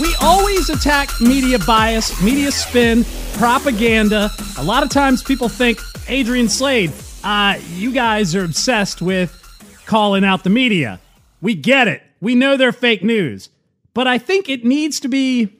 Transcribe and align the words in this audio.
We 0.00 0.14
always 0.20 0.70
attack 0.70 1.10
media 1.20 1.58
bias, 1.58 2.22
media 2.22 2.52
spin, 2.52 3.04
propaganda. 3.34 4.30
A 4.56 4.62
lot 4.62 4.84
of 4.84 4.90
times 4.90 5.24
people 5.24 5.48
think, 5.48 5.80
Adrian 6.06 6.48
Slade, 6.48 6.92
uh, 7.24 7.58
you 7.74 7.92
guys 7.92 8.36
are 8.36 8.44
obsessed 8.44 9.02
with 9.02 9.34
calling 9.86 10.24
out 10.24 10.44
the 10.44 10.50
media. 10.50 11.00
We 11.40 11.54
get 11.54 11.88
it. 11.88 12.02
We 12.20 12.36
know 12.36 12.56
they're 12.56 12.70
fake 12.70 13.02
news. 13.02 13.48
But 13.92 14.06
I 14.06 14.18
think 14.18 14.48
it 14.48 14.64
needs 14.64 15.00
to 15.00 15.08
be 15.08 15.52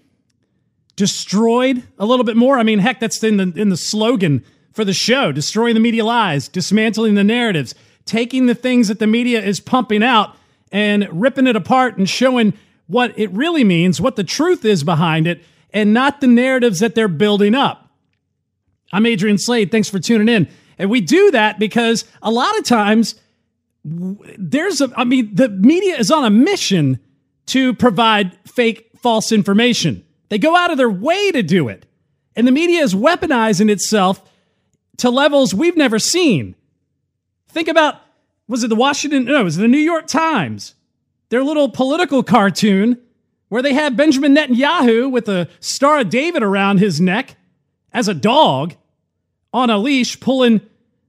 destroyed 0.94 1.82
a 1.98 2.06
little 2.06 2.24
bit 2.24 2.36
more. 2.36 2.58
I 2.58 2.62
mean, 2.62 2.78
heck, 2.78 3.00
that's 3.00 3.22
in 3.24 3.38
the 3.38 3.52
in 3.56 3.70
the 3.70 3.76
slogan 3.76 4.44
for 4.72 4.84
the 4.84 4.92
show, 4.92 5.32
destroying 5.32 5.74
the 5.74 5.80
media 5.80 6.04
lies, 6.04 6.46
dismantling 6.46 7.16
the 7.16 7.24
narratives, 7.24 7.74
taking 8.04 8.46
the 8.46 8.54
things 8.54 8.86
that 8.86 9.00
the 9.00 9.06
media 9.08 9.42
is 9.42 9.58
pumping 9.58 10.04
out 10.04 10.36
and 10.70 11.08
ripping 11.10 11.48
it 11.48 11.56
apart 11.56 11.98
and 11.98 12.08
showing 12.08 12.52
what 12.88 13.16
it 13.18 13.30
really 13.30 13.62
means, 13.64 14.00
what 14.00 14.16
the 14.16 14.24
truth 14.24 14.64
is 14.64 14.82
behind 14.82 15.26
it, 15.26 15.44
and 15.72 15.94
not 15.94 16.20
the 16.20 16.26
narratives 16.26 16.80
that 16.80 16.94
they're 16.94 17.06
building 17.06 17.54
up. 17.54 17.90
I'm 18.92 19.06
Adrian 19.06 19.38
Slade. 19.38 19.70
Thanks 19.70 19.88
for 19.88 19.98
tuning 19.98 20.28
in. 20.28 20.48
And 20.78 20.90
we 20.90 21.00
do 21.00 21.30
that 21.30 21.58
because 21.58 22.04
a 22.22 22.30
lot 22.30 22.58
of 22.58 22.64
times 22.64 23.14
there's 23.84 24.80
a, 24.80 24.90
I 24.96 25.04
mean, 25.04 25.34
the 25.34 25.48
media 25.48 25.96
is 25.96 26.10
on 26.10 26.24
a 26.24 26.30
mission 26.30 26.98
to 27.46 27.74
provide 27.74 28.36
fake, 28.46 28.90
false 28.96 29.32
information. 29.32 30.04
They 30.30 30.38
go 30.38 30.56
out 30.56 30.70
of 30.70 30.78
their 30.78 30.90
way 30.90 31.30
to 31.32 31.42
do 31.42 31.68
it. 31.68 31.86
And 32.34 32.46
the 32.46 32.52
media 32.52 32.82
is 32.82 32.94
weaponizing 32.94 33.70
itself 33.70 34.22
to 34.98 35.10
levels 35.10 35.54
we've 35.54 35.76
never 35.76 35.98
seen. 35.98 36.54
Think 37.48 37.68
about, 37.68 38.00
was 38.46 38.64
it 38.64 38.68
the 38.68 38.76
Washington, 38.76 39.24
no, 39.24 39.46
it 39.46 39.50
the 39.50 39.68
New 39.68 39.78
York 39.78 40.06
Times 40.06 40.74
their 41.28 41.44
little 41.44 41.68
political 41.68 42.22
cartoon 42.22 42.98
where 43.48 43.62
they 43.62 43.74
have 43.74 43.96
Benjamin 43.96 44.34
Netanyahu 44.34 45.10
with 45.10 45.28
a 45.28 45.48
Star 45.60 46.00
of 46.00 46.10
David 46.10 46.42
around 46.42 46.78
his 46.78 47.00
neck 47.00 47.36
as 47.92 48.08
a 48.08 48.14
dog 48.14 48.74
on 49.52 49.70
a 49.70 49.78
leash 49.78 50.20
pulling 50.20 50.60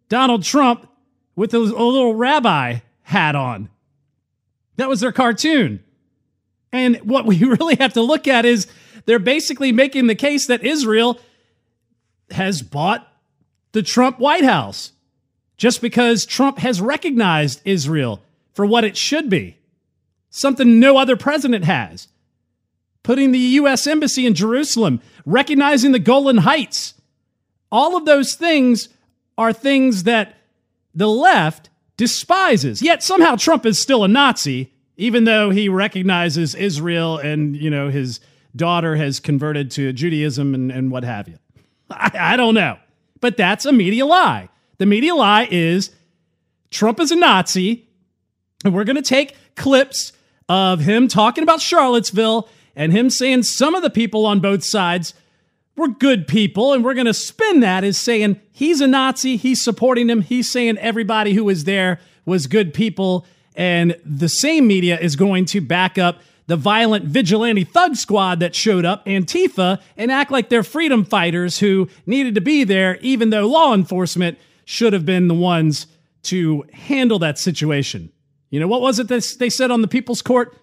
Donald 0.08 0.44
Trump 0.44 0.90
with 1.36 1.54
a, 1.54 1.58
a 1.58 1.60
little 1.60 2.16
rabbi 2.16 2.80
hat 3.04 3.36
on. 3.36 3.70
That 4.78 4.90
was 4.90 5.02
their 5.02 5.12
cartoon. 5.12 5.84
And 6.72 6.98
what 6.98 7.26
we 7.26 7.38
really 7.44 7.76
have 7.76 7.94
to 7.94 8.02
look 8.02 8.28
at 8.28 8.46
is 8.46 8.68
they're 9.06 9.20
basically 9.20 9.72
making 9.72 10.08
the 10.08 10.16
case 10.16 10.48
that 10.48 10.64
Israel 10.64 11.20
has 12.32 12.62
bought 12.62 13.08
the 13.72 13.84
Trump 13.84 14.20
White 14.20 14.44
House 14.44 14.94
just 15.58 15.82
because 15.82 16.26
Trump 16.26 16.60
has 16.60 16.80
recognized 16.80 17.62
Israel 17.66 18.24
for 18.54 18.66
what 18.66 18.84
it 18.84 18.96
should 18.96 19.30
be 19.30 19.59
something 20.30 20.80
no 20.80 20.98
other 20.98 21.16
president 21.16 21.66
has. 21.66 22.08
Putting 23.04 23.32
the 23.32 23.40
U.S. 23.40 23.88
Embassy 23.88 24.26
in 24.26 24.34
Jerusalem, 24.34 25.02
recognizing 25.26 25.92
the 25.92 26.00
Golan 26.00 26.40
Heights. 26.40 26.94
All 27.72 27.96
of 27.96 28.06
those 28.06 28.36
things 28.36 28.90
are 29.38 29.54
things 29.54 30.04
that 30.04 30.36
the 30.94 31.08
left 31.08 31.70
despises. 31.98 32.82
Yet 32.82 33.04
somehow 33.04 33.36
Trump 33.36 33.66
is 33.66 33.80
still 33.80 34.04
a 34.04 34.08
Nazi, 34.08 34.72
even 34.98 35.24
though 35.24 35.50
he 35.50 35.70
recognizes 35.70 36.56
Israel 36.56 37.18
and, 37.18 37.56
you 37.56 37.70
know, 37.70 37.90
his 37.90 38.20
daughter 38.56 38.96
has 38.96 39.20
converted 39.20 39.72
to 39.72 39.94
Judaism 39.94 40.54
and, 40.54 40.72
and 40.72 40.92
what 40.92 41.04
have 41.04 41.28
you. 41.28 41.38
I, 41.90 42.12
I 42.20 42.38
don't 42.38 42.54
know. 42.54 42.78
But 43.22 43.38
that's 43.38 43.66
a 43.66 43.72
media 43.72 44.06
lie. 44.06 44.50
The 44.78 44.86
media 44.86 45.16
lie 45.16 45.48
is 45.50 45.92
Trump 46.72 47.00
is 47.00 47.12
a 47.12 47.16
Nazi, 47.16 47.88
and 48.64 48.74
we're 48.74 48.84
going 48.84 48.96
to 48.96 49.02
take 49.02 49.36
clips 49.56 50.14
of 50.50 50.82
him 50.82 51.08
talking 51.08 51.44
about 51.44 51.62
Charlottesville 51.62 52.50
and 52.76 52.92
him 52.92 53.10
saying 53.10 53.44
some 53.44 53.76
of 53.76 53.84
the 53.84 53.90
people 53.90 54.26
on 54.26 54.40
both 54.40 54.66
sides 54.66 55.14
were 55.78 55.88
good 55.88 56.28
people. 56.28 56.74
And 56.74 56.84
we're 56.84 56.96
going 56.96 57.06
to 57.06 57.14
spin 57.14 57.62
that 57.62 57.84
as 57.84 57.98
saying 57.98 58.42
he's 58.52 58.82
a 58.82 58.88
Nazi, 58.88 59.38
he's 59.38 59.64
supporting 59.64 60.10
him, 60.10 60.22
he's 60.22 60.52
saying 60.52 60.78
everybody 60.80 61.34
who 61.34 61.46
was 61.46 61.64
there 61.64 62.00
was 62.26 62.48
good 62.48 62.74
people. 62.74 63.26
And 63.56 63.96
the 64.04 64.30
same 64.30 64.68
media 64.68 65.00
is 65.00 65.16
going 65.16 65.46
to 65.46 65.62
back 65.62 65.98
up 65.98 66.22
the 66.48 66.56
violent 66.56 67.06
vigilante 67.06 67.64
thug 67.64 67.96
squad 67.96 68.40
that 68.40 68.56
showed 68.56 68.84
up, 68.84 69.06
Antifa, 69.06 69.80
and 69.96 70.12
act 70.12 70.32
like 70.32 70.50
they're 70.50 70.64
freedom 70.64 71.06
fighters 71.06 71.60
who 71.60 71.88
needed 72.08 72.34
to 72.36 72.42
be 72.42 72.64
there, 72.64 72.98
even 73.02 73.30
though 73.30 73.48
law 73.48 73.74
enforcement 73.74 74.40
should 74.66 74.94
have 74.94 75.06
been 75.06 75.28
the 75.28 75.36
ones 75.36 75.86
to 76.24 76.66
handle 76.74 77.20
that 77.20 77.38
situation. 77.38 78.12
You 78.50 78.60
know, 78.60 78.68
what 78.68 78.82
was 78.82 79.00
it 79.00 79.08
that 79.08 79.36
they 79.40 79.50
said 79.50 79.72
on 79.72 79.82
the 79.82 79.88
People's 79.88 80.22
Court? 80.22 80.56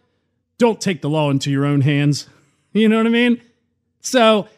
Don't 0.58 0.80
take 0.80 1.02
the 1.02 1.10
law 1.10 1.30
into 1.30 1.50
your 1.50 1.64
own 1.64 1.82
hands. 1.82 2.28
You 2.72 2.90
know 2.90 2.98
what 2.98 3.06
I 3.06 3.08
mean? 3.08 3.40
So 4.00 4.48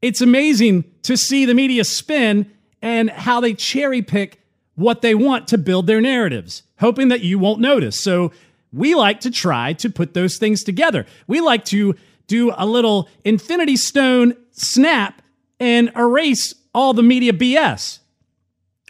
it's 0.00 0.22
amazing 0.22 0.84
to 1.02 1.18
see 1.18 1.44
the 1.44 1.52
media 1.52 1.84
spin 1.84 2.50
and 2.80 3.10
how 3.10 3.40
they 3.40 3.52
cherry 3.52 4.00
pick 4.00 4.40
what 4.74 5.02
they 5.02 5.14
want 5.14 5.48
to 5.48 5.58
build 5.58 5.86
their 5.86 6.00
narratives, 6.00 6.62
hoping 6.80 7.08
that 7.08 7.20
you 7.20 7.38
won't 7.38 7.60
notice. 7.60 8.00
So 8.00 8.32
we 8.72 8.94
like 8.94 9.20
to 9.20 9.30
try 9.30 9.74
to 9.74 9.90
put 9.90 10.14
those 10.14 10.38
things 10.38 10.64
together. 10.64 11.04
We 11.26 11.42
like 11.42 11.64
to 11.66 11.94
do 12.26 12.52
a 12.56 12.66
little 12.66 13.08
infinity 13.24 13.76
stone 13.76 14.34
snap 14.52 15.20
and 15.60 15.92
erase 15.96 16.54
all 16.74 16.92
the 16.92 17.02
media 17.02 17.32
BS. 17.32 17.98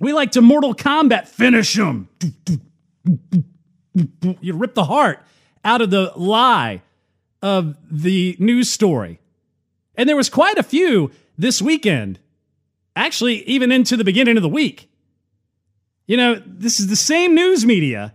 We 0.00 0.12
like 0.12 0.32
to 0.32 0.40
Mortal 0.40 0.74
Kombat 0.74 1.28
finish 1.28 1.74
them 1.74 2.08
you 4.40 4.54
rip 4.54 4.74
the 4.74 4.84
heart 4.84 5.20
out 5.64 5.80
of 5.80 5.90
the 5.90 6.12
lie 6.16 6.82
of 7.42 7.76
the 7.90 8.36
news 8.38 8.70
story. 8.70 9.20
And 9.96 10.08
there 10.08 10.16
was 10.16 10.28
quite 10.28 10.58
a 10.58 10.62
few 10.62 11.10
this 11.38 11.62
weekend, 11.62 12.18
actually, 12.96 13.42
even 13.44 13.70
into 13.70 13.96
the 13.96 14.04
beginning 14.04 14.36
of 14.36 14.42
the 14.42 14.48
week. 14.48 14.90
You 16.06 16.16
know, 16.16 16.42
this 16.44 16.80
is 16.80 16.88
the 16.88 16.96
same 16.96 17.34
news 17.34 17.64
media 17.64 18.14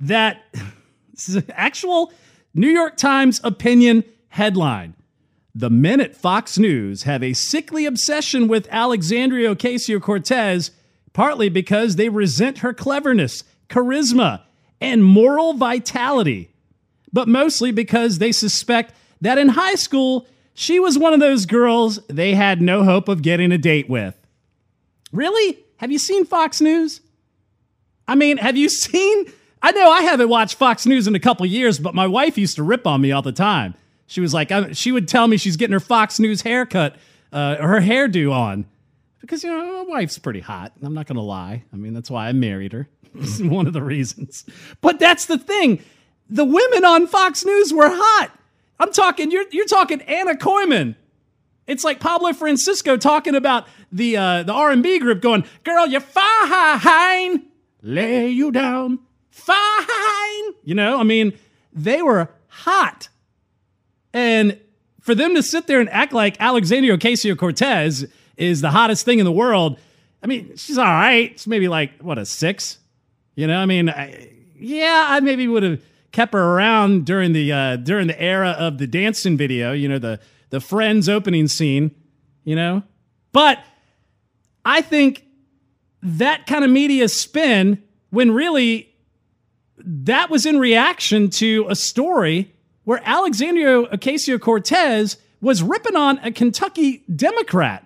that 0.00 0.42
this 1.12 1.28
is 1.28 1.36
an 1.36 1.50
actual 1.52 2.12
New 2.54 2.68
York 2.68 2.96
Times 2.96 3.40
opinion 3.44 4.04
headline. 4.28 4.94
The 5.54 5.70
men 5.70 6.00
at 6.00 6.14
Fox 6.14 6.58
News 6.58 7.04
have 7.04 7.22
a 7.22 7.32
sickly 7.32 7.86
obsession 7.86 8.46
with 8.48 8.68
Alexandria 8.70 9.54
Ocasio 9.54 10.00
Cortez, 10.00 10.70
partly 11.14 11.48
because 11.48 11.96
they 11.96 12.10
resent 12.10 12.58
her 12.58 12.74
cleverness 12.74 13.42
charisma, 13.68 14.42
and 14.80 15.04
moral 15.04 15.54
vitality, 15.54 16.50
but 17.12 17.28
mostly 17.28 17.72
because 17.72 18.18
they 18.18 18.32
suspect 18.32 18.94
that 19.20 19.38
in 19.38 19.48
high 19.48 19.74
school, 19.74 20.26
she 20.54 20.78
was 20.80 20.98
one 20.98 21.12
of 21.12 21.20
those 21.20 21.46
girls 21.46 21.98
they 22.08 22.34
had 22.34 22.60
no 22.60 22.84
hope 22.84 23.08
of 23.08 23.22
getting 23.22 23.52
a 23.52 23.58
date 23.58 23.88
with. 23.88 24.14
Really? 25.12 25.58
Have 25.78 25.92
you 25.92 25.98
seen 25.98 26.24
Fox 26.24 26.60
News? 26.60 27.00
I 28.08 28.14
mean, 28.14 28.38
have 28.38 28.56
you 28.56 28.68
seen? 28.70 29.32
I 29.62 29.72
know 29.72 29.90
I 29.90 30.02
haven't 30.02 30.28
watched 30.28 30.56
Fox 30.56 30.86
News 30.86 31.06
in 31.06 31.14
a 31.14 31.20
couple 31.20 31.46
years, 31.46 31.78
but 31.78 31.94
my 31.94 32.06
wife 32.06 32.38
used 32.38 32.56
to 32.56 32.62
rip 32.62 32.86
on 32.86 33.00
me 33.00 33.12
all 33.12 33.22
the 33.22 33.32
time. 33.32 33.74
She 34.06 34.20
was 34.20 34.32
like, 34.32 34.52
she 34.74 34.92
would 34.92 35.08
tell 35.08 35.26
me 35.26 35.36
she's 35.36 35.56
getting 35.56 35.72
her 35.72 35.80
Fox 35.80 36.20
News 36.20 36.42
haircut, 36.42 36.96
uh, 37.32 37.56
her 37.56 37.80
hairdo 37.80 38.32
on, 38.32 38.66
because 39.20 39.42
you 39.42 39.50
know 39.50 39.84
my 39.84 39.94
wife's 39.94 40.18
pretty 40.18 40.38
hot. 40.40 40.72
I'm 40.80 40.94
not 40.94 41.06
gonna 41.06 41.22
lie. 41.22 41.64
I 41.72 41.76
mean, 41.76 41.92
that's 41.92 42.10
why 42.10 42.28
I 42.28 42.32
married 42.32 42.72
her. 42.72 42.88
one 43.40 43.66
of 43.66 43.72
the 43.72 43.82
reasons. 43.82 44.44
But 44.80 44.98
that's 44.98 45.26
the 45.26 45.38
thing. 45.38 45.82
The 46.28 46.44
women 46.44 46.84
on 46.84 47.06
Fox 47.06 47.44
News 47.44 47.72
were 47.72 47.88
hot. 47.88 48.30
I'm 48.78 48.92
talking, 48.92 49.30
you're, 49.30 49.46
you're 49.50 49.66
talking 49.66 50.02
Anna 50.02 50.34
Kooiman. 50.34 50.96
It's 51.66 51.82
like 51.82 51.98
Pablo 51.98 52.32
Francisco 52.32 52.96
talking 52.96 53.34
about 53.34 53.66
the 53.90 54.16
uh, 54.16 54.42
the 54.44 54.52
R&B 54.52 54.98
group 55.00 55.20
going, 55.20 55.44
girl, 55.64 55.86
you're 55.86 56.00
fine. 56.00 57.42
Lay 57.82 58.28
you 58.28 58.52
down. 58.52 59.00
Fine. 59.30 60.54
You 60.64 60.74
know, 60.74 60.98
I 60.98 61.02
mean, 61.02 61.32
they 61.72 62.02
were 62.02 62.30
hot. 62.48 63.08
And 64.12 64.58
for 65.00 65.14
them 65.14 65.34
to 65.34 65.42
sit 65.42 65.66
there 65.66 65.80
and 65.80 65.90
act 65.90 66.12
like 66.12 66.36
Alexandria 66.40 66.96
Ocasio 66.96 67.36
Cortez 67.36 68.06
is 68.36 68.60
the 68.60 68.70
hottest 68.70 69.04
thing 69.04 69.18
in 69.18 69.24
the 69.24 69.32
world, 69.32 69.78
I 70.22 70.26
mean, 70.26 70.56
she's 70.56 70.78
all 70.78 70.84
right. 70.84 71.30
It's 71.30 71.46
maybe 71.46 71.68
like, 71.68 72.00
what, 72.00 72.18
a 72.18 72.26
six? 72.26 72.78
You 73.36 73.46
know, 73.46 73.58
I 73.58 73.66
mean, 73.66 73.88
I, 73.88 74.32
yeah, 74.58 75.06
I 75.08 75.20
maybe 75.20 75.46
would 75.46 75.62
have 75.62 75.82
kept 76.10 76.32
her 76.32 76.42
around 76.42 77.04
during 77.04 77.34
the 77.34 77.52
uh, 77.52 77.76
during 77.76 78.08
the 78.08 78.20
era 78.20 78.56
of 78.58 78.78
the 78.78 78.86
dancing 78.86 79.36
video. 79.36 79.72
You 79.72 79.88
know 79.88 79.98
the 79.98 80.18
the 80.50 80.60
Friends 80.60 81.08
opening 81.08 81.46
scene. 81.46 81.94
You 82.44 82.56
know, 82.56 82.82
but 83.32 83.58
I 84.64 84.80
think 84.80 85.24
that 86.02 86.46
kind 86.46 86.64
of 86.64 86.70
media 86.70 87.08
spin 87.08 87.82
when 88.10 88.32
really 88.32 88.88
that 89.78 90.30
was 90.30 90.46
in 90.46 90.58
reaction 90.58 91.28
to 91.28 91.66
a 91.68 91.76
story 91.76 92.54
where 92.84 93.02
Alexandria 93.04 93.82
Ocasio 93.82 94.40
Cortez 94.40 95.18
was 95.40 95.62
ripping 95.62 95.96
on 95.96 96.18
a 96.18 96.32
Kentucky 96.32 97.02
Democrat. 97.14 97.84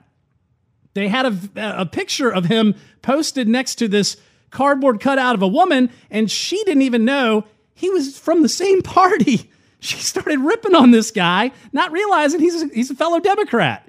They 0.95 1.09
had 1.09 1.27
a, 1.27 1.81
a 1.81 1.87
picture 1.87 2.31
of 2.31 2.47
him 2.47 2.75
posted 3.03 3.49
next 3.49 3.77
to 3.77 3.89
this 3.89 4.17
cardboard 4.51 5.01
cutout 5.01 5.35
of 5.35 5.43
a 5.43 5.49
woman, 5.49 5.91
and 6.11 6.31
she 6.31 6.63
didn't 6.65 6.83
even 6.83 7.05
know 7.05 7.45
he 7.75 7.91
was 7.91 8.19
from 8.19 8.43
the 8.43 8.49
same 8.49 8.83
party. 8.83 9.51
She 9.81 9.97
started 9.97 10.39
ripping 10.41 10.75
on 10.75 10.91
this 10.91 11.11
guy, 11.11 11.53
not 11.73 11.91
realizing 11.91 12.41
he's 12.41 12.63
a, 12.63 12.67
he's 12.69 12.91
a 12.91 12.95
fellow 12.95 13.19
Democrat. 13.19 13.89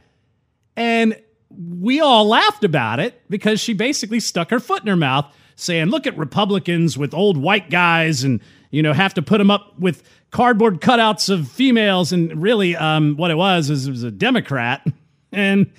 And 0.78 1.22
we 1.50 2.00
all 2.00 2.26
laughed 2.26 2.64
about 2.64 3.02
it 3.02 3.22
because 3.30 3.60
she 3.60 3.74
basically 3.74 4.22
stuck 4.22 4.50
her 4.52 4.60
foot 4.60 4.82
in 4.82 4.88
her 4.88 4.96
mouth 4.96 5.26
saying, 5.58 5.88
look 5.88 6.08
at 6.08 6.18
Republicans 6.18 6.98
with 6.98 7.14
old 7.14 7.38
white 7.38 7.70
guys 7.70 8.24
and, 8.24 8.40
you 8.72 8.82
know, 8.82 8.94
have 8.94 9.14
to 9.16 9.22
put 9.22 9.38
them 9.38 9.52
up 9.52 9.78
with 9.80 10.02
cardboard 10.32 10.80
cutouts 10.80 11.30
of 11.30 11.48
females. 11.50 12.14
And 12.14 12.42
really, 12.42 12.76
um, 12.76 13.16
what 13.18 13.32
it 13.32 13.36
was 13.36 13.70
is 13.70 13.88
it 13.88 13.92
was 13.92 14.04
a 14.04 14.12
Democrat 14.12 14.86
and 15.32 15.72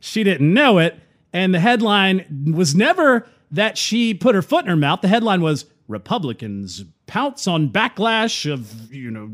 she 0.00 0.24
didn't 0.24 0.52
know 0.52 0.78
it. 0.78 0.98
And 1.32 1.54
the 1.54 1.60
headline 1.60 2.52
was 2.56 2.74
never 2.74 3.28
that 3.50 3.78
she 3.78 4.14
put 4.14 4.34
her 4.34 4.42
foot 4.42 4.64
in 4.64 4.70
her 4.70 4.76
mouth. 4.76 5.00
The 5.00 5.08
headline 5.08 5.40
was 5.40 5.64
Republicans 5.86 6.84
pounce 7.06 7.46
on 7.46 7.70
backlash 7.70 8.50
of, 8.50 8.92
you 8.92 9.10
know, 9.10 9.30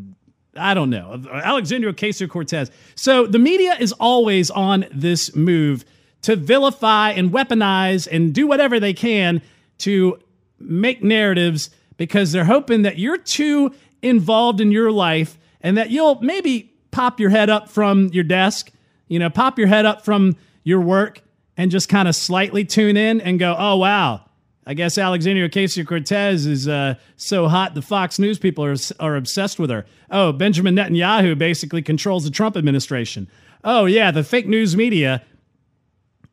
I 0.56 0.75
don't 0.75 0.90
know, 0.90 1.22
Alexandria 1.32 1.93
Ocasio 1.93 2.28
Cortez. 2.28 2.70
So 2.94 3.26
the 3.26 3.40
media 3.40 3.76
is 3.78 3.93
always 3.93 4.50
on 4.50 4.87
this 4.93 5.34
move 5.34 5.84
to 6.22 6.37
vilify 6.37 7.11
and 7.11 7.32
weaponize 7.32 8.08
and 8.11 8.32
do 8.32 8.46
whatever 8.46 8.78
they 8.78 8.94
can 8.94 9.43
to 9.78 10.19
make 10.58 11.02
narratives 11.02 11.70
because 11.96 12.32
they're 12.32 12.44
hoping 12.44 12.82
that 12.82 12.99
you're 12.99 13.19
too 13.19 13.75
involved 14.00 14.60
in 14.60 14.70
your 14.70 14.93
life 14.93 15.37
and 15.60 15.76
that 15.76 15.90
you'll 15.90 16.20
maybe 16.20 16.72
pop 16.93 17.19
your 17.19 17.31
head 17.31 17.50
up 17.50 17.69
from 17.69 18.08
your 18.08 18.25
desk, 18.25 18.70
you 19.08 19.19
know, 19.19 19.28
pop 19.28 19.58
your 19.58 19.69
head 19.69 19.84
up 19.84 20.05
from 20.05 20.37
your 20.62 20.81
work 20.81 21.20
and 21.56 21.71
just 21.71 21.89
kind 21.89 22.09
of 22.09 22.17
slightly 22.17 22.65
tune 22.65 22.97
in 22.97 23.21
and 23.21 23.39
go, 23.39 23.55
oh, 23.56 23.77
wow, 23.77 24.23
I 24.67 24.75
guess 24.75 24.97
Alexandria 24.97 25.49
Ocasio 25.49 25.87
Cortez 25.87 26.47
is 26.47 26.67
uh, 26.67 26.95
so 27.17 27.49
hot 27.49 27.75
the 27.75 27.83
Fox 27.83 28.19
News 28.19 28.39
people 28.39 28.65
are, 28.65 28.77
are 28.99 29.17
obsessed 29.17 29.59
with 29.59 29.71
her. 29.71 29.85
Oh, 30.11 30.33
Benjamin 30.33 30.75
Netanyahu 30.75 31.37
basically 31.37 31.83
controls 31.83 32.25
the 32.25 32.31
Trump 32.31 32.56
administration. 32.56 33.29
Oh, 33.62 33.85
yeah, 33.85 34.11
the 34.11 34.25
fake 34.25 34.47
news 34.47 34.77
media, 34.77 35.23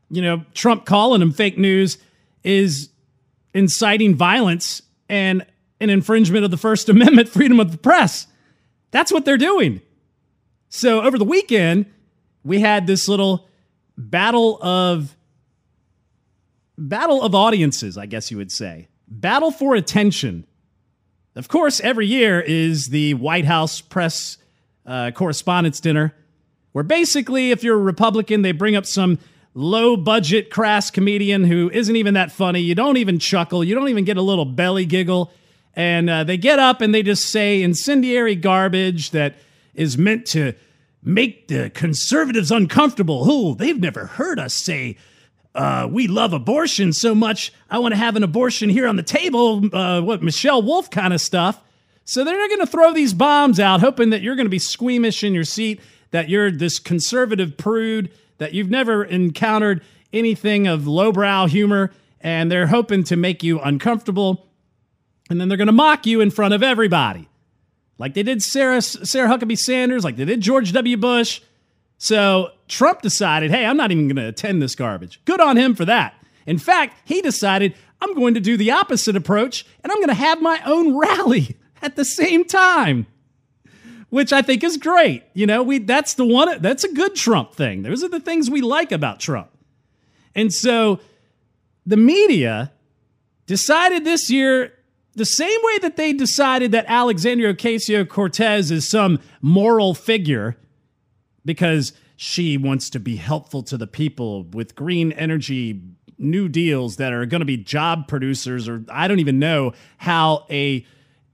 you 0.09 0.21
know, 0.21 0.45
Trump 0.53 0.85
calling 0.85 1.19
them 1.19 1.31
fake 1.31 1.57
news 1.57 1.97
is 2.43 2.89
inciting 3.53 4.15
violence 4.15 4.81
and 5.09 5.45
an 5.81 5.89
infringement 5.89 6.45
of 6.45 6.51
the 6.51 6.57
First 6.57 6.89
Amendment, 6.89 7.27
freedom 7.29 7.59
of 7.59 7.71
the 7.71 7.77
press. 7.77 8.27
That's 8.91 9.11
what 9.11 9.25
they're 9.25 9.37
doing. 9.37 9.81
So 10.69 11.01
over 11.01 11.17
the 11.17 11.25
weekend, 11.25 11.85
we 12.43 12.59
had 12.59 12.87
this 12.87 13.09
little 13.09 13.49
battle 14.09 14.61
of 14.61 15.15
battle 16.77 17.21
of 17.21 17.35
audiences, 17.35 17.97
I 17.97 18.05
guess 18.05 18.31
you 18.31 18.37
would 18.37 18.51
say. 18.51 18.87
Battle 19.07 19.51
for 19.51 19.75
attention. 19.75 20.45
Of 21.35 21.47
course, 21.47 21.79
every 21.81 22.07
year 22.07 22.41
is 22.41 22.89
the 22.89 23.13
White 23.13 23.45
House 23.45 23.81
press 23.81 24.37
uh, 24.85 25.11
correspondence 25.11 25.79
dinner, 25.79 26.13
where 26.71 26.83
basically, 26.83 27.51
if 27.51 27.63
you're 27.63 27.75
a 27.75 27.81
Republican, 27.81 28.41
they 28.41 28.51
bring 28.51 28.75
up 28.75 28.85
some 28.85 29.19
low 29.53 29.95
budget, 29.97 30.49
crass 30.49 30.89
comedian 30.89 31.43
who 31.43 31.69
isn't 31.71 31.95
even 31.95 32.13
that 32.15 32.31
funny. 32.31 32.61
You 32.61 32.75
don't 32.75 32.97
even 32.97 33.19
chuckle, 33.19 33.63
you 33.63 33.75
don't 33.75 33.89
even 33.89 34.05
get 34.05 34.17
a 34.17 34.21
little 34.21 34.45
belly 34.45 34.85
giggle. 34.85 35.31
And 35.73 36.09
uh, 36.09 36.23
they 36.25 36.37
get 36.37 36.59
up 36.59 36.81
and 36.81 36.93
they 36.93 37.03
just 37.03 37.29
say 37.29 37.61
incendiary 37.61 38.35
garbage 38.35 39.11
that 39.11 39.35
is 39.73 39.97
meant 39.97 40.25
to 40.27 40.53
make 41.03 41.47
the 41.47 41.69
conservatives 41.69 42.51
uncomfortable. 42.51 43.23
Oh, 43.25 43.53
they've 43.53 43.79
never 43.79 44.05
heard 44.05 44.39
us 44.39 44.53
say 44.53 44.97
uh, 45.53 45.87
we 45.91 46.07
love 46.07 46.33
abortion 46.33 46.93
so 46.93 47.13
much. 47.13 47.51
I 47.69 47.79
want 47.79 47.93
to 47.93 47.97
have 47.97 48.15
an 48.15 48.23
abortion 48.23 48.69
here 48.69 48.87
on 48.87 48.95
the 48.95 49.03
table. 49.03 49.75
Uh, 49.75 50.01
what 50.01 50.23
Michelle 50.23 50.61
Wolf 50.61 50.89
kind 50.89 51.13
of 51.13 51.19
stuff. 51.19 51.61
So 52.05 52.23
they're 52.23 52.47
going 52.47 52.59
to 52.59 52.65
throw 52.65 52.93
these 52.93 53.13
bombs 53.13 53.59
out, 53.59 53.81
hoping 53.81 54.09
that 54.09 54.21
you're 54.21 54.35
going 54.35 54.45
to 54.45 54.51
be 54.51 54.59
squeamish 54.59 55.23
in 55.23 55.33
your 55.33 55.43
seat, 55.43 55.81
that 56.11 56.29
you're 56.29 56.51
this 56.51 56.79
conservative 56.79 57.57
prude, 57.57 58.11
that 58.37 58.53
you've 58.53 58.69
never 58.69 59.03
encountered 59.03 59.83
anything 60.11 60.67
of 60.67 60.87
lowbrow 60.87 61.47
humor, 61.47 61.91
and 62.19 62.51
they're 62.51 62.67
hoping 62.67 63.03
to 63.05 63.15
make 63.15 63.43
you 63.43 63.59
uncomfortable. 63.59 64.47
And 65.29 65.39
then 65.39 65.47
they're 65.47 65.57
going 65.57 65.67
to 65.67 65.73
mock 65.73 66.05
you 66.05 66.21
in 66.21 66.31
front 66.31 66.53
of 66.53 66.63
everybody, 66.63 67.29
like 68.01 68.15
they 68.15 68.23
did 68.23 68.41
Sarah 68.41 68.81
Sarah 68.81 69.29
Huckabee 69.29 69.57
Sanders, 69.57 70.03
like 70.03 70.15
they 70.15 70.25
did 70.25 70.41
George 70.41 70.73
W. 70.73 70.97
Bush. 70.97 71.39
So 71.99 72.49
Trump 72.67 73.03
decided, 73.03 73.51
hey, 73.51 73.63
I'm 73.63 73.77
not 73.77 73.91
even 73.91 74.07
going 74.07 74.15
to 74.15 74.27
attend 74.27 74.59
this 74.59 74.73
garbage. 74.73 75.21
Good 75.23 75.39
on 75.39 75.55
him 75.55 75.75
for 75.75 75.85
that. 75.85 76.15
In 76.47 76.57
fact, 76.57 76.97
he 77.05 77.21
decided, 77.21 77.75
I'm 78.01 78.15
going 78.15 78.33
to 78.33 78.39
do 78.39 78.57
the 78.57 78.71
opposite 78.71 79.15
approach 79.15 79.67
and 79.83 79.91
I'm 79.91 79.99
going 79.99 80.07
to 80.07 80.15
have 80.15 80.41
my 80.41 80.59
own 80.65 80.97
rally 80.99 81.55
at 81.83 81.95
the 81.95 82.03
same 82.03 82.43
time. 82.43 83.05
Which 84.09 84.33
I 84.33 84.41
think 84.41 84.63
is 84.63 84.77
great. 84.77 85.23
You 85.35 85.45
know, 85.45 85.61
we 85.61 85.77
that's 85.77 86.15
the 86.15 86.25
one 86.25 86.59
that's 86.59 86.83
a 86.83 86.91
good 86.91 87.15
Trump 87.15 87.53
thing. 87.53 87.83
Those 87.83 88.03
are 88.03 88.09
the 88.09 88.19
things 88.19 88.49
we 88.49 88.61
like 88.61 88.91
about 88.91 89.19
Trump. 89.19 89.49
And 90.33 90.51
so 90.51 90.99
the 91.85 91.97
media 91.97 92.73
decided 93.45 94.03
this 94.03 94.29
year 94.31 94.73
the 95.13 95.25
same 95.25 95.59
way 95.63 95.77
that 95.79 95.97
they 95.97 96.13
decided 96.13 96.71
that 96.71 96.85
Alexandria 96.87 97.53
Ocasio 97.53 98.07
Cortez 98.07 98.71
is 98.71 98.87
some 98.87 99.19
moral 99.41 99.93
figure 99.93 100.57
because 101.43 101.93
she 102.15 102.55
wants 102.55 102.89
to 102.91 102.99
be 102.99 103.15
helpful 103.15 103.63
to 103.63 103.77
the 103.77 103.87
people 103.87 104.43
with 104.43 104.75
green 104.75 105.11
energy 105.13 105.81
new 106.17 106.47
deals 106.47 106.97
that 106.97 107.13
are 107.13 107.25
going 107.25 107.39
to 107.39 107.45
be 107.45 107.57
job 107.57 108.07
producers 108.07 108.69
or 108.69 108.83
I 108.89 109.07
don't 109.07 109.19
even 109.19 109.39
know 109.39 109.73
how 109.97 110.45
a 110.49 110.85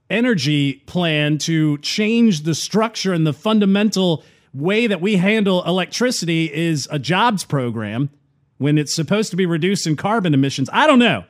energy 0.08 0.74
plan 0.86 1.36
to 1.36 1.76
change 1.78 2.42
the 2.42 2.54
structure 2.54 3.12
and 3.12 3.26
the 3.26 3.34
fundamental 3.34 4.24
way 4.54 4.86
that 4.86 5.00
we 5.00 5.16
handle 5.16 5.62
electricity 5.64 6.52
is 6.52 6.88
a 6.90 6.98
jobs 6.98 7.44
program 7.44 8.08
when 8.56 8.78
it's 8.78 8.94
supposed 8.94 9.30
to 9.30 9.36
be 9.36 9.46
reducing 9.46 9.94
carbon 9.94 10.32
emissions. 10.34 10.70
I 10.72 10.86
don't 10.86 10.98
know. 10.98 11.24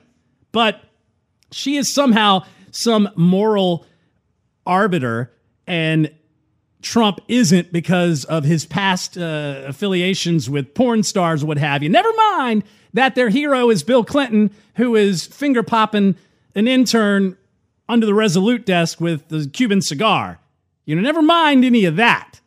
But 0.52 0.80
she 1.50 1.76
is 1.76 1.92
somehow 1.92 2.44
some 2.70 3.08
moral 3.16 3.86
arbiter 4.66 5.32
and 5.66 6.12
Trump 6.80 7.20
isn't 7.28 7.72
because 7.72 8.24
of 8.24 8.44
his 8.44 8.64
past 8.64 9.18
uh, 9.18 9.62
affiliations 9.66 10.48
with 10.48 10.74
porn 10.74 11.02
stars, 11.02 11.44
what 11.44 11.58
have 11.58 11.82
you. 11.82 11.88
Never 11.88 12.12
mind 12.14 12.62
that 12.94 13.14
their 13.14 13.28
hero 13.28 13.68
is 13.70 13.82
Bill 13.82 14.04
Clinton, 14.04 14.50
who 14.76 14.94
is 14.94 15.26
finger 15.26 15.62
popping 15.62 16.16
an 16.54 16.68
intern 16.68 17.36
under 17.88 18.06
the 18.06 18.14
Resolute 18.14 18.64
desk 18.64 19.00
with 19.00 19.28
the 19.28 19.48
Cuban 19.52 19.82
cigar. 19.82 20.38
You 20.84 20.94
know, 20.94 21.02
never 21.02 21.22
mind 21.22 21.64
any 21.64 21.84
of 21.84 21.96
that. 21.96 22.40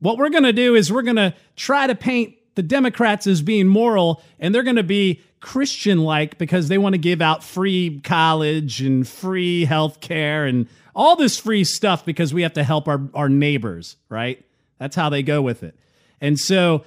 What 0.00 0.18
we're 0.18 0.30
going 0.30 0.44
to 0.44 0.52
do 0.52 0.74
is 0.74 0.92
we're 0.92 1.02
going 1.02 1.16
to 1.16 1.34
try 1.54 1.86
to 1.86 1.94
paint 1.94 2.34
the 2.54 2.62
Democrats 2.62 3.26
as 3.26 3.40
being 3.40 3.66
moral, 3.66 4.22
and 4.38 4.54
they're 4.54 4.62
going 4.62 4.76
to 4.76 4.82
be 4.82 5.22
Christian 5.40 5.98
like 5.98 6.38
because 6.38 6.68
they 6.68 6.78
want 6.78 6.94
to 6.94 6.98
give 6.98 7.20
out 7.20 7.44
free 7.44 8.00
college 8.00 8.80
and 8.80 9.06
free 9.06 9.64
health 9.64 10.00
care 10.00 10.46
and 10.46 10.68
all 10.94 11.14
this 11.14 11.38
free 11.38 11.62
stuff 11.62 12.04
because 12.04 12.32
we 12.32 12.42
have 12.42 12.54
to 12.54 12.64
help 12.64 12.88
our, 12.88 13.02
our 13.14 13.28
neighbors, 13.28 13.96
right? 14.08 14.44
That's 14.78 14.96
how 14.96 15.08
they 15.10 15.22
go 15.22 15.42
with 15.42 15.62
it. 15.62 15.78
And 16.20 16.38
so 16.38 16.84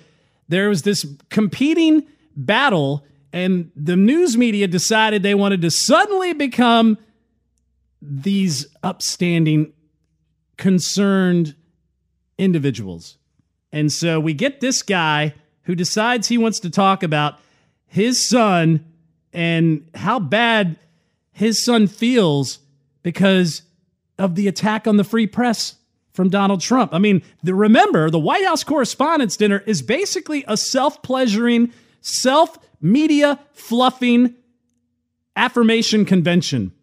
there 0.48 0.70
was 0.70 0.82
this 0.82 1.06
competing 1.30 2.06
battle, 2.36 3.06
and 3.32 3.72
the 3.76 3.96
news 3.96 4.36
media 4.36 4.68
decided 4.68 5.22
they 5.22 5.36
wanted 5.36 5.62
to 5.62 5.70
suddenly 5.70 6.34
become 6.34 6.98
these 8.02 8.66
upstanding, 8.82 9.74
concerned 10.58 11.56
individuals. 12.38 13.18
And 13.72 13.92
so 13.92 14.20
we 14.20 14.34
get 14.34 14.60
this 14.60 14.82
guy 14.82 15.36
who 15.64 15.76
decides 15.76 16.28
he 16.28 16.38
wants 16.38 16.60
to 16.62 16.70
talk 16.70 17.04
about 17.04 17.40
his 17.90 18.28
son 18.28 18.86
and 19.34 19.88
how 19.94 20.20
bad 20.20 20.80
his 21.32 21.64
son 21.64 21.88
feels 21.88 22.60
because 23.04 23.64
of 24.18 24.36
the 24.36 24.48
attack 24.48 24.88
on 24.88 24.98
the 24.98 25.04
free 25.04 25.28
press 25.28 25.76
from 26.14 26.30
Donald 26.30 26.62
Trump. 26.62 26.94
I 26.94 27.00
mean, 27.00 27.22
the, 27.44 27.54
remember, 27.54 28.10
the 28.10 28.20
White 28.20 28.46
House 28.46 28.64
Correspondents' 28.64 29.38
Dinner 29.38 29.64
is 29.66 29.82
basically 29.82 30.44
a 30.48 30.58
self 30.58 31.02
pleasuring, 31.02 31.72
self 32.02 32.58
media 32.82 33.40
fluffing 33.54 34.36
affirmation 35.36 36.06
convention. 36.06 36.74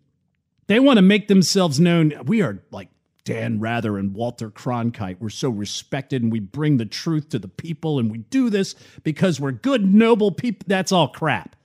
They 0.67 0.81
want 0.81 0.97
to 0.97 1.03
make 1.03 1.29
themselves 1.29 1.79
known. 1.79 2.15
We 2.25 2.43
are 2.43 2.63
like 2.71 2.89
Dan 3.27 3.61
Rather 3.61 3.99
and 3.99 4.15
Walter 4.15 4.51
Cronkite. 4.51 5.19
We're 5.21 5.29
so 5.29 5.51
respected 5.51 6.23
and 6.23 6.33
we 6.33 6.41
bring 6.41 6.79
the 6.79 6.87
truth 6.87 7.29
to 7.31 7.39
the 7.39 7.49
people 7.49 7.99
and 7.99 8.11
we 8.11 8.19
do 8.19 8.49
this 8.49 8.75
because 9.03 9.39
we're 9.39 9.53
good, 9.53 9.93
noble 9.93 10.31
people. 10.31 10.65
That's 10.67 10.93
all 10.93 11.09
crap. 11.09 11.57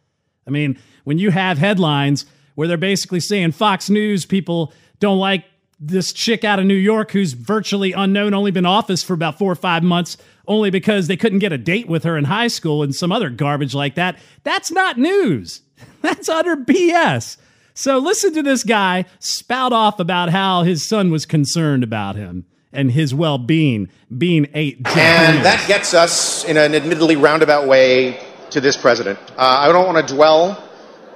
I 0.45 0.49
mean, 0.49 0.77
when 1.03 1.19
you 1.19 1.29
have 1.31 1.59
headlines 1.59 2.25
where 2.55 2.67
they're 2.67 2.77
basically 2.77 3.19
saying 3.19 3.51
Fox 3.51 3.89
News 3.89 4.25
people 4.25 4.73
don't 4.99 5.19
like 5.19 5.45
this 5.79 6.11
chick 6.11 6.43
out 6.43 6.59
of 6.59 6.65
New 6.65 6.73
York 6.73 7.11
who's 7.11 7.33
virtually 7.33 7.91
unknown, 7.91 8.33
only 8.33 8.51
been 8.51 8.65
office 8.65 9.03
for 9.03 9.13
about 9.13 9.37
four 9.37 9.51
or 9.51 9.55
five 9.55 9.83
months, 9.83 10.17
only 10.47 10.71
because 10.71 11.07
they 11.07 11.17
couldn't 11.17 11.39
get 11.39 11.53
a 11.53 11.57
date 11.57 11.87
with 11.87 12.03
her 12.03 12.17
in 12.17 12.25
high 12.25 12.47
school 12.47 12.81
and 12.81 12.95
some 12.95 13.11
other 13.11 13.29
garbage 13.29 13.75
like 13.75 13.95
that. 13.95 14.17
That's 14.43 14.71
not 14.71 14.97
news. 14.97 15.61
That's 16.01 16.27
utter 16.27 16.55
BS. 16.55 17.37
So 17.73 17.97
listen 17.97 18.33
to 18.33 18.43
this 18.43 18.63
guy 18.63 19.05
spout 19.19 19.73
off 19.73 19.99
about 19.99 20.29
how 20.29 20.63
his 20.63 20.87
son 20.87 21.11
was 21.11 21.25
concerned 21.25 21.83
about 21.83 22.15
him 22.15 22.45
and 22.73 22.91
his 22.91 23.13
well 23.13 23.37
being, 23.37 23.89
being 24.15 24.47
a 24.53 24.73
And 24.73 25.45
that 25.45 25.63
gets 25.67 25.93
us, 25.93 26.43
in 26.45 26.57
an 26.57 26.75
admittedly 26.75 27.15
roundabout 27.15 27.67
way, 27.67 28.19
to 28.51 28.61
this 28.61 28.77
president. 28.77 29.17
Uh, 29.31 29.35
I 29.37 29.71
don't 29.71 29.85
want 29.85 30.05
to 30.05 30.13
dwell 30.13 30.61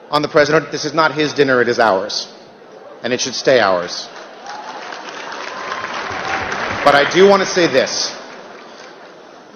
on 0.09 0.21
the 0.21 0.27
president. 0.27 0.71
This 0.71 0.85
is 0.85 0.93
not 0.93 1.13
his 1.13 1.33
dinner, 1.33 1.61
it 1.61 1.67
is 1.67 1.79
ours. 1.79 2.33
And 3.03 3.13
it 3.13 3.19
should 3.21 3.35
stay 3.35 3.59
ours. 3.59 4.07
But 6.83 6.95
I 6.95 7.09
do 7.11 7.27
want 7.27 7.41
to 7.41 7.45
say 7.45 7.67
this. 7.67 8.15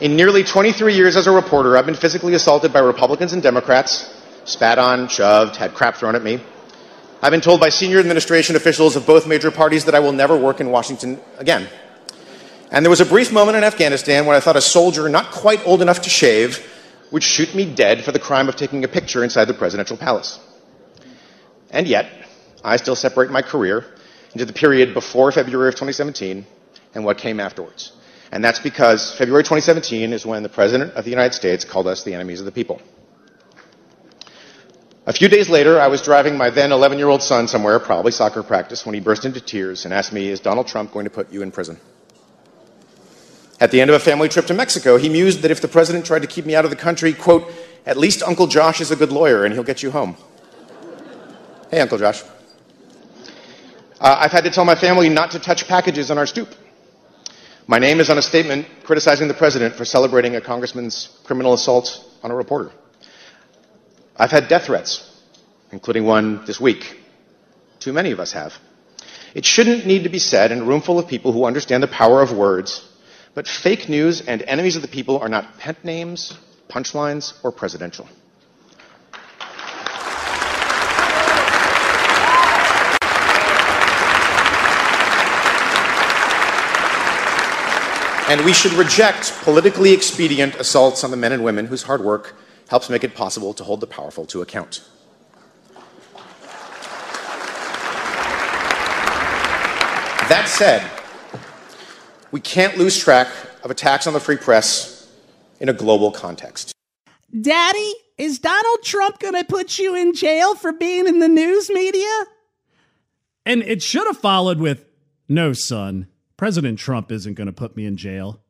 In 0.02 0.16
nearly 0.16 0.44
23 0.44 0.96
years 0.96 1.16
as 1.16 1.28
a 1.28 1.32
reporter, 1.32 1.78
I've 1.78 1.86
been 1.86 1.96
physically 1.96 2.34
assaulted 2.34 2.72
by 2.72 2.80
Republicans 2.80 3.34
and 3.34 3.44
Democrats, 3.44 4.14
spat 4.46 4.80
on, 4.80 5.08
shoved, 5.10 5.56
had 5.56 5.74
crap 5.74 5.96
thrown 5.96 6.16
at 6.16 6.24
me. 6.24 6.42
I've 7.22 7.32
been 7.32 7.42
told 7.42 7.60
by 7.60 7.68
senior 7.68 8.00
administration 8.00 8.56
officials 8.56 8.96
of 8.96 9.06
both 9.06 9.28
major 9.28 9.52
parties 9.52 9.84
that 9.86 9.96
I 9.96 10.00
will 10.00 10.14
never 10.14 10.38
work 10.38 10.62
in 10.62 10.72
Washington 10.72 11.20
again. 11.38 11.68
And 12.72 12.86
there 12.86 12.90
was 12.90 13.02
a 13.02 13.06
brief 13.06 13.34
moment 13.34 13.58
in 13.58 13.64
Afghanistan 13.66 14.26
when 14.26 14.38
I 14.38 14.40
thought 14.40 14.56
a 14.56 14.62
soldier 14.62 15.10
not 15.10 15.32
quite 15.32 15.66
old 15.68 15.82
enough 15.82 16.02
to 16.04 16.10
shave 16.10 16.66
would 17.12 17.24
shoot 17.24 17.54
me 17.54 17.66
dead 17.66 18.06
for 18.06 18.14
the 18.14 18.20
crime 18.20 18.48
of 18.48 18.56
taking 18.56 18.86
a 18.86 18.88
picture 18.88 19.22
inside 19.22 19.46
the 19.46 19.54
presidential 19.54 19.98
palace. 19.98 20.40
And 21.72 21.90
yet, 21.90 22.10
I 22.64 22.78
still 22.78 22.96
separate 22.96 23.32
my 23.32 23.42
career 23.42 23.86
into 24.32 24.46
the 24.46 24.54
period 24.54 24.94
before 24.94 25.34
February 25.34 25.68
of 25.68 25.76
2017 25.76 26.46
and 26.94 27.04
what 27.04 27.18
came 27.18 27.42
afterwards. 27.42 27.92
And 28.32 28.46
that's 28.46 28.60
because 28.60 29.14
February 29.18 29.44
2017 29.44 30.14
is 30.14 30.26
when 30.26 30.44
the 30.44 30.50
President 30.50 30.94
of 30.94 31.04
the 31.04 31.12
United 31.12 31.34
States 31.34 31.66
called 31.66 31.88
us 31.88 32.04
the 32.04 32.14
enemies 32.14 32.40
of 32.40 32.46
the 32.46 32.52
people. 32.54 32.82
A 35.10 35.12
few 35.12 35.28
days 35.28 35.50
later, 35.50 35.82
I 35.82 35.88
was 35.88 36.04
driving 36.04 36.38
my 36.38 36.52
then 36.52 36.72
11 36.72 37.00
year 37.00 37.08
old 37.08 37.24
son 37.24 37.48
somewhere, 37.48 37.80
probably 37.80 38.12
soccer 38.12 38.44
practice, 38.44 38.86
when 38.86 38.94
he 38.94 39.02
burst 39.02 39.26
into 39.26 39.42
tears 39.42 39.86
and 39.86 39.92
asked 39.92 40.14
me, 40.14 40.30
Is 40.30 40.40
Donald 40.40 40.68
Trump 40.68 40.92
going 40.92 41.06
to 41.06 41.10
put 41.10 41.34
you 41.34 41.42
in 41.42 41.50
prison? 41.50 41.80
At 43.60 43.72
the 43.72 43.82
end 43.82 43.90
of 43.90 43.96
a 43.96 44.00
family 44.00 44.30
trip 44.30 44.46
to 44.46 44.54
Mexico, 44.54 44.98
he 44.98 45.10
mused 45.10 45.42
that 45.42 45.50
if 45.50 45.62
the 45.62 45.68
president 45.68 46.06
tried 46.06 46.22
to 46.22 46.28
keep 46.28 46.46
me 46.46 46.54
out 46.54 46.64
of 46.64 46.70
the 46.70 46.78
country, 46.78 47.12
quote, 47.14 47.52
at 47.88 47.98
least 47.98 48.22
Uncle 48.22 48.46
Josh 48.46 48.82
is 48.82 48.92
a 48.92 48.96
good 48.96 49.12
lawyer 49.12 49.46
and 49.46 49.54
he'll 49.56 49.64
get 49.64 49.82
you 49.82 49.90
home. 49.90 50.16
Hey, 51.72 51.80
Uncle 51.80 51.98
Josh. 51.98 52.22
Uh, 54.00 54.16
I've 54.20 54.32
had 54.32 54.44
to 54.44 54.52
tell 54.52 54.64
my 54.64 54.76
family 54.76 55.10
not 55.10 55.32
to 55.32 55.40
touch 55.40 55.68
packages 55.68 56.12
on 56.12 56.20
our 56.20 56.28
stoop. 56.28 56.54
My 57.66 57.80
name 57.80 58.00
is 58.00 58.12
on 58.12 58.20
a 58.20 58.22
statement 58.22 58.68
criticizing 58.84 59.28
the 59.28 59.34
president 59.34 59.74
for 59.74 59.86
celebrating 59.86 60.36
a 60.36 60.42
congressman's 60.42 61.18
criminal 61.24 61.54
assault 61.54 62.00
on 62.22 62.30
a 62.30 62.36
reporter. 62.36 62.72
I've 64.22 64.32
had 64.32 64.50
death 64.50 64.66
threats, 64.66 65.10
including 65.72 66.04
one 66.04 66.44
this 66.44 66.60
week. 66.60 67.00
Too 67.80 67.94
many 67.94 68.12
of 68.12 68.20
us 68.20 68.34
have. 68.34 68.54
It 69.34 69.46
shouldn't 69.46 69.86
need 69.86 70.04
to 70.04 70.10
be 70.10 70.20
said 70.20 70.52
in 70.52 70.60
a 70.60 70.66
room 70.66 70.82
full 70.82 71.00
of 71.00 71.08
people 71.08 71.32
who 71.32 71.46
understand 71.46 71.82
the 71.82 71.88
power 71.88 72.22
of 72.22 72.34
words, 72.34 72.86
but 73.34 73.48
fake 73.48 73.88
news 73.88 74.20
and 74.20 74.42
enemies 74.42 74.76
of 74.76 74.82
the 74.82 74.90
people 74.90 75.20
are 75.20 75.30
not 75.30 75.58
pet 75.58 75.86
names, 75.86 76.38
punchlines, 76.68 77.34
or 77.46 77.54
presidential. 77.54 78.10
And 88.28 88.44
we 88.44 88.52
should 88.52 88.74
reject 88.74 89.32
politically 89.44 89.94
expedient 89.94 90.56
assaults 90.56 91.06
on 91.06 91.12
the 91.12 91.18
men 91.18 91.32
and 91.32 91.42
women 91.42 91.68
whose 91.68 91.84
hard 91.84 92.02
work 92.02 92.36
helps 92.70 92.90
make 92.90 93.04
it 93.04 93.16
possible 93.16 93.54
to 93.56 93.64
hold 93.64 93.82
the 93.82 93.88
powerful 93.88 94.26
to 94.28 94.42
account. 94.42 94.88
That 100.30 100.46
said, 100.48 100.88
we 102.32 102.40
can't 102.40 102.78
lose 102.78 102.98
track 102.98 103.28
of 103.64 103.72
attacks 103.72 104.06
on 104.06 104.14
the 104.14 104.20
free 104.20 104.38
press 104.38 105.12
in 105.60 105.68
a 105.68 105.74
global 105.74 106.12
context. 106.12 106.72
Daddy, 107.42 107.94
is 108.20 108.38
Donald 108.38 108.84
Trump 108.84 109.20
going 109.20 109.34
to 109.34 109.44
put 109.44 109.80
you 109.80 109.96
in 109.96 110.14
jail 110.14 110.54
for 110.54 110.72
being 110.72 111.08
in 111.08 111.18
the 111.18 111.28
news 111.28 111.72
media? 111.72 112.26
And 113.46 113.64
it 113.64 113.82
should 113.82 114.06
have 114.06 114.18
followed 114.18 114.60
with, 114.60 114.86
No, 115.28 115.54
son, 115.54 116.08
President 116.38 116.78
Trump 116.78 117.12
isn't 117.12 117.34
going 117.34 117.48
to 117.48 117.54
put 117.54 117.76
me 117.76 117.86
in 117.86 117.98
jail. 117.98 118.42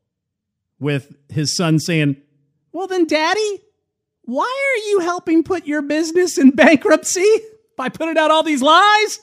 With 0.78 1.16
his 1.30 1.56
son 1.56 1.78
saying, 1.78 2.16
Well, 2.72 2.86
then, 2.86 3.06
Daddy, 3.06 3.62
why 4.30 4.44
are 4.44 4.88
you 4.90 5.00
helping 5.00 5.42
put 5.42 5.66
your 5.66 5.82
business 5.82 6.38
in 6.38 6.50
bankruptcy 6.52 7.40
by 7.76 7.88
putting 7.88 8.16
out 8.16 8.30
all 8.30 8.44
these 8.44 8.62
lies? 8.62 9.20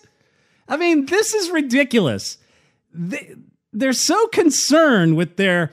I 0.67 0.75
mean, 0.75 1.05
this 1.05 1.33
is 1.33 1.49
ridiculous. 1.49 2.37
They, 2.93 3.35
they're 3.71 3.93
so 3.93 4.27
concerned 4.27 5.15
with 5.15 5.37
their 5.37 5.71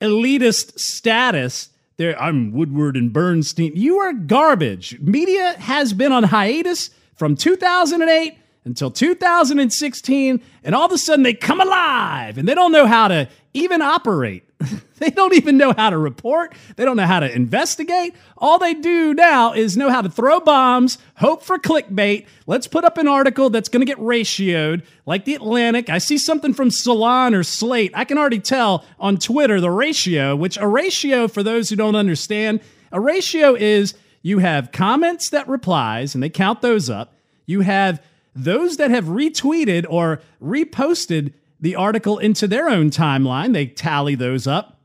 elitist 0.00 0.78
status. 0.78 1.70
They're, 1.96 2.20
I'm 2.20 2.52
Woodward 2.52 2.96
and 2.96 3.12
Bernstein. 3.12 3.72
You 3.74 3.98
are 3.98 4.12
garbage. 4.12 5.00
Media 5.00 5.54
has 5.58 5.92
been 5.92 6.12
on 6.12 6.22
hiatus 6.22 6.90
from 7.16 7.34
2008 7.34 8.38
until 8.64 8.92
2016, 8.92 10.42
and 10.62 10.74
all 10.76 10.86
of 10.86 10.92
a 10.92 10.98
sudden 10.98 11.24
they 11.24 11.34
come 11.34 11.60
alive 11.60 12.38
and 12.38 12.48
they 12.48 12.54
don't 12.54 12.72
know 12.72 12.86
how 12.86 13.08
to 13.08 13.28
even 13.52 13.82
operate. 13.82 14.45
they 14.98 15.10
don't 15.10 15.34
even 15.34 15.56
know 15.56 15.72
how 15.72 15.90
to 15.90 15.98
report. 15.98 16.54
They 16.76 16.84
don't 16.84 16.96
know 16.96 17.06
how 17.06 17.20
to 17.20 17.34
investigate. 17.34 18.14
All 18.38 18.58
they 18.58 18.74
do 18.74 19.12
now 19.12 19.52
is 19.52 19.76
know 19.76 19.90
how 19.90 20.02
to 20.02 20.08
throw 20.08 20.40
bombs, 20.40 20.98
hope 21.16 21.42
for 21.42 21.58
clickbait. 21.58 22.26
Let's 22.46 22.66
put 22.66 22.84
up 22.84 22.96
an 22.96 23.08
article 23.08 23.50
that's 23.50 23.68
going 23.68 23.84
to 23.84 23.86
get 23.86 23.98
ratioed, 23.98 24.82
like 25.04 25.24
the 25.24 25.34
Atlantic. 25.34 25.90
I 25.90 25.98
see 25.98 26.18
something 26.18 26.54
from 26.54 26.70
Salon 26.70 27.34
or 27.34 27.42
Slate. 27.42 27.92
I 27.94 28.04
can 28.04 28.18
already 28.18 28.40
tell 28.40 28.84
on 28.98 29.18
Twitter 29.18 29.60
the 29.60 29.70
ratio, 29.70 30.34
which 30.34 30.56
a 30.56 30.66
ratio, 30.66 31.28
for 31.28 31.42
those 31.42 31.68
who 31.68 31.76
don't 31.76 31.96
understand, 31.96 32.60
a 32.92 33.00
ratio 33.00 33.54
is 33.54 33.94
you 34.22 34.38
have 34.38 34.72
comments 34.72 35.30
that 35.30 35.48
replies, 35.48 36.14
and 36.14 36.22
they 36.22 36.30
count 36.30 36.62
those 36.62 36.88
up. 36.88 37.12
You 37.44 37.60
have 37.60 38.02
those 38.34 38.76
that 38.76 38.90
have 38.90 39.04
retweeted 39.04 39.86
or 39.88 40.20
reposted 40.42 41.32
the 41.60 41.76
article 41.76 42.18
into 42.18 42.46
their 42.46 42.68
own 42.68 42.90
timeline, 42.90 43.52
they 43.52 43.66
tally 43.66 44.14
those 44.14 44.46
up. 44.46 44.80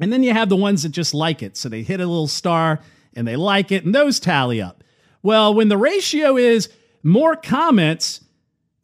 And 0.00 0.12
then 0.12 0.22
you 0.22 0.32
have 0.32 0.48
the 0.48 0.56
ones 0.56 0.82
that 0.82 0.90
just 0.90 1.14
like 1.14 1.42
it. 1.42 1.56
So 1.56 1.68
they 1.68 1.82
hit 1.82 2.00
a 2.00 2.06
little 2.06 2.28
star 2.28 2.80
and 3.14 3.26
they 3.26 3.36
like 3.36 3.72
it, 3.72 3.84
and 3.84 3.94
those 3.94 4.20
tally 4.20 4.60
up. 4.60 4.84
Well, 5.22 5.54
when 5.54 5.68
the 5.68 5.78
ratio 5.78 6.36
is 6.36 6.68
more 7.02 7.34
comments 7.34 8.20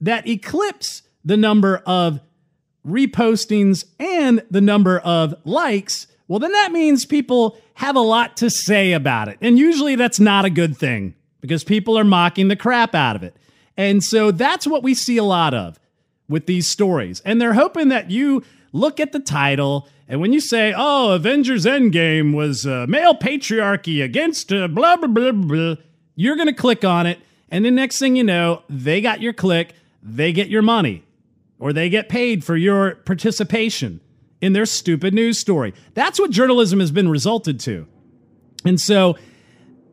that 0.01 0.27
eclipse 0.27 1.03
the 1.25 1.37
number 1.37 1.83
of 1.87 2.21
repostings 2.87 3.85
and 3.99 4.43
the 4.51 4.61
number 4.61 4.99
of 4.99 5.35
likes, 5.45 6.07
well, 6.29 6.39
then 6.39 6.53
that 6.53 6.73
means 6.73 7.05
people 7.05 7.59
have 7.75 7.95
a 7.95 8.01
lot 8.01 8.39
to 8.39 8.49
say 8.49 8.93
about 8.93 9.29
it. 9.29 9.39
And 9.41 9.59
usually 9.59 9.97
that's 9.97 10.19
not 10.19 10.45
a 10.45 10.51
good 10.51 10.77
thing 10.77 11.15
because 11.41 11.63
people 11.63 11.99
are 11.99 12.05
mocking 12.05 12.49
the 12.49 12.57
crap 12.57 12.95
out 12.95 13.17
of 13.17 13.23
it. 13.23 13.37
And 13.77 14.03
so 14.03 14.31
that's 14.31 14.67
what 14.67 14.83
we 14.83 14.95
see 14.95 15.19
a 15.19 15.25
lot 15.25 15.55
of 15.55 15.79
with 16.33 16.47
these 16.47 16.67
stories. 16.67 17.21
And 17.25 17.41
they're 17.41 17.55
hoping 17.55 17.89
that 17.91 18.11
you 18.11 18.43
look 18.73 18.99
at 18.99 19.13
the 19.13 19.21
title 19.21 19.87
and 20.13 20.21
when 20.21 20.35
you 20.35 20.41
say, 20.41 20.75
oh, 20.77 21.13
Avengers 21.13 21.65
Endgame 21.65 22.35
was 22.35 22.67
uh, 22.67 22.85
male 22.87 23.15
patriarchy 23.15 24.05
against 24.05 24.53
uh, 24.53 24.69
blah, 24.69 24.99
blah, 24.99 25.09
blah, 25.09 25.33
blah, 25.33 25.77
you're 26.17 26.37
going 26.37 26.49
to 26.49 26.55
click 26.55 26.85
on 26.85 27.07
it. 27.07 27.19
And 27.51 27.65
the 27.65 27.71
next 27.71 27.99
thing 27.99 28.15
you 28.15 28.23
know, 28.23 28.63
they 28.69 29.01
got 29.01 29.23
your 29.23 29.33
click, 29.33 29.75
they 30.03 30.35
get 30.35 30.49
your 30.49 30.61
money, 30.61 31.03
or 31.59 31.73
they 31.73 31.89
get 31.89 32.11
paid 32.11 32.45
for 32.45 32.59
your 32.59 32.97
participation 32.97 34.03
in 34.43 34.53
their 34.53 34.67
stupid 34.67 35.15
news 35.15 35.39
story. 35.39 35.73
That's 35.95 36.21
what 36.21 36.31
journalism 36.31 36.81
has 36.81 36.91
been 36.91 37.09
resulted 37.09 37.59
to. 37.61 37.87
And 38.67 38.79
so, 38.79 39.17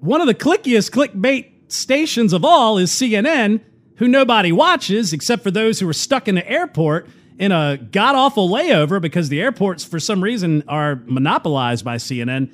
one 0.02 0.20
of 0.20 0.28
the 0.28 0.36
clickiest 0.36 0.92
clickbait 0.92 1.72
stations 1.72 2.34
of 2.34 2.44
all 2.44 2.78
is 2.78 2.92
CNN, 2.92 3.62
who 4.00 4.08
nobody 4.08 4.52
watches 4.52 5.14
except 5.14 5.44
for 5.44 5.52
those 5.52 5.80
who 5.80 5.88
are 5.88 5.94
stuck 5.94 6.28
in 6.28 6.36
the 6.36 6.50
airport 6.50 7.08
in 7.38 7.52
a 7.52 7.78
god 7.92 8.16
awful 8.16 8.50
layover 8.50 9.02
because 9.02 9.30
the 9.30 9.42
airports, 9.42 9.86
for 9.86 10.00
some 10.00 10.24
reason, 10.24 10.64
are 10.68 11.02
monopolized 11.06 11.86
by 11.86 11.98
CNN. 11.98 12.52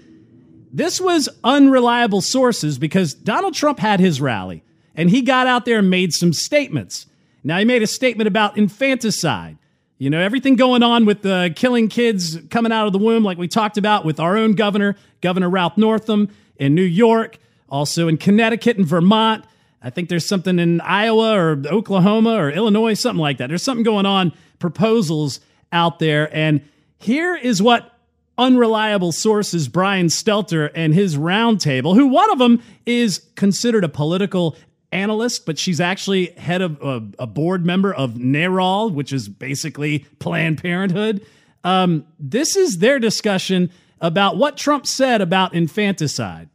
This 0.74 1.00
was 1.00 1.30
unreliable 1.44 2.22
sources 2.22 2.78
because 2.78 3.14
Donald 3.14 3.54
Trump 3.54 3.80
had 3.80 4.00
his 4.00 4.20
rally 4.20 4.64
and 4.96 5.10
he 5.10 5.22
got 5.22 5.48
out 5.48 5.66
there 5.66 5.80
and 5.80 5.90
made 5.90 6.14
some 6.14 6.34
statements. 6.34 7.06
Now, 7.44 7.60
he 7.60 7.66
made 7.66 7.84
a 7.84 7.88
statement 7.88 8.28
about 8.28 8.58
infanticide. 8.58 9.58
You 9.98 10.10
know, 10.10 10.20
everything 10.20 10.56
going 10.56 10.84
on 10.84 11.06
with 11.06 11.22
the 11.22 11.54
killing 11.56 11.88
kids 11.88 12.38
coming 12.50 12.72
out 12.72 12.88
of 12.88 12.94
the 12.94 13.00
womb, 13.00 13.24
like 13.24 13.38
we 13.38 13.48
talked 13.48 13.78
about 13.78 14.04
with 14.04 14.20
our 14.20 14.36
own 14.36 14.54
governor, 14.54 14.96
Governor 15.22 15.50
Ralph 15.50 15.78
Northam 15.78 16.30
in 16.58 16.76
New 16.76 16.82
York, 16.82 17.38
also 17.70 18.08
in 18.08 18.18
Connecticut 18.18 18.78
and 18.78 18.86
Vermont. 18.86 19.46
I 19.86 19.92
think 19.92 20.10
there's 20.10 20.26
something 20.26 20.58
in 20.58 20.82
Iowa 20.82 21.38
or 21.38 21.62
Oklahoma 21.68 22.32
or 22.32 22.50
Illinois, 22.50 22.96
something 22.96 23.22
like 23.22 23.38
that. 23.38 23.50
There's 23.50 23.62
something 23.62 23.84
going 23.84 24.08
on, 24.08 24.34
proposals 24.58 25.40
out 25.72 26.00
there. 26.00 26.36
And 26.36 26.68
here 26.98 27.36
is 27.36 27.62
what 27.62 27.96
unreliable 28.36 29.12
sources 29.12 29.68
Brian 29.68 30.08
Stelter 30.08 30.72
and 30.74 30.96
his 30.96 31.18
roundtable, 31.18 31.94
who 31.94 32.08
one 32.08 32.32
of 32.32 32.40
them 32.40 32.64
is 32.88 33.28
considered 33.36 33.84
a 33.84 33.90
political 33.90 34.56
analyst, 34.92 35.46
but 35.46 35.60
she's 35.60 35.80
actually 35.80 36.32
head 36.32 36.64
of 36.64 36.82
a, 36.82 37.04
a 37.20 37.28
board 37.28 37.64
member 37.64 37.94
of 37.94 38.16
NARAL, 38.16 38.92
which 38.92 39.14
is 39.14 39.30
basically 39.30 40.00
Planned 40.18 40.64
Parenthood. 40.64 41.24
Um, 41.64 42.08
this 42.18 42.56
is 42.56 42.80
their 42.80 42.98
discussion 42.98 43.70
about 44.02 44.36
what 44.36 44.58
Trump 44.58 44.88
said 44.88 45.22
about 45.22 45.54
infanticide. 45.54 46.50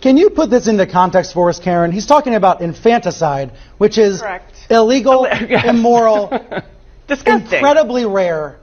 Can 0.00 0.16
you 0.16 0.30
put 0.30 0.48
this 0.50 0.68
into 0.68 0.86
context 0.86 1.34
for 1.34 1.48
us, 1.48 1.58
Karen? 1.58 1.90
He's 1.90 2.06
talking 2.06 2.34
about 2.34 2.60
infanticide, 2.60 3.52
which 3.78 3.98
is 3.98 4.20
Correct. 4.20 4.54
illegal, 4.70 5.26
Yes. 5.48 5.64
immoral, 5.66 6.28
Disgusting. 7.08 7.58
incredibly 7.58 8.04
rare, 8.06 8.58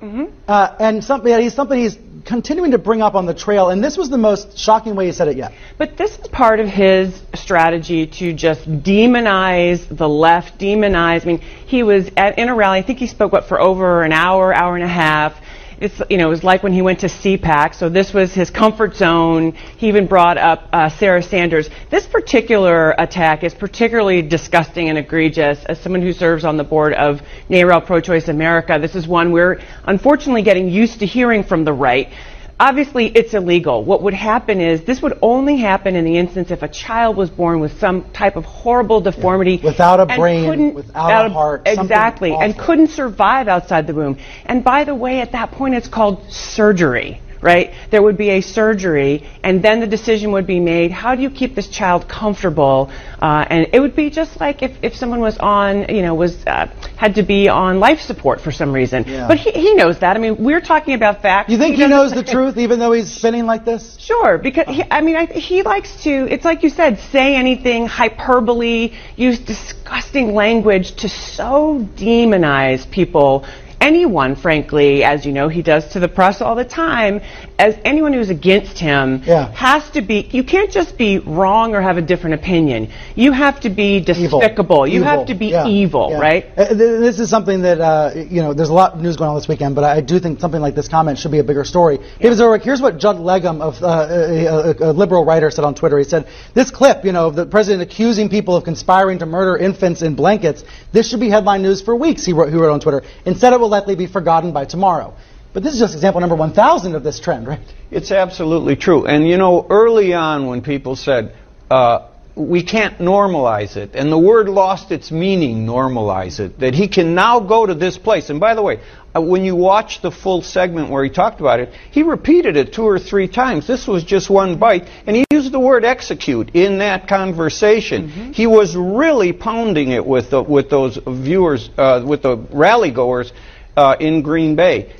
uh, 0.47 0.75
and 0.79 1.03
something 1.03 1.31
that 1.31 1.41
he's 1.41 1.53
something 1.55 1.79
he's 1.79 1.97
continuing 2.25 2.71
to 2.71 2.77
bring 2.77 3.01
up 3.01 3.15
on 3.15 3.25
the 3.25 3.33
trail. 3.33 3.69
And 3.69 3.83
this 3.83 3.97
was 3.97 4.09
the 4.09 4.17
most 4.17 4.57
shocking 4.57 4.95
way 4.95 5.07
he 5.07 5.11
said 5.11 5.27
it 5.27 5.35
yet. 5.37 5.51
But 5.77 5.97
this 5.97 6.17
is 6.17 6.27
part 6.27 6.59
of 6.59 6.67
his 6.67 7.19
strategy 7.33 8.07
to 8.07 8.33
just 8.33 8.61
demonize 8.83 9.85
the 9.95 10.07
left, 10.07 10.59
demonize. 10.59 11.23
I 11.23 11.25
mean, 11.25 11.39
he 11.39 11.83
was 11.83 12.09
at, 12.17 12.37
in 12.39 12.49
a 12.49 12.55
rally. 12.55 12.79
I 12.79 12.81
think 12.83 12.99
he 12.99 13.07
spoke 13.07 13.31
what 13.31 13.47
for 13.47 13.59
over 13.59 14.03
an 14.03 14.11
hour, 14.11 14.53
hour 14.53 14.75
and 14.75 14.83
a 14.83 14.87
half. 14.87 15.33
It's 15.79 16.01
you 16.09 16.17
know 16.17 16.27
it 16.27 16.29
was 16.29 16.43
like 16.43 16.63
when 16.63 16.71
he 16.71 16.81
went 16.81 16.99
to 16.99 17.07
CPAC. 17.07 17.75
So 17.75 17.89
this 17.89 18.13
was 18.13 18.33
his 18.33 18.49
comfort 18.49 18.95
zone. 18.95 19.51
He 19.77 19.87
even 19.87 20.07
brought 20.07 20.37
up 20.37 20.69
uh, 20.71 20.89
Sarah 20.89 21.21
Sanders. 21.21 21.69
This 21.89 22.05
particular 22.05 22.91
attack 22.91 23.43
is 23.43 23.53
particularly 23.53 24.21
disgusting 24.21 24.89
and 24.89 24.97
egregious. 24.97 25.63
As 25.65 25.79
someone 25.81 26.01
who 26.01 26.13
serves 26.13 26.45
on 26.45 26.57
the 26.57 26.63
board 26.63 26.93
of 26.93 27.21
NARAL 27.49 27.85
Pro-Choice 27.85 28.29
America, 28.29 28.77
this 28.79 28.95
is 28.95 29.07
one 29.07 29.31
we're 29.31 29.61
unfortunately 29.83 30.43
getting 30.43 30.69
used 30.69 30.99
to 30.99 31.05
hearing 31.05 31.43
from 31.43 31.65
the 31.65 31.73
right. 31.73 32.09
Obviously, 32.57 33.07
it's 33.07 33.33
illegal. 33.33 33.83
What 33.83 34.01
would 34.03 34.13
happen 34.13 34.61
is 34.61 34.83
this 34.85 35.01
would 35.01 35.19
only 35.21 35.57
happen 35.57 35.97
in 35.97 36.05
the 36.05 36.17
instance 36.17 36.51
if 36.51 36.63
a 36.63 36.69
child 36.69 37.17
was 37.17 37.29
born 37.29 37.59
with 37.59 37.77
some 37.79 38.09
type 38.11 38.37
of 38.37 38.45
horrible 38.45 39.01
deformity, 39.01 39.59
Without 39.61 39.99
a 39.99 40.05
brain, 40.05 40.73
without 40.73 41.25
a 41.25 41.29
heart, 41.29 41.63
exactly, 41.65 42.33
and 42.33 42.57
couldn't 42.57 42.91
survive 42.91 43.49
outside 43.49 43.87
the 43.87 43.93
womb. 43.93 44.17
And 44.45 44.63
by 44.63 44.85
the 44.85 44.95
way, 44.95 45.19
at 45.19 45.33
that 45.33 45.51
point, 45.51 45.75
it's 45.75 45.89
called 45.89 46.31
surgery. 46.31 47.21
Right? 47.45 47.75
There 47.91 48.01
would 48.01 48.17
be 48.17 48.31
a 48.31 48.41
surgery, 48.41 49.23
and 49.43 49.61
then 49.63 49.79
the 49.79 49.85
decision 49.85 50.31
would 50.31 50.47
be 50.47 50.59
made. 50.59 50.89
How 50.89 51.13
do 51.13 51.21
you 51.21 51.29
keep 51.29 51.53
this 51.53 51.67
child 51.67 52.07
comfortable? 52.09 52.89
Uh, 53.21 53.45
and 53.47 53.67
it 53.71 53.79
would 53.79 53.95
be 53.95 54.09
just 54.09 54.39
like 54.39 54.63
if, 54.63 54.71
if 54.81 54.95
someone 54.95 55.19
was 55.19 55.37
on, 55.37 55.85
you 55.95 56.01
know, 56.01 56.15
was 56.15 56.33
uh, 56.47 56.65
had 56.97 57.13
to 57.15 57.23
be 57.23 57.47
on 57.47 57.79
life 57.79 57.99
support 58.01 58.41
for 58.41 58.51
some 58.51 58.73
reason. 58.73 59.03
Yeah. 59.05 59.27
But 59.27 59.37
he, 59.37 59.51
he 59.51 59.75
knows 59.75 59.99
that. 59.99 60.17
I 60.17 60.19
mean, 60.19 60.43
we're 60.43 60.59
talking 60.59 60.95
about 60.95 61.21
facts. 61.21 61.51
You 61.51 61.59
think 61.59 61.75
he 61.75 61.81
doesn't- 61.81 61.95
knows 61.95 62.11
the 62.25 62.29
truth, 62.35 62.57
even 62.57 62.79
though 62.79 62.93
he's 62.93 63.11
spinning 63.13 63.45
like 63.45 63.63
this? 63.63 63.95
Sure, 63.99 64.39
because 64.39 64.65
he, 64.67 64.83
I 64.89 65.01
mean, 65.01 65.15
I, 65.15 65.25
he 65.27 65.61
likes 65.61 66.03
to. 66.05 66.11
It's 66.33 66.45
like 66.45 66.63
you 66.63 66.69
said, 66.69 66.97
say 67.11 67.35
anything, 67.35 67.85
hyperbole, 67.85 68.93
use 69.15 69.37
disgusting 69.37 70.33
language 70.33 70.95
to 70.95 71.09
so 71.09 71.87
demonize 71.95 72.89
people. 72.89 73.45
Anyone, 73.89 74.35
frankly, 74.35 75.03
as 75.03 75.27
you 75.27 75.31
know, 75.31 75.47
he 75.47 75.61
does 75.61 75.83
to 75.89 75.99
the 75.99 76.07
press 76.07 76.41
all 76.41 76.55
the 76.55 76.65
time. 76.65 77.21
As 77.59 77.75
anyone 77.85 78.13
who's 78.13 78.31
against 78.31 78.79
him 78.79 79.21
Yeah. 79.25 79.51
has 79.53 79.87
to 79.91 80.01
be. 80.01 80.27
You 80.31 80.43
can't 80.43 80.71
just 80.71 80.97
be 80.97 81.19
wrong 81.19 81.75
or 81.75 81.81
have 81.81 81.97
a 81.97 82.01
different 82.01 82.33
opinion. 82.41 82.89
You 83.13 83.31
have 83.31 83.59
to 83.59 83.69
be 83.69 83.97
Evil. 83.97 84.39
despicable. 84.39 84.87
You 84.87 85.01
Evil. 85.01 85.07
have 85.11 85.25
to 85.27 85.35
be 85.35 85.47
Yeah. 85.51 85.67
evil, 85.67 86.07
Yeah. 86.09 86.19
right? 86.19 86.45
Uh, 86.57 86.73
This 87.05 87.19
is 87.19 87.29
something 87.29 87.61
that, 87.61 87.79
uh, 87.79 88.09
you 88.35 88.41
know, 88.41 88.53
there's 88.53 88.69
a 88.69 88.73
lot 88.73 88.95
of 88.95 89.01
news 89.03 89.17
going 89.17 89.29
on 89.29 89.35
this 89.35 89.47
weekend, 89.47 89.75
but 89.75 89.83
I 89.83 90.01
do 90.01 90.17
think 90.17 90.39
something 90.39 90.61
like 90.61 90.73
this 90.73 90.87
comment 90.87 91.19
should 91.19 91.31
be 91.31 91.39
a 91.39 91.43
bigger 91.43 91.63
story. 91.63 91.99
David 92.19 92.39
Zurawik, 92.39 92.63
here's 92.63 92.81
what 92.81 92.97
Judd 92.97 93.19
Legum, 93.19 93.61
of, 93.61 93.83
uh, 93.83 94.07
a, 94.09 94.45
a, 94.45 94.89
a 94.89 94.93
liberal 94.93 95.23
writer, 95.25 95.51
said 95.51 95.63
on 95.63 95.75
Twitter. 95.75 95.99
He 95.99 96.05
said, 96.05 96.25
this 96.55 96.71
clip, 96.71 97.05
you 97.05 97.11
know, 97.11 97.27
of 97.27 97.35
the 97.35 97.45
president 97.45 97.83
accusing 97.83 98.29
people 98.29 98.55
of 98.55 98.63
conspiring 98.63 99.19
to 99.19 99.27
murder 99.27 99.55
infants 99.55 100.01
in 100.01 100.15
blankets, 100.15 100.63
this 100.91 101.07
should 101.07 101.19
be 101.19 101.29
headline 101.29 101.61
news 101.61 101.81
for 101.81 101.95
weeks, 101.95 102.25
he 102.25 102.33
wrote, 102.33 102.49
he 102.49 102.55
wrote 102.57 102.73
on 102.73 102.79
Twitter. 102.79 103.03
Instead, 103.25 103.53
it 103.53 103.59
will 103.59 103.74
likely 103.75 103.95
be 103.95 104.07
forgotten 104.07 104.53
by 104.53 104.65
tomorrow. 104.65 105.13
But 105.53 105.63
this 105.63 105.73
is 105.73 105.79
just 105.79 105.93
example 105.93 106.21
number 106.21 106.35
1,000 106.35 106.95
of 106.95 107.03
this 107.03 107.19
trend, 107.19 107.47
right? 107.47 107.59
It's 107.91 108.11
absolutely 108.11 108.75
true. 108.75 109.05
And 109.05 109.27
you 109.27 109.37
know, 109.37 109.65
early 109.69 110.13
on 110.13 110.47
when 110.47 110.61
people 110.61 110.95
said, 110.95 111.33
uh, 111.69 112.09
we 112.35 112.63
can't 112.63 112.97
normalize 112.99 113.77
it, 113.77 113.91
and 113.93 114.11
the 114.11 114.17
word 114.17 114.49
lost 114.49 114.91
its 114.91 115.09
meaning, 115.09 115.65
normalize 115.65 116.41
it, 116.41 116.59
that 116.59 116.73
he 116.73 116.89
can 116.89 117.15
now 117.15 117.39
go 117.39 117.65
to 117.65 117.73
this 117.73 117.97
place. 117.97 118.29
And 118.29 118.41
by 118.41 118.55
the 118.55 118.61
way, 118.61 118.81
uh, 119.15 119.21
when 119.21 119.45
you 119.45 119.55
watch 119.55 120.01
the 120.01 120.11
full 120.11 120.41
segment 120.41 120.89
where 120.89 121.01
he 121.01 121.09
talked 121.09 121.39
about 121.39 121.61
it, 121.61 121.69
he 121.91 122.03
repeated 122.03 122.57
it 122.57 122.73
two 122.73 122.83
or 122.83 122.99
three 122.99 123.29
times. 123.29 123.65
This 123.65 123.87
was 123.87 124.03
just 124.03 124.29
one 124.29 124.57
bite, 124.59 124.89
and 125.07 125.15
he 125.15 125.23
used 125.31 125.53
the 125.53 125.59
word 125.61 125.85
execute 125.85 126.49
in 126.53 126.79
that 126.79 127.07
conversation. 127.07 128.33
He 128.33 128.47
was 128.47 128.75
really 128.75 129.31
pounding 129.31 129.91
it 129.91 130.05
with, 130.05 130.31
the, 130.31 130.41
with 130.41 130.69
those 130.69 130.99
viewers, 131.07 131.69
uh, 131.77 132.03
with 132.05 132.23
the 132.23 132.35
rally 132.51 132.91
goers 132.91 133.31
uh, 133.77 133.95
in 133.99 134.21
Green 134.21 134.55
Bay. 134.55 134.93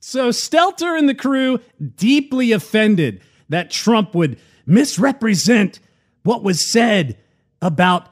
So 0.00 0.28
Stelter 0.30 0.98
and 0.98 1.08
the 1.08 1.14
crew 1.14 1.60
deeply 1.96 2.52
offended 2.52 3.22
that 3.48 3.70
Trump 3.70 4.14
would 4.14 4.38
misrepresent 4.66 5.80
what 6.22 6.42
was 6.42 6.70
said 6.70 7.16
about 7.62 8.08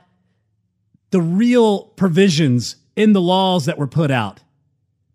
the 1.11 1.20
real 1.20 1.85
provisions 1.85 2.77
in 2.96 3.12
the 3.12 3.20
laws 3.20 3.66
that 3.66 3.79
were 3.79 3.87
put 3.87 4.11
out. 4.11 4.40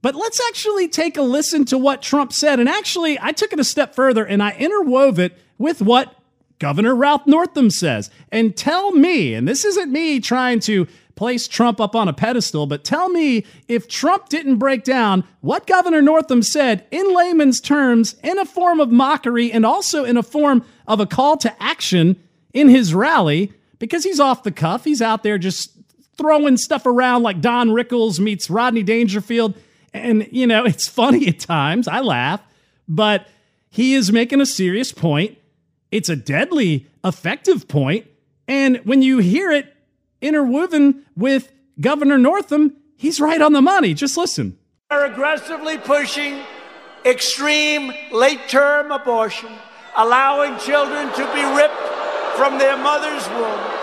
But 0.02 0.16
let's 0.16 0.40
actually 0.48 0.88
take 0.88 1.18
a 1.18 1.22
listen 1.22 1.66
to 1.66 1.78
what 1.78 2.02
Trump 2.02 2.32
said. 2.32 2.60
And 2.60 2.70
actually, 2.70 3.20
I 3.20 3.32
took 3.32 3.52
it 3.52 3.60
a 3.60 3.64
step 3.64 3.96
further 3.96 4.26
and 4.26 4.42
I 4.42 4.52
interwove 4.54 5.18
it 5.20 5.38
with 5.58 5.82
what 5.82 6.16
Governor 6.60 6.96
Ralph 6.96 7.26
Northam 7.26 7.70
says. 7.70 8.10
And 8.32 8.56
tell 8.56 8.92
me, 8.92 9.34
and 9.34 9.48
this 9.48 9.66
isn't 9.66 9.92
me 9.92 10.20
trying 10.20 10.60
to 10.62 10.88
place 11.18 11.48
Trump 11.48 11.82
up 11.82 11.96
on 11.96 12.08
a 12.08 12.14
pedestal, 12.14 12.68
but 12.68 12.84
tell 12.84 13.10
me 13.10 13.46
if 13.68 13.88
Trump 13.88 14.30
didn't 14.30 14.58
break 14.58 14.84
down 14.84 15.26
what 15.42 15.68
Governor 15.68 16.02
Northam 16.02 16.42
said 16.42 16.86
in 16.92 17.14
layman's 17.14 17.60
terms, 17.60 18.16
in 18.24 18.40
a 18.40 18.46
form 18.46 18.80
of 18.80 18.92
mockery, 18.92 19.52
and 19.52 19.66
also 19.66 20.06
in 20.06 20.16
a 20.16 20.24
form 20.24 20.64
of 20.88 21.00
a 21.00 21.06
call 21.06 21.36
to 21.38 21.62
action 21.62 22.16
in 22.54 22.70
his 22.70 22.94
rally, 22.94 23.52
because 23.80 24.04
he's 24.04 24.20
off 24.20 24.44
the 24.44 24.52
cuff. 24.52 24.86
He's 24.86 25.02
out 25.02 25.24
there 25.24 25.38
just 25.38 25.72
throwing 26.18 26.58
stuff 26.58 26.86
around 26.86 27.24
like 27.24 27.42
Don 27.42 27.70
Rickles 27.70 28.20
meets 28.20 28.50
Rodney 28.50 28.84
Dangerfield. 28.84 29.56
And, 29.94 30.28
you 30.32 30.48
know, 30.48 30.66
it's 30.66 30.88
funny 30.88 31.28
at 31.28 31.40
times. 31.40 31.88
I 31.88 32.00
laugh, 32.00 32.42
but 32.88 33.28
he 33.70 33.94
is 33.94 34.12
making 34.12 34.42
a 34.42 34.46
serious 34.46 34.92
point. 34.92 35.38
It's 35.92 36.10
a 36.10 36.16
deadly 36.16 36.88
effective 37.04 37.68
point. 37.68 38.08
And 38.48 38.78
when 38.84 39.02
you 39.02 39.20
hear 39.20 39.52
it 39.52 39.74
interwoven 40.22 41.06
with 41.16 41.52
Governor 41.80 42.18
Northam, 42.18 42.76
he's 42.96 43.20
right 43.20 43.42
on 43.42 43.54
the 43.54 43.62
money. 43.62 43.94
Just 43.94 44.18
listen. 44.18 44.58
are 44.90 45.06
aggressively 45.06 45.78
pushing 45.78 46.42
extreme 47.06 47.92
late 48.12 48.48
term 48.48 48.92
abortion, 48.92 49.52
allowing 49.96 50.58
children 50.60 51.08
to 51.14 51.34
be 51.34 51.44
ripped 51.56 51.88
from 52.36 52.58
their 52.58 52.78
mother's 52.78 53.28
womb 53.30 53.78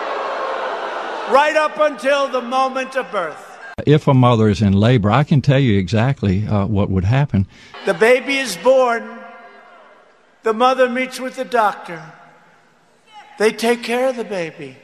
right 1.31 1.57
up 1.57 1.79
until 1.79 2.29
the 2.29 2.43
moment 2.43 2.97
of 2.97 3.11
birth. 3.11 3.59
If 3.87 4.07
a 4.07 4.15
mother 4.15 4.49
is 4.49 4.63
in 4.63 4.73
labor, 4.73 5.11
I 5.11 5.25
can 5.25 5.41
tell 5.41 5.59
you 5.59 5.79
exactly 5.79 6.47
uh, 6.47 6.67
what 6.67 6.91
would 6.91 7.05
happen. 7.05 7.47
The 7.87 7.95
baby 7.95 8.37
is 8.37 8.57
born, 8.59 9.19
the 10.43 10.53
mother 10.53 10.89
meets 10.89 11.19
with 11.19 11.37
the 11.37 11.45
doctor. 11.45 12.03
They 13.39 13.51
take 13.51 13.83
care 13.83 14.09
of 14.09 14.17
the 14.17 14.25
baby. 14.25 14.77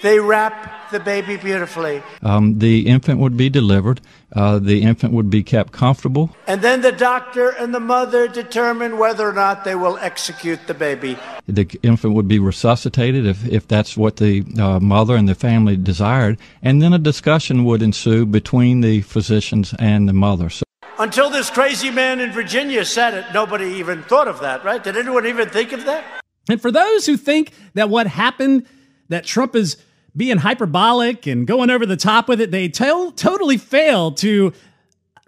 They 0.00 0.20
wrap 0.20 0.90
the 0.92 1.00
baby 1.00 1.36
beautifully. 1.36 2.02
Um, 2.22 2.58
the 2.58 2.86
infant 2.86 3.18
would 3.18 3.36
be 3.36 3.50
delivered. 3.50 4.00
Uh, 4.32 4.58
the 4.58 4.82
infant 4.82 5.12
would 5.12 5.28
be 5.28 5.42
kept 5.42 5.72
comfortable. 5.72 6.30
And 6.46 6.62
then 6.62 6.82
the 6.82 6.92
doctor 6.92 7.50
and 7.50 7.74
the 7.74 7.80
mother 7.80 8.28
determine 8.28 8.98
whether 8.98 9.28
or 9.28 9.32
not 9.32 9.64
they 9.64 9.74
will 9.74 9.98
execute 9.98 10.66
the 10.66 10.74
baby. 10.74 11.18
The 11.46 11.66
infant 11.82 12.14
would 12.14 12.28
be 12.28 12.38
resuscitated 12.38 13.26
if, 13.26 13.46
if 13.48 13.66
that's 13.66 13.96
what 13.96 14.16
the 14.16 14.44
uh, 14.58 14.78
mother 14.78 15.16
and 15.16 15.28
the 15.28 15.34
family 15.34 15.76
desired. 15.76 16.38
And 16.62 16.80
then 16.80 16.92
a 16.92 16.98
discussion 16.98 17.64
would 17.64 17.82
ensue 17.82 18.24
between 18.24 18.80
the 18.82 19.00
physicians 19.02 19.74
and 19.78 20.08
the 20.08 20.12
mother. 20.12 20.48
So 20.48 20.64
Until 20.98 21.28
this 21.28 21.50
crazy 21.50 21.90
man 21.90 22.20
in 22.20 22.30
Virginia 22.30 22.84
said 22.84 23.14
it, 23.14 23.24
nobody 23.34 23.66
even 23.74 24.04
thought 24.04 24.28
of 24.28 24.40
that, 24.40 24.64
right? 24.64 24.82
Did 24.82 24.96
anyone 24.96 25.26
even 25.26 25.48
think 25.48 25.72
of 25.72 25.84
that? 25.86 26.04
And 26.48 26.62
for 26.62 26.70
those 26.70 27.04
who 27.06 27.16
think 27.16 27.52
that 27.74 27.90
what 27.90 28.06
happened, 28.06 28.66
that 29.08 29.24
Trump 29.24 29.56
is 29.56 29.76
being 30.18 30.38
hyperbolic 30.38 31.26
and 31.26 31.46
going 31.46 31.70
over 31.70 31.86
the 31.86 31.96
top 31.96 32.28
with 32.28 32.40
it, 32.40 32.50
they 32.50 32.68
tel- 32.68 33.12
totally 33.12 33.56
fail 33.56 34.12
to 34.12 34.52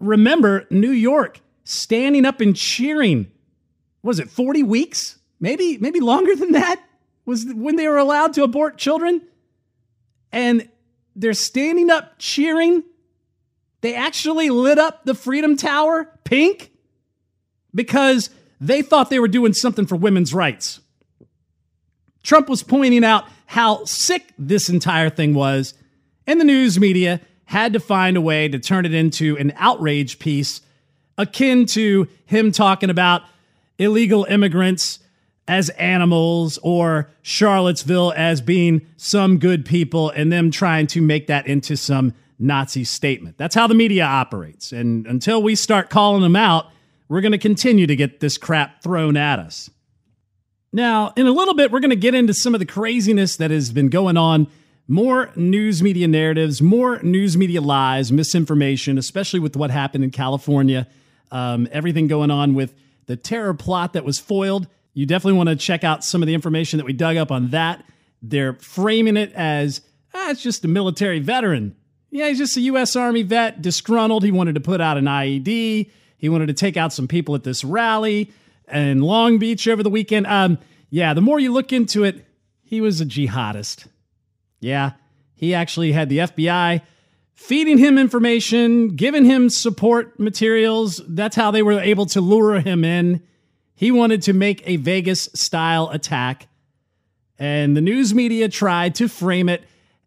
remember 0.01 0.67
New 0.69 0.91
York 0.91 1.41
standing 1.65 2.27
up 2.27 2.41
and 2.41 2.57
cheering. 2.57 3.31
Was 4.03 4.19
it 4.19 4.29
40 4.29 4.65
weeks? 4.65 5.19
Maybe 5.39 5.79
maybe 5.79 6.01
longer 6.01 6.35
than 6.35 6.53
that 6.53 6.83
was 7.25 7.47
when 7.47 7.77
they 7.77 7.87
were 7.89 7.99
allowed 7.99 8.35
to 8.35 8.43
abort 8.43 8.77
children. 8.77 9.23
And 10.33 10.69
they're 11.15 11.33
standing 11.33 11.91
up 11.91 12.19
cheering. 12.19 12.83
They 13.81 13.95
actually 13.95 14.51
lit 14.51 14.79
up 14.79 15.05
the 15.05 15.15
Freedom 15.15 15.57
Tower 15.57 16.11
pink 16.25 16.73
because 17.75 18.31
they 18.61 18.83
thought 18.83 19.09
they 19.09 19.21
were 19.21 19.29
doing 19.29 19.55
something 19.55 19.87
for 19.87 19.97
women's 19.97 20.35
rights. 20.35 20.80
Trump 22.23 22.49
was 22.49 22.63
pointing 22.63 23.05
out 23.05 23.25
how 23.47 23.85
sick 23.85 24.33
this 24.39 24.69
entire 24.69 25.11
thing 25.11 25.35
was, 25.35 25.75
and 26.27 26.41
the 26.41 26.45
news 26.45 26.79
media 26.79 27.21
had 27.47 27.73
to 27.73 27.81
find 27.81 28.17
a 28.17 28.21
way 28.21 28.49
to 28.49 28.59
turn 28.59 28.87
it 28.87 28.95
into 28.95 29.37
an 29.39 29.53
outrage 29.57 30.19
piece 30.19 30.61
akin 31.19 31.67
to 31.67 32.09
him 32.25 32.53
talking 32.53 32.91
about 32.91 33.23
illegal 33.79 34.25
immigrants 34.25 35.01
as 35.49 35.69
animals 35.71 36.59
or 36.63 37.11
Charlottesville 37.23 38.13
as 38.17 38.41
being 38.41 38.87
some 38.97 39.39
good 39.39 39.65
people 39.65 40.11
and 40.11 40.33
them 40.33 40.51
trying 40.51 40.87
to 40.87 41.03
make 41.03 41.27
that 41.27 41.47
into 41.47 41.77
some 41.77 42.15
Nazi 42.39 42.85
statement. 42.85 43.37
That's 43.37 43.55
how 43.55 43.67
the 43.67 43.75
media 43.75 44.05
operates. 44.05 44.73
And 44.73 45.07
until 45.07 45.43
we 45.43 45.55
start 45.55 45.91
calling 45.91 46.23
them 46.23 46.37
out, 46.37 46.67
we're 47.09 47.21
going 47.21 47.33
to 47.33 47.39
continue 47.39 47.87
to 47.89 47.97
get 47.97 48.21
this 48.21 48.39
crap 48.39 48.83
thrown 48.83 49.17
at 49.17 49.41
us. 49.41 49.69
Now, 50.73 51.13
in 51.17 51.27
a 51.27 51.33
little 51.33 51.55
bit, 51.55 51.73
we're 51.73 51.81
going 51.81 51.91
to 51.91 51.97
get 51.97 52.15
into 52.15 52.33
some 52.33 52.55
of 52.55 52.61
the 52.61 52.67
craziness 52.67 53.37
that 53.37 53.51
has 53.51 53.73
been 53.73 53.89
going 53.89 54.17
on. 54.17 54.47
More 54.87 55.31
news 55.35 55.83
media 55.83 56.07
narratives, 56.07 56.63
more 56.63 57.01
news 57.03 57.37
media 57.37 57.61
lies, 57.61 58.13
misinformation, 58.13 58.99
especially 58.99 59.41
with 59.41 59.57
what 59.57 59.71
happened 59.71 60.05
in 60.05 60.11
California. 60.11 60.87
Um, 61.33 61.69
everything 61.71 62.07
going 62.07 62.31
on 62.31 62.55
with 62.55 62.75
the 63.07 63.17
terror 63.17 63.55
plot 63.55 63.93
that 63.93 64.05
was 64.05 64.19
foiled. 64.19 64.69
You 64.95 65.07
definitely 65.07 65.39
want 65.39 65.49
to 65.49 65.57
check 65.57 65.85
out 65.85 66.05
some 66.05 66.23
of 66.23 66.27
the 66.27 66.35
information 66.35 66.79
that 66.79 66.87
we 66.87 66.93
dug 66.93 67.17
up 67.17 67.31
on 67.31 67.51
that. 67.51 67.85
They're 68.23 68.55
framing 68.55 69.17
it 69.17 69.33
as 69.33 69.81
ah, 70.15 70.31
it's 70.31 70.43
just 70.43 70.65
a 70.65 70.69
military 70.69 71.21
veteran. 71.21 71.77
Yeah, 72.11 72.29
he's 72.29 72.39
just 72.39 72.57
a 72.57 72.61
U.S. 72.63 72.97
Army 72.97 73.23
vet, 73.23 73.63
disgruntled. 73.63 74.25
He 74.25 74.33
wanted 74.33 74.57
to 74.57 74.61
put 74.61 74.81
out 74.81 74.99
an 74.99 75.05
IED. 75.05 75.91
He 76.19 76.29
wanted 76.29 76.47
to 76.47 76.55
take 76.55 76.77
out 76.77 76.93
some 76.93 77.07
people 77.07 77.37
at 77.37 77.45
this 77.45 77.63
rally 77.63 78.33
in 78.73 79.01
Long 79.01 79.39
Beach 79.39 79.67
over 79.69 79.83
the 79.83 79.91
weekend. 79.91 80.27
Um, 80.27 80.59
yeah, 80.91 81.15
the 81.15 81.21
more 81.21 81.39
you 81.39 81.53
look 81.53 81.73
into 81.73 82.05
it, 82.05 82.25
he 82.63 82.81
was 82.81 83.01
a 83.01 83.05
jihadist. 83.05 83.87
Yeah, 84.61 84.93
he 85.35 85.55
actually 85.55 85.93
had 85.93 86.09
the 86.09 86.19
FBI 86.19 86.83
feeding 87.35 87.79
him 87.79 87.97
information, 87.97 88.97
giving 88.97 89.25
him 89.25 89.49
support 89.49 90.21
materials. 90.21 91.01
That's 91.09 91.37
how 91.37 91.51
they 91.51 91.63
were 91.63 91.81
able 91.81 92.05
to 92.07 92.21
lure 92.21 92.61
him 92.61 92.85
in. 92.85 93.23
He 93.75 93.91
wanted 93.91 94.23
to 94.23 94.35
make 94.35 94.63
a 94.67 94.77
Vegas 94.77 95.31
style 95.35 95.89
attack, 95.89 96.49
and 97.39 97.75
the 97.75 97.81
news 97.81 98.15
media 98.15 98.49
tried 98.51 98.95
to 98.97 99.09
frame 99.09 99.49
it 99.49 99.65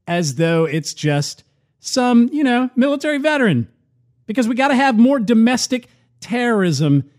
as 0.08 0.36
though 0.36 0.66
it's 0.66 0.94
just 0.94 1.44
some, 1.80 2.30
you 2.32 2.44
know, 2.44 2.70
military 2.76 3.18
veteran. 3.18 3.68
Because 4.28 4.48
we 4.48 4.56
got 4.56 4.68
to 4.70 4.76
have 4.76 4.98
more 4.98 5.20
domestic 5.20 5.88
terrorism 6.20 7.10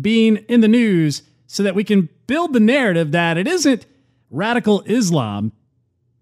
being 0.00 0.36
in 0.48 0.60
the 0.60 0.68
news 0.68 1.22
so 1.46 1.62
that 1.62 1.74
we 1.74 1.84
can 1.84 2.08
build 2.26 2.52
the 2.52 2.60
narrative 2.60 3.12
that 3.12 3.36
it 3.36 3.46
isn't 3.46 3.86
radical 4.30 4.82
Islam, 4.86 5.52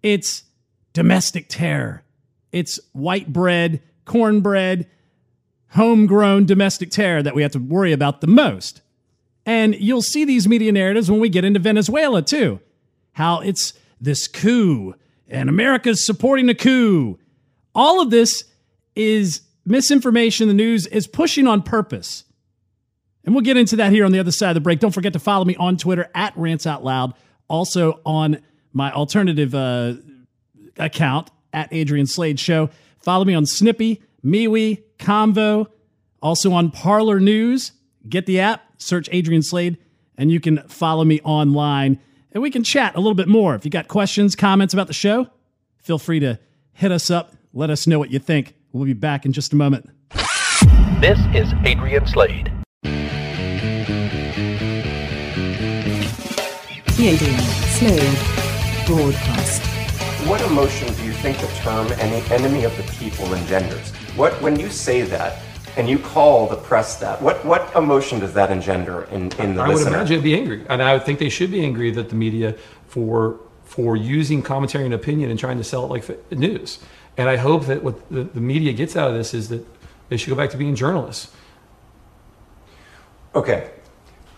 it's 0.02 0.44
domestic 0.92 1.46
terror. 1.48 2.02
It's 2.52 2.80
white 2.92 3.32
bread, 3.32 3.80
cornbread, 4.04 4.88
homegrown 5.68 6.46
domestic 6.46 6.90
terror 6.90 7.22
that 7.22 7.34
we 7.34 7.42
have 7.42 7.52
to 7.52 7.60
worry 7.60 7.92
about 7.92 8.20
the 8.20 8.26
most. 8.26 8.82
And 9.46 9.74
you'll 9.76 10.02
see 10.02 10.24
these 10.24 10.48
media 10.48 10.72
narratives 10.72 11.10
when 11.10 11.20
we 11.20 11.28
get 11.28 11.44
into 11.44 11.60
Venezuela 11.60 12.22
too. 12.22 12.60
How 13.12 13.40
it's 13.40 13.72
this 14.00 14.26
coup 14.26 14.94
and 15.28 15.48
America's 15.48 16.04
supporting 16.04 16.48
a 16.48 16.54
coup. 16.54 17.18
All 17.74 18.00
of 18.00 18.10
this 18.10 18.44
is 18.96 19.42
misinformation 19.64 20.48
the 20.48 20.54
news 20.54 20.86
is 20.88 21.06
pushing 21.06 21.46
on 21.46 21.62
purpose. 21.62 22.24
And 23.24 23.34
we'll 23.34 23.44
get 23.44 23.56
into 23.56 23.76
that 23.76 23.92
here 23.92 24.04
on 24.04 24.12
the 24.12 24.18
other 24.18 24.32
side 24.32 24.50
of 24.50 24.54
the 24.54 24.60
break. 24.60 24.80
Don't 24.80 24.92
forget 24.92 25.12
to 25.12 25.18
follow 25.18 25.44
me 25.44 25.56
on 25.56 25.76
Twitter 25.76 26.08
at 26.14 26.36
Rants 26.36 26.66
Out 26.66 26.84
Loud. 26.84 27.14
Also 27.48 28.00
on 28.06 28.40
my 28.72 28.92
alternative 28.92 29.54
uh, 29.54 29.94
account 30.78 31.30
at 31.52 31.68
Adrian 31.72 32.06
Slade 32.06 32.38
Show. 32.38 32.70
Follow 33.00 33.24
me 33.24 33.34
on 33.34 33.46
Snippy, 33.46 34.02
MeWe, 34.24 34.82
Convo, 34.98 35.66
also 36.22 36.52
on 36.52 36.70
Parler 36.70 37.20
News. 37.20 37.72
Get 38.08 38.26
the 38.26 38.40
app, 38.40 38.62
search 38.78 39.08
Adrian 39.12 39.42
Slade, 39.42 39.78
and 40.16 40.30
you 40.30 40.40
can 40.40 40.58
follow 40.68 41.04
me 41.04 41.20
online. 41.22 42.00
And 42.32 42.42
we 42.42 42.50
can 42.50 42.62
chat 42.62 42.94
a 42.94 43.00
little 43.00 43.14
bit 43.14 43.28
more. 43.28 43.54
If 43.54 43.64
you 43.64 43.70
got 43.70 43.88
questions, 43.88 44.36
comments 44.36 44.72
about 44.72 44.86
the 44.86 44.92
show, 44.92 45.28
feel 45.78 45.98
free 45.98 46.20
to 46.20 46.38
hit 46.72 46.92
us 46.92 47.10
up. 47.10 47.34
Let 47.52 47.70
us 47.70 47.86
know 47.86 47.98
what 47.98 48.10
you 48.10 48.18
think. 48.18 48.54
We'll 48.72 48.84
be 48.84 48.92
back 48.92 49.26
in 49.26 49.32
just 49.32 49.52
a 49.52 49.56
moment. 49.56 49.90
This 51.00 51.18
is 51.34 51.52
Adrian 51.64 52.06
Slade. 52.06 52.52
The 57.00 57.08
Adrian 57.08 57.40
Slade 57.40 58.18
Broadcast. 58.86 59.62
What 60.28 60.42
emotion 60.42 60.92
do 60.92 61.02
you 61.02 61.12
think 61.12 61.38
the 61.38 61.46
term 61.62 61.90
"any 61.92 62.20
enemy 62.30 62.64
of 62.64 62.76
the 62.76 62.82
people" 62.98 63.32
engenders? 63.32 63.90
What, 64.16 64.34
when 64.42 64.60
you 64.60 64.68
say 64.68 65.00
that 65.04 65.40
and 65.78 65.88
you 65.88 65.98
call 65.98 66.46
the 66.46 66.58
press 66.58 66.96
that, 66.96 67.22
what, 67.22 67.42
what 67.42 67.74
emotion 67.74 68.20
does 68.20 68.34
that 68.34 68.50
engender 68.50 69.04
in, 69.04 69.32
in 69.38 69.54
the 69.54 69.62
I 69.62 69.68
listener? 69.68 69.72
would 69.72 69.86
imagine 69.86 70.12
it'd 70.12 70.24
be 70.24 70.34
angry, 70.34 70.66
and 70.68 70.82
I 70.82 70.92
would 70.92 71.06
think 71.06 71.20
they 71.20 71.30
should 71.30 71.50
be 71.50 71.64
angry 71.64 71.90
that 71.92 72.10
the 72.10 72.16
media 72.16 72.54
for 72.88 73.40
for 73.64 73.96
using 73.96 74.42
commentary 74.42 74.84
and 74.84 74.92
opinion 74.92 75.30
and 75.30 75.38
trying 75.38 75.56
to 75.56 75.64
sell 75.64 75.86
it 75.86 75.88
like 75.88 76.30
news. 76.30 76.80
And 77.16 77.30
I 77.30 77.36
hope 77.36 77.64
that 77.64 77.82
what 77.82 78.10
the, 78.10 78.24
the 78.24 78.42
media 78.42 78.74
gets 78.74 78.94
out 78.94 79.08
of 79.08 79.16
this 79.16 79.32
is 79.32 79.48
that 79.48 79.66
they 80.10 80.18
should 80.18 80.28
go 80.28 80.36
back 80.36 80.50
to 80.50 80.58
being 80.58 80.74
journalists. 80.74 81.32
Okay. 83.34 83.70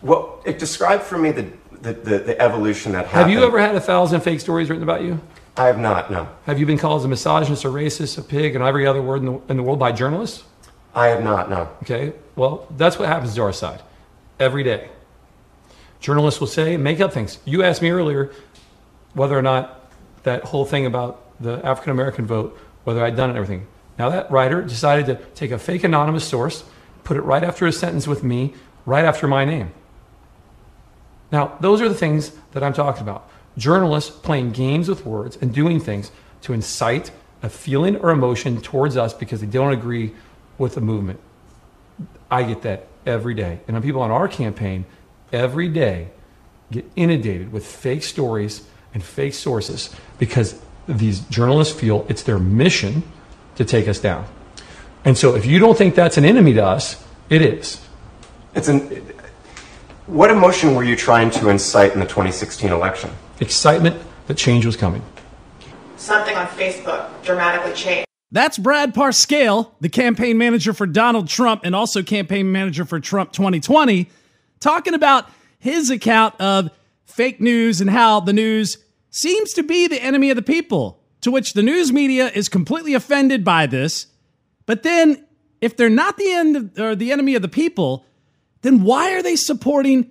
Well, 0.00 0.40
it 0.44 0.60
described 0.60 1.02
for 1.02 1.18
me 1.18 1.32
the, 1.32 1.46
the, 1.82 1.92
the, 1.92 2.18
the 2.18 2.40
evolution 2.40 2.92
that 2.92 3.06
Have 3.08 3.28
you 3.28 3.44
ever 3.44 3.60
had 3.60 3.74
a 3.74 3.80
thousand 3.80 4.20
fake 4.20 4.40
stories 4.40 4.70
written 4.70 4.84
about 4.84 5.02
you? 5.02 5.20
I 5.56 5.66
have 5.66 5.78
not, 5.78 6.10
no. 6.10 6.28
Have 6.46 6.58
you 6.58 6.64
been 6.64 6.78
called 6.78 7.04
a 7.04 7.08
misogynist, 7.08 7.64
a 7.64 7.68
racist, 7.68 8.16
a 8.16 8.22
pig, 8.22 8.54
and 8.54 8.64
every 8.64 8.86
other 8.86 9.02
word 9.02 9.20
in 9.20 9.26
the, 9.26 9.40
in 9.48 9.56
the 9.58 9.62
world 9.62 9.78
by 9.78 9.92
journalists? 9.92 10.44
I 10.94 11.08
have 11.08 11.22
not, 11.22 11.50
no. 11.50 11.68
Okay, 11.82 12.12
well, 12.36 12.66
that's 12.76 12.98
what 12.98 13.08
happens 13.08 13.34
to 13.34 13.42
our 13.42 13.52
side 13.52 13.82
every 14.38 14.62
day. 14.62 14.88
Journalists 16.00 16.40
will 16.40 16.46
say, 16.46 16.76
make 16.76 17.00
up 17.00 17.12
things. 17.12 17.38
You 17.44 17.62
asked 17.62 17.82
me 17.82 17.90
earlier 17.90 18.32
whether 19.14 19.36
or 19.36 19.42
not 19.42 19.90
that 20.22 20.44
whole 20.44 20.64
thing 20.64 20.86
about 20.86 21.20
the 21.40 21.64
African 21.66 21.90
American 21.92 22.26
vote, 22.26 22.58
whether 22.84 23.04
I'd 23.04 23.16
done 23.16 23.30
it 23.30 23.32
and 23.32 23.38
everything. 23.38 23.66
Now, 23.98 24.08
that 24.10 24.30
writer 24.30 24.62
decided 24.62 25.06
to 25.06 25.14
take 25.34 25.50
a 25.50 25.58
fake 25.58 25.84
anonymous 25.84 26.26
source, 26.26 26.64
put 27.04 27.16
it 27.16 27.22
right 27.22 27.44
after 27.44 27.66
a 27.66 27.72
sentence 27.72 28.06
with 28.06 28.24
me, 28.24 28.54
right 28.86 29.04
after 29.04 29.28
my 29.28 29.44
name. 29.44 29.72
Now, 31.32 31.56
those 31.60 31.80
are 31.80 31.88
the 31.88 31.94
things 31.94 32.32
that 32.52 32.62
I'm 32.62 32.74
talking 32.74 33.02
about. 33.02 33.28
Journalists 33.56 34.10
playing 34.10 34.52
games 34.52 34.88
with 34.88 35.04
words 35.04 35.36
and 35.40 35.52
doing 35.52 35.80
things 35.80 36.12
to 36.42 36.52
incite 36.52 37.10
a 37.42 37.48
feeling 37.48 37.96
or 37.96 38.10
emotion 38.10 38.60
towards 38.60 38.96
us 38.96 39.14
because 39.14 39.40
they 39.40 39.46
don't 39.46 39.72
agree 39.72 40.14
with 40.58 40.74
the 40.74 40.80
movement. 40.80 41.18
I 42.30 42.44
get 42.44 42.62
that 42.62 42.86
every 43.06 43.34
day. 43.34 43.60
And 43.66 43.82
people 43.82 44.02
on 44.02 44.10
our 44.10 44.28
campaign 44.28 44.84
every 45.32 45.68
day 45.68 46.08
get 46.70 46.84
inundated 46.96 47.52
with 47.52 47.66
fake 47.66 48.02
stories 48.02 48.66
and 48.94 49.02
fake 49.02 49.34
sources 49.34 49.94
because 50.18 50.60
these 50.86 51.20
journalists 51.20 51.78
feel 51.78 52.06
it's 52.08 52.22
their 52.22 52.38
mission 52.38 53.02
to 53.56 53.64
take 53.64 53.88
us 53.88 53.98
down. 53.98 54.26
And 55.04 55.16
so 55.16 55.34
if 55.34 55.46
you 55.46 55.58
don't 55.58 55.76
think 55.76 55.94
that's 55.94 56.16
an 56.16 56.24
enemy 56.24 56.54
to 56.54 56.64
us, 56.64 57.02
it 57.28 57.42
is. 57.42 57.80
It's 58.54 58.68
an, 58.68 59.12
what 60.06 60.30
emotion 60.30 60.74
were 60.74 60.82
you 60.84 60.96
trying 60.96 61.30
to 61.30 61.48
incite 61.48 61.92
in 61.92 62.00
the 62.00 62.06
2016 62.06 62.70
election? 62.70 63.10
Excitement 63.40 64.00
that 64.26 64.36
change 64.36 64.66
was 64.66 64.76
coming. 64.76 65.02
Something 65.96 66.36
on 66.36 66.46
Facebook 66.48 67.08
dramatically 67.22 67.72
changed. 67.72 68.06
That's 68.32 68.58
Brad 68.58 68.94
Parscale, 68.94 69.70
the 69.80 69.88
campaign 69.88 70.38
manager 70.38 70.72
for 70.72 70.86
Donald 70.86 71.28
Trump 71.28 71.62
and 71.64 71.76
also 71.76 72.02
campaign 72.02 72.50
manager 72.50 72.84
for 72.84 72.98
Trump 72.98 73.32
2020, 73.32 74.08
talking 74.58 74.94
about 74.94 75.30
his 75.58 75.90
account 75.90 76.34
of 76.40 76.70
fake 77.04 77.40
news 77.40 77.80
and 77.80 77.90
how 77.90 78.20
the 78.20 78.32
news 78.32 78.78
seems 79.10 79.52
to 79.52 79.62
be 79.62 79.86
the 79.86 80.02
enemy 80.02 80.30
of 80.30 80.36
the 80.36 80.42
people, 80.42 80.98
to 81.20 81.30
which 81.30 81.52
the 81.52 81.62
news 81.62 81.92
media 81.92 82.30
is 82.34 82.48
completely 82.48 82.94
offended 82.94 83.44
by 83.44 83.66
this. 83.66 84.06
But 84.64 84.82
then, 84.82 85.26
if 85.60 85.76
they're 85.76 85.90
not 85.90 86.16
the 86.16 86.32
end 86.32 86.56
of, 86.56 86.78
or 86.78 86.96
the 86.96 87.12
enemy 87.12 87.34
of 87.34 87.42
the 87.42 87.48
people, 87.48 88.06
then 88.62 88.82
why 88.82 89.14
are 89.14 89.22
they 89.22 89.36
supporting 89.36 90.10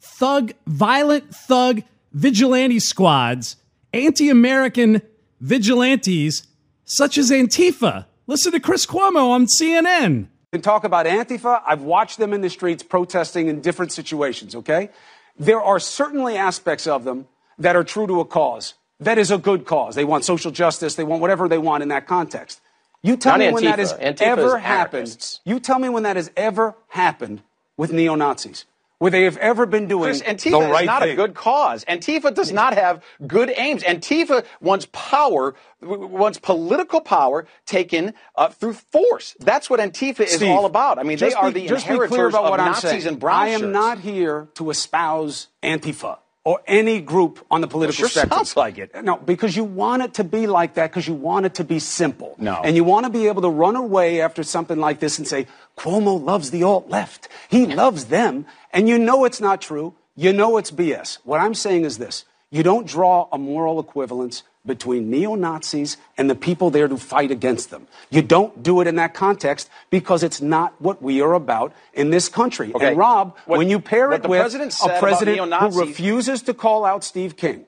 thug, 0.00 0.52
violent 0.66 1.34
thug 1.34 1.82
vigilante 2.12 2.78
squads, 2.78 3.56
anti-American 3.92 5.02
vigilantes 5.40 6.46
such 6.84 7.18
as 7.18 7.30
Antifa? 7.30 8.06
Listen 8.26 8.52
to 8.52 8.60
Chris 8.60 8.86
Cuomo 8.86 9.30
on 9.30 9.46
CNN. 9.46 10.28
and 10.52 10.62
talk 10.62 10.84
about 10.84 11.06
Antifa. 11.06 11.62
I've 11.66 11.82
watched 11.82 12.18
them 12.18 12.32
in 12.32 12.42
the 12.42 12.50
streets 12.50 12.82
protesting 12.82 13.48
in 13.48 13.60
different 13.62 13.90
situations, 13.90 14.54
okay? 14.54 14.90
There 15.38 15.60
are 15.60 15.80
certainly 15.80 16.36
aspects 16.36 16.86
of 16.86 17.04
them 17.04 17.26
that 17.58 17.74
are 17.74 17.84
true 17.84 18.06
to 18.06 18.20
a 18.20 18.24
cause. 18.24 18.74
That 19.00 19.16
is 19.16 19.30
a 19.30 19.38
good 19.38 19.64
cause. 19.64 19.94
They 19.94 20.04
want 20.04 20.24
social 20.24 20.50
justice. 20.50 20.94
They 20.94 21.04
want 21.04 21.22
whatever 21.22 21.48
they 21.48 21.58
want 21.58 21.82
in 21.82 21.88
that 21.88 22.06
context. 22.06 22.60
You 23.02 23.16
tell 23.16 23.32
Not 23.32 23.40
me 23.40 23.52
when 23.52 23.64
that 23.64 23.78
has 23.78 23.94
Antifa 23.94 24.20
ever 24.20 24.58
happened. 24.58 25.40
You 25.44 25.58
tell 25.58 25.78
me 25.78 25.88
when 25.88 26.02
that 26.04 26.16
has 26.16 26.30
ever 26.36 26.76
happened 26.88 27.42
with 27.76 27.92
neo 27.92 28.14
Nazis, 28.14 28.64
where 28.98 29.10
they 29.10 29.24
have 29.24 29.36
ever 29.38 29.66
been 29.66 29.88
doing 29.88 30.04
Chris, 30.04 30.22
Antifa 30.22 30.50
the 30.50 30.70
right 30.70 30.82
is 30.82 30.86
not 30.86 31.02
thing. 31.02 31.12
a 31.12 31.16
good 31.16 31.34
cause. 31.34 31.84
Antifa 31.86 32.34
does 32.34 32.52
not 32.52 32.74
have 32.74 33.02
good 33.26 33.52
aims. 33.56 33.82
Antifa 33.82 34.44
wants 34.60 34.86
power, 34.92 35.54
wants 35.80 36.38
political 36.38 37.00
power 37.00 37.46
taken 37.66 38.14
uh, 38.36 38.48
through 38.48 38.74
force. 38.74 39.34
That's 39.40 39.68
what 39.68 39.80
Antifa 39.80 40.20
is 40.20 40.32
Steve, 40.36 40.50
all 40.50 40.66
about. 40.66 40.98
I 40.98 41.02
mean, 41.02 41.18
they 41.18 41.32
are 41.32 41.50
be- 41.50 41.66
the 41.66 41.74
inheritors 41.74 42.34
of 42.34 42.56
Nazis 42.56 43.06
and 43.06 43.18
brown 43.18 43.42
I 43.42 43.48
am 43.48 43.60
shirts. 43.60 43.72
not 43.72 43.98
here 44.00 44.48
to 44.54 44.70
espouse 44.70 45.48
Antifa 45.62 46.18
or 46.44 46.60
any 46.66 47.00
group 47.00 47.44
on 47.50 47.60
the 47.60 47.68
political 47.68 48.00
sure 48.02 48.08
spectrum. 48.08 48.38
sounds 48.38 48.56
like 48.56 48.78
it. 48.78 48.90
No, 49.04 49.16
because 49.16 49.56
you 49.56 49.62
want 49.62 50.02
it 50.02 50.14
to 50.14 50.24
be 50.24 50.46
like 50.46 50.74
that 50.74 50.90
because 50.90 51.06
you 51.06 51.14
want 51.14 51.46
it 51.46 51.54
to 51.54 51.64
be 51.64 51.78
simple. 51.78 52.34
No. 52.38 52.60
And 52.62 52.74
you 52.74 52.82
want 52.82 53.06
to 53.06 53.10
be 53.10 53.28
able 53.28 53.42
to 53.42 53.48
run 53.48 53.76
away 53.76 54.20
after 54.20 54.42
something 54.42 54.78
like 54.78 54.98
this 54.98 55.18
and 55.18 55.28
say, 55.28 55.46
Cuomo 55.76 56.22
loves 56.22 56.50
the 56.50 56.64
alt 56.64 56.88
left. 56.88 57.28
He 57.48 57.66
loves 57.66 58.06
them. 58.06 58.46
And 58.72 58.88
you 58.88 58.98
know 58.98 59.24
it's 59.24 59.40
not 59.40 59.60
true. 59.60 59.94
You 60.16 60.32
know 60.32 60.56
it's 60.56 60.70
BS. 60.70 61.18
What 61.24 61.40
I'm 61.40 61.54
saying 61.54 61.84
is 61.84 61.98
this. 61.98 62.24
You 62.50 62.62
don't 62.62 62.86
draw 62.86 63.28
a 63.32 63.38
moral 63.38 63.78
equivalence 63.80 64.42
between 64.64 65.10
neo 65.10 65.34
Nazis 65.34 65.96
and 66.16 66.30
the 66.30 66.34
people 66.34 66.70
there 66.70 66.86
to 66.86 66.96
fight 66.96 67.30
against 67.30 67.70
them. 67.70 67.88
You 68.10 68.22
don't 68.22 68.62
do 68.62 68.80
it 68.80 68.86
in 68.86 68.96
that 68.96 69.12
context 69.14 69.68
because 69.90 70.22
it's 70.22 70.40
not 70.40 70.80
what 70.80 71.02
we 71.02 71.20
are 71.20 71.34
about 71.34 71.72
in 71.92 72.10
this 72.10 72.28
country. 72.28 72.72
Okay. 72.74 72.88
And 72.88 72.96
Rob, 72.96 73.36
What- 73.46 73.58
when 73.58 73.68
you 73.68 73.80
pair 73.80 74.12
it 74.12 74.22
with 74.22 74.38
president 74.40 74.74
a 74.84 74.98
president 75.00 75.52
who 75.52 75.80
refuses 75.80 76.42
to 76.42 76.54
call 76.54 76.84
out 76.84 77.02
Steve 77.02 77.36
King, 77.36 77.66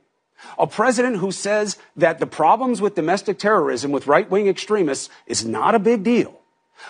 a 0.59 0.67
president 0.67 1.17
who 1.17 1.33
says 1.33 1.79
that 1.97 2.19
the 2.21 2.27
problems 2.27 2.81
with 2.81 2.95
domestic 2.95 3.39
terrorism 3.39 3.91
with 3.91 4.07
right 4.07 4.31
wing 4.31 4.47
extremists 4.47 5.09
is 5.27 5.45
not 5.45 5.75
a 5.75 5.79
big 5.79 6.05
deal, 6.05 6.41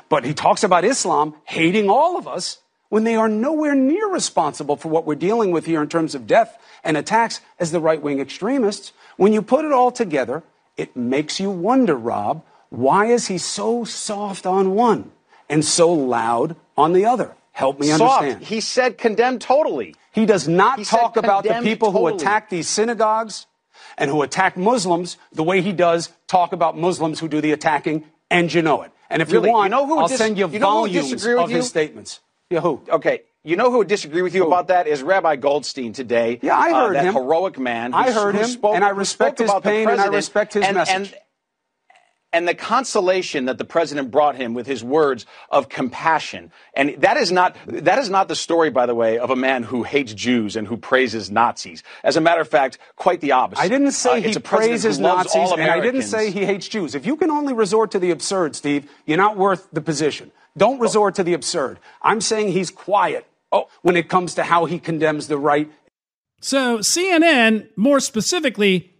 but 0.08 0.24
he 0.24 0.34
talks 0.34 0.64
about 0.64 0.84
Islam 0.84 1.34
hating 1.44 1.88
all 1.88 2.18
of 2.18 2.28
us 2.28 2.58
when 2.94 3.02
they 3.02 3.16
are 3.16 3.28
nowhere 3.28 3.74
near 3.74 4.06
responsible 4.06 4.76
for 4.76 4.88
what 4.88 5.04
we're 5.04 5.16
dealing 5.16 5.50
with 5.50 5.66
here 5.66 5.82
in 5.82 5.88
terms 5.88 6.14
of 6.14 6.28
death 6.28 6.56
and 6.84 6.96
attacks 6.96 7.40
as 7.58 7.72
the 7.72 7.80
right 7.80 8.00
wing 8.00 8.20
extremists. 8.20 8.92
When 9.16 9.32
you 9.32 9.42
put 9.42 9.64
it 9.64 9.72
all 9.72 9.90
together, 9.90 10.44
it 10.76 10.94
makes 10.94 11.40
you 11.40 11.50
wonder, 11.50 11.96
Rob, 11.96 12.44
why 12.70 13.06
is 13.06 13.26
he 13.26 13.36
so 13.36 13.82
soft 13.82 14.46
on 14.46 14.76
one 14.76 15.10
and 15.48 15.64
so 15.64 15.92
loud 15.92 16.54
on 16.76 16.92
the 16.92 17.04
other? 17.04 17.34
Help 17.50 17.80
me 17.80 17.88
Soft. 17.88 18.22
understand. 18.22 18.44
He 18.44 18.60
said 18.60 18.96
condemn 18.96 19.40
totally. 19.40 19.96
He 20.12 20.24
does 20.24 20.46
not 20.46 20.78
He 20.78 20.84
talk 20.84 21.16
about 21.16 21.42
the 21.42 21.58
people 21.64 21.90
who 21.90 22.06
attack 22.06 22.48
these 22.48 22.68
synagogues 22.68 23.46
and 23.98 24.08
who 24.08 24.22
attack 24.22 24.56
Muslims 24.56 25.16
the 25.32 25.42
way 25.42 25.62
he 25.62 25.72
does 25.72 26.10
talk 26.28 26.52
about 26.52 26.78
Muslims 26.78 27.18
who 27.18 27.26
do 27.26 27.40
the 27.40 27.50
attacking, 27.50 28.04
and 28.30 28.54
you 28.54 28.62
know 28.62 28.82
it. 28.82 28.92
And 29.10 29.20
if 29.20 29.32
Really, 29.32 29.48
you 29.48 29.52
want, 29.52 29.66
you 29.66 29.70
know 29.70 29.84
who 29.84 29.98
I'll 29.98 30.06
dis- 30.06 30.18
send 30.18 30.38
you, 30.38 30.48
you 30.48 30.60
volumes 30.60 31.26
of 31.26 31.50
his 31.50 31.66
statements. 31.68 32.20
Yeah, 32.54 32.60
who? 32.60 32.82
Okay, 32.88 33.22
you 33.42 33.56
know 33.56 33.68
who 33.72 33.78
would 33.78 33.88
disagree 33.88 34.22
with 34.22 34.32
you 34.32 34.46
about 34.46 34.68
that 34.68 34.86
is 34.86 35.02
Rabbi 35.02 35.34
Goldstein 35.34 35.92
today. 35.92 36.38
Yeah, 36.40 36.56
I 36.56 36.70
uh, 36.70 36.86
heard 36.86 36.94
that 36.94 37.04
him. 37.06 37.14
heroic 37.14 37.58
man. 37.58 37.90
who- 37.90 37.98
I 37.98 38.12
heard 38.12 38.36
him, 38.36 38.44
spoke- 38.44 38.76
and 38.76 38.84
I 38.84 38.90
respect 38.90 39.40
his 39.40 39.50
pain, 39.60 39.88
and 39.88 40.00
I 40.00 40.06
respect 40.06 40.54
his 40.54 40.64
and, 40.64 40.76
message. 40.76 40.94
And, 40.94 41.14
and 42.32 42.46
the 42.46 42.54
consolation 42.54 43.46
that 43.46 43.58
the 43.58 43.64
president 43.64 44.12
brought 44.12 44.36
him 44.36 44.54
with 44.54 44.68
his 44.68 44.84
words 44.84 45.26
of 45.50 45.68
compassion. 45.68 46.52
And 46.74 46.94
that 46.98 47.16
is 47.16 47.32
not 47.32 47.56
that 47.66 47.98
is 47.98 48.08
not 48.08 48.28
the 48.28 48.36
story, 48.36 48.70
by 48.70 48.86
the 48.86 48.94
way, 48.94 49.18
of 49.18 49.30
a 49.30 49.36
man 49.36 49.64
who 49.64 49.82
hates 49.82 50.14
Jews 50.14 50.54
and 50.54 50.68
who 50.68 50.76
praises 50.76 51.28
Nazis. 51.28 51.82
As 52.04 52.16
a 52.16 52.20
matter 52.20 52.40
of 52.40 52.48
fact, 52.48 52.78
quite 52.94 53.20
the 53.20 53.32
opposite. 53.32 53.62
I 53.62 53.68
didn't 53.68 53.92
say 53.92 54.10
Uh, 54.10 54.14
he 54.14 54.28
it's 54.28 54.36
a 54.36 54.40
president 54.40 54.80
praises 54.80 55.00
Nazis, 55.00 55.50
and 55.50 55.62
I 55.62 55.80
didn't 55.80 56.02
say 56.02 56.30
he 56.30 56.44
hates 56.44 56.68
Jews. 56.68 56.94
If 56.94 57.04
you 57.04 57.16
can 57.16 57.32
only 57.32 57.52
resort 57.52 57.90
to 57.90 57.98
the 57.98 58.12
absurd, 58.12 58.54
Steve, 58.54 58.88
you're 59.06 59.18
not 59.18 59.36
worth 59.36 59.66
the 59.72 59.80
position. 59.80 60.30
Don't 60.56 60.78
resort 60.78 61.16
to 61.16 61.24
the 61.24 61.34
absurd. 61.34 61.78
I'm 62.02 62.20
saying 62.20 62.52
he's 62.52 62.70
quiet 62.70 63.26
oh, 63.50 63.68
when 63.82 63.96
it 63.96 64.08
comes 64.08 64.34
to 64.34 64.44
how 64.44 64.66
he 64.66 64.78
condemns 64.78 65.28
the 65.28 65.38
right. 65.38 65.70
So 66.40 66.78
CNN, 66.78 67.68
more 67.76 68.00
specifically, 68.00 68.92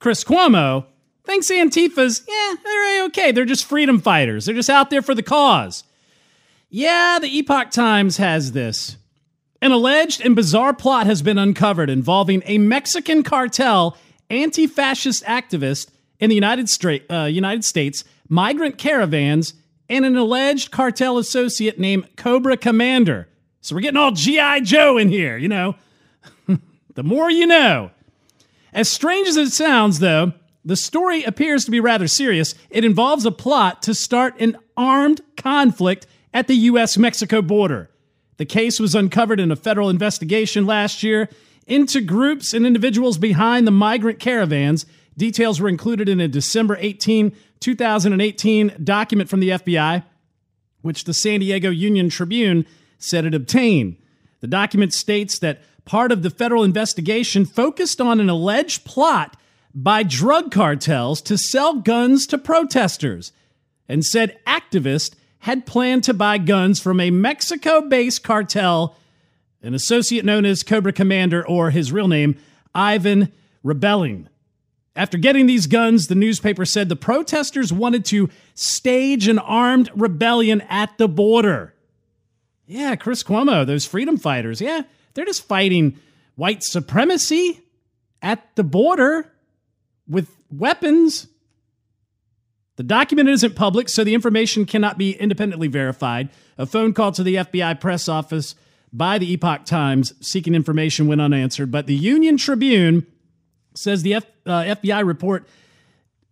Chris 0.00 0.24
Cuomo, 0.24 0.86
thinks 1.24 1.50
Antifa's, 1.50 2.22
yeah, 2.28 2.54
they're 2.62 3.04
okay. 3.06 3.32
They're 3.32 3.44
just 3.44 3.64
freedom 3.64 4.00
fighters. 4.00 4.46
They're 4.46 4.54
just 4.54 4.70
out 4.70 4.90
there 4.90 5.02
for 5.02 5.14
the 5.14 5.22
cause. 5.22 5.84
Yeah, 6.70 7.18
the 7.20 7.38
Epoch 7.38 7.70
Times 7.70 8.16
has 8.16 8.52
this. 8.52 8.96
An 9.62 9.72
alleged 9.72 10.20
and 10.20 10.36
bizarre 10.36 10.74
plot 10.74 11.06
has 11.06 11.22
been 11.22 11.38
uncovered 11.38 11.88
involving 11.88 12.42
a 12.46 12.58
Mexican 12.58 13.22
cartel 13.22 13.96
anti 14.28 14.66
fascist 14.66 15.24
activist 15.24 15.90
in 16.18 16.28
the 16.28 16.34
United, 16.34 16.68
Stra- 16.68 17.00
uh, 17.10 17.24
United 17.24 17.64
States, 17.64 18.04
migrant 18.28 18.76
caravans, 18.78 19.54
and 19.88 20.04
an 20.04 20.16
alleged 20.16 20.70
cartel 20.70 21.18
associate 21.18 21.78
named 21.78 22.16
Cobra 22.16 22.56
Commander. 22.56 23.28
So 23.60 23.74
we're 23.74 23.82
getting 23.82 23.98
all 23.98 24.12
G.I. 24.12 24.60
Joe 24.60 24.98
in 24.98 25.08
here, 25.08 25.36
you 25.36 25.48
know. 25.48 25.76
the 26.94 27.02
more 27.02 27.30
you 27.30 27.46
know. 27.46 27.90
As 28.72 28.88
strange 28.88 29.28
as 29.28 29.36
it 29.36 29.52
sounds, 29.52 30.00
though, 30.00 30.32
the 30.64 30.76
story 30.76 31.22
appears 31.22 31.64
to 31.64 31.70
be 31.70 31.80
rather 31.80 32.08
serious. 32.08 32.54
It 32.70 32.84
involves 32.84 33.26
a 33.26 33.30
plot 33.30 33.82
to 33.82 33.94
start 33.94 34.40
an 34.40 34.56
armed 34.76 35.20
conflict 35.36 36.06
at 36.32 36.48
the 36.48 36.54
U.S. 36.54 36.98
Mexico 36.98 37.42
border. 37.42 37.90
The 38.36 38.46
case 38.46 38.80
was 38.80 38.94
uncovered 38.94 39.38
in 39.38 39.52
a 39.52 39.56
federal 39.56 39.90
investigation 39.90 40.66
last 40.66 41.02
year 41.02 41.28
into 41.66 42.00
groups 42.00 42.52
and 42.52 42.66
individuals 42.66 43.18
behind 43.18 43.66
the 43.66 43.70
migrant 43.70 44.18
caravans. 44.18 44.86
Details 45.16 45.60
were 45.60 45.68
included 45.68 46.08
in 46.08 46.20
a 46.20 46.28
December 46.28 46.76
18, 46.80 47.34
2018 47.60 48.76
document 48.82 49.28
from 49.28 49.40
the 49.40 49.50
FBI, 49.50 50.04
which 50.82 51.04
the 51.04 51.14
San 51.14 51.40
Diego 51.40 51.70
Union 51.70 52.08
Tribune 52.08 52.66
said 52.98 53.24
it 53.24 53.34
obtained. 53.34 53.96
The 54.40 54.46
document 54.46 54.92
states 54.92 55.38
that 55.38 55.62
part 55.84 56.12
of 56.12 56.22
the 56.22 56.30
federal 56.30 56.64
investigation 56.64 57.44
focused 57.44 58.00
on 58.00 58.20
an 58.20 58.28
alleged 58.28 58.84
plot 58.84 59.36
by 59.74 60.02
drug 60.02 60.50
cartels 60.50 61.20
to 61.22 61.36
sell 61.36 61.74
guns 61.74 62.26
to 62.28 62.38
protesters 62.38 63.32
and 63.88 64.04
said 64.04 64.38
activists 64.46 65.14
had 65.40 65.66
planned 65.66 66.04
to 66.04 66.14
buy 66.14 66.38
guns 66.38 66.80
from 66.80 67.00
a 67.00 67.10
Mexico 67.10 67.82
based 67.82 68.22
cartel, 68.22 68.96
an 69.62 69.74
associate 69.74 70.24
known 70.24 70.46
as 70.46 70.62
Cobra 70.62 70.92
Commander 70.92 71.46
or 71.46 71.70
his 71.70 71.92
real 71.92 72.08
name, 72.08 72.36
Ivan 72.74 73.32
Rebelling. 73.62 74.28
After 74.96 75.18
getting 75.18 75.46
these 75.46 75.66
guns, 75.66 76.06
the 76.06 76.14
newspaper 76.14 76.64
said 76.64 76.88
the 76.88 76.96
protesters 76.96 77.72
wanted 77.72 78.04
to 78.06 78.30
stage 78.54 79.26
an 79.26 79.40
armed 79.40 79.90
rebellion 79.94 80.60
at 80.68 80.96
the 80.98 81.08
border. 81.08 81.74
Yeah, 82.66 82.94
Chris 82.96 83.22
Cuomo, 83.22 83.66
those 83.66 83.84
freedom 83.84 84.16
fighters, 84.16 84.60
yeah, 84.60 84.82
they're 85.14 85.24
just 85.24 85.46
fighting 85.46 85.98
white 86.36 86.62
supremacy 86.62 87.60
at 88.22 88.54
the 88.54 88.64
border 88.64 89.30
with 90.08 90.28
weapons. 90.50 91.26
The 92.76 92.82
document 92.82 93.28
isn't 93.28 93.54
public, 93.54 93.88
so 93.88 94.04
the 94.04 94.14
information 94.14 94.64
cannot 94.64 94.96
be 94.96 95.12
independently 95.12 95.68
verified. 95.68 96.30
A 96.56 96.66
phone 96.66 96.92
call 96.92 97.12
to 97.12 97.22
the 97.22 97.36
FBI 97.36 97.80
press 97.80 98.08
office 98.08 98.54
by 98.92 99.18
the 99.18 99.32
Epoch 99.32 99.64
Times 99.64 100.14
seeking 100.20 100.54
information 100.54 101.06
went 101.06 101.20
unanswered, 101.20 101.70
but 101.70 101.86
the 101.86 101.94
Union 101.94 102.36
Tribune 102.36 103.06
says 103.74 104.02
the 104.02 104.14
F, 104.14 104.24
uh, 104.46 104.62
FBI 104.62 105.04
report, 105.06 105.46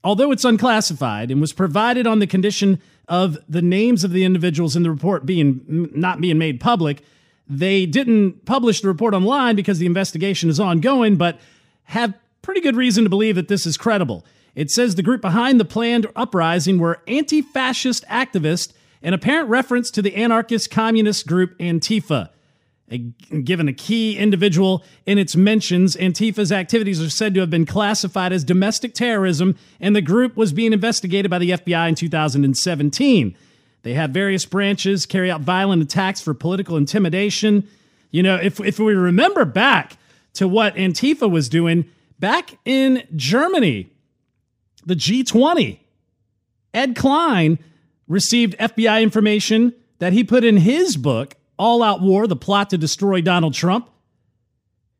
although 0.05 0.33
it's 0.33 0.45
unclassified 0.45 1.31
and 1.31 1.41
was 1.41 1.53
provided 1.53 2.07
on 2.07 2.19
the 2.19 2.27
condition 2.27 2.81
of 3.09 3.39
the 3.49 3.63
names 3.63 4.05
of 4.05 4.13
the 4.13 4.25
individuals 4.25 4.77
in 4.77 4.83
the 4.83 4.91
report 4.91 5.27
being 5.27 5.91
not 5.95 6.21
being 6.21 6.39
made 6.39 6.61
public, 6.61 7.03
they 7.49 7.87
didn't 7.87 8.45
publish 8.45 8.81
the 8.81 8.89
report 8.89 9.15
online 9.15 9.57
because 9.57 9.79
the 9.79 9.87
investigation 9.87 10.49
is 10.49 10.61
ongoing, 10.61 11.17
but 11.17 11.39
have 11.85 12.15
pretty 12.41 12.61
good 12.61 12.77
reason 12.77 13.05
to 13.05 13.11
believe 13.11 13.37
that 13.37 13.49
this 13.49 13.67
is 13.67 13.77
credible. 13.77 14.25
It 14.55 14.71
says 14.71 14.95
the 14.95 15.03
group 15.03 15.21
behind 15.21 15.59
the 15.59 15.65
planned 15.65 16.07
uprising 16.15 16.79
were 16.79 17.03
anti 17.07 17.43
fascist 17.43 18.07
activists, 18.09 18.73
an 19.03 19.15
apparent 19.15 19.49
reference 19.49 19.91
to 19.93 20.03
the 20.03 20.15
anarchist 20.15 20.71
communist 20.71 21.27
group 21.27 21.57
Antifa. 21.59 22.31
Given 23.45 23.69
a 23.69 23.73
key 23.73 24.19
individual 24.19 24.85
in 25.07 25.17
its 25.17 25.35
mentions, 25.35 25.97
Antifa's 25.97 26.53
activities 26.53 27.01
are 27.01 27.09
said 27.09 27.33
to 27.35 27.41
have 27.41 27.49
been 27.49 27.65
classified 27.65 28.33
as 28.33 28.45
domestic 28.45 28.93
terrorism, 28.93 29.57
and 29.81 29.97
the 29.97 30.03
group 30.03 30.37
was 30.37 30.53
being 30.53 30.73
investigated 30.73 31.31
by 31.31 31.39
the 31.39 31.51
FBI 31.51 31.89
in 31.89 31.95
2017. 31.95 33.37
They 33.83 33.95
have 33.95 34.11
various 34.11 34.45
branches, 34.45 35.07
carry 35.07 35.31
out 35.31 35.41
violent 35.41 35.83
attacks 35.83 36.21
for 36.21 36.35
political 36.35 36.77
intimidation. 36.77 37.67
You 38.11 38.23
know, 38.23 38.37
if, 38.37 38.61
if 38.61 38.79
we 38.79 38.95
remember 38.95 39.45
back 39.45 39.97
to 40.35 40.47
what 40.47 40.75
Antifa 40.77 41.31
was 41.31 41.49
doing 41.49 41.87
back 42.19 42.59
in 42.65 43.05
Germany, 43.17 43.91
the 44.85 44.95
G20, 44.95 45.79
Ed 46.75 46.95
Klein 46.95 47.59
received 48.07 48.57
FBI 48.59 49.03
information 49.03 49.75
that 49.99 50.13
he 50.13 50.25
put 50.25 50.45
in 50.45 50.59
his 50.59 50.97
book, 50.97 51.37
All 51.63 51.81
Out 51.81 52.01
War 52.01 52.27
The 52.27 52.35
Plot 52.35 52.71
to 52.71 52.77
Destroy 52.77 53.21
Donald 53.21 53.55
Trump. 53.55 53.89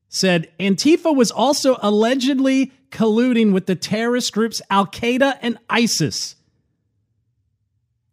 Said 0.09 0.49
Antifa 0.61 1.13
was 1.13 1.33
also 1.33 1.77
allegedly 1.83 2.71
colluding 2.91 3.53
with 3.53 3.67
the 3.67 3.75
terrorist 3.75 4.33
groups 4.33 4.63
Al 4.71 4.87
Qaeda 4.87 5.39
and 5.43 5.59
ISIS. 5.69 6.37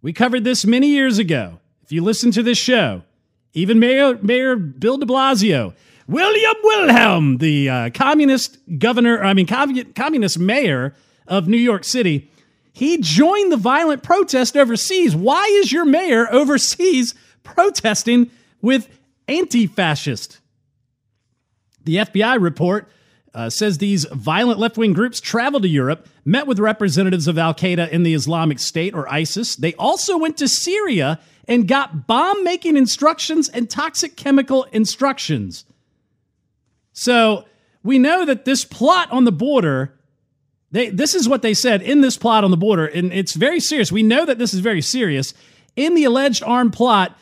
We 0.01 0.13
covered 0.13 0.45
this 0.45 0.65
many 0.65 0.87
years 0.87 1.19
ago. 1.19 1.59
If 1.83 1.91
you 1.91 2.03
listen 2.03 2.31
to 2.31 2.41
this 2.41 2.57
show, 2.57 3.03
even 3.53 3.79
Mayor, 3.79 4.17
Mayor 4.17 4.55
Bill 4.55 4.97
de 4.97 5.05
Blasio, 5.05 5.75
William 6.07 6.55
Wilhelm, 6.63 7.37
the 7.37 7.69
uh, 7.69 7.89
communist 7.91 8.57
governor, 8.79 9.23
I 9.23 9.35
mean, 9.35 9.45
communist 9.45 10.39
mayor 10.39 10.95
of 11.27 11.47
New 11.47 11.57
York 11.57 11.83
City, 11.83 12.31
he 12.73 12.97
joined 12.97 13.51
the 13.51 13.57
violent 13.57 14.01
protest 14.01 14.57
overseas. 14.57 15.15
Why 15.15 15.45
is 15.61 15.71
your 15.71 15.85
mayor 15.85 16.27
overseas 16.33 17.13
protesting 17.43 18.31
with 18.61 18.89
anti 19.27 19.67
fascist? 19.67 20.39
The 21.83 21.97
FBI 21.97 22.41
report 22.41 22.89
uh, 23.33 23.49
says 23.49 23.77
these 23.77 24.05
violent 24.05 24.59
left 24.59 24.77
wing 24.77 24.93
groups 24.93 25.19
traveled 25.19 25.63
to 25.63 25.69
Europe, 25.69 26.07
met 26.25 26.47
with 26.47 26.59
representatives 26.59 27.27
of 27.27 27.37
Al 27.37 27.53
Qaeda 27.53 27.89
in 27.89 28.03
the 28.03 28.13
Islamic 28.13 28.59
State 28.59 28.93
or 28.93 29.11
ISIS. 29.11 29.55
They 29.55 29.73
also 29.75 30.17
went 30.17 30.37
to 30.37 30.47
Syria 30.47 31.19
and 31.47 31.67
got 31.67 32.07
bomb 32.07 32.43
making 32.43 32.77
instructions 32.77 33.49
and 33.49 33.69
toxic 33.69 34.15
chemical 34.15 34.63
instructions. 34.65 35.65
So 36.93 37.45
we 37.83 37.97
know 37.97 38.25
that 38.25 38.45
this 38.45 38.65
plot 38.65 39.11
on 39.11 39.23
the 39.25 39.31
border, 39.31 39.97
they, 40.71 40.89
this 40.89 41.15
is 41.15 41.29
what 41.29 41.41
they 41.41 41.53
said 41.53 41.81
in 41.81 42.01
this 42.01 42.17
plot 42.17 42.43
on 42.43 42.51
the 42.51 42.57
border, 42.57 42.85
and 42.85 43.11
it's 43.13 43.33
very 43.33 43.59
serious. 43.59 43.91
We 43.91 44.03
know 44.03 44.25
that 44.25 44.37
this 44.37 44.53
is 44.53 44.59
very 44.59 44.81
serious. 44.81 45.33
In 45.75 45.95
the 45.95 46.03
alleged 46.03 46.43
armed 46.43 46.73
plot 46.73 47.17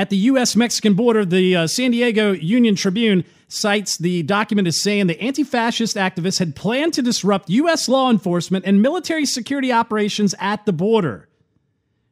at 0.00 0.08
the 0.08 0.16
U.S. 0.16 0.56
Mexican 0.56 0.94
border, 0.94 1.26
the 1.26 1.54
uh, 1.54 1.66
San 1.66 1.90
Diego 1.90 2.32
Union 2.32 2.74
Tribune 2.74 3.22
cites 3.48 3.98
the 3.98 4.22
document 4.22 4.66
as 4.66 4.80
saying 4.80 5.08
the 5.08 5.20
anti 5.20 5.44
fascist 5.44 5.94
activists 5.94 6.38
had 6.38 6.56
planned 6.56 6.94
to 6.94 7.02
disrupt 7.02 7.50
U.S. 7.50 7.86
law 7.86 8.08
enforcement 8.08 8.64
and 8.64 8.80
military 8.80 9.26
security 9.26 9.70
operations 9.70 10.34
at 10.40 10.64
the 10.64 10.72
border. 10.72 11.28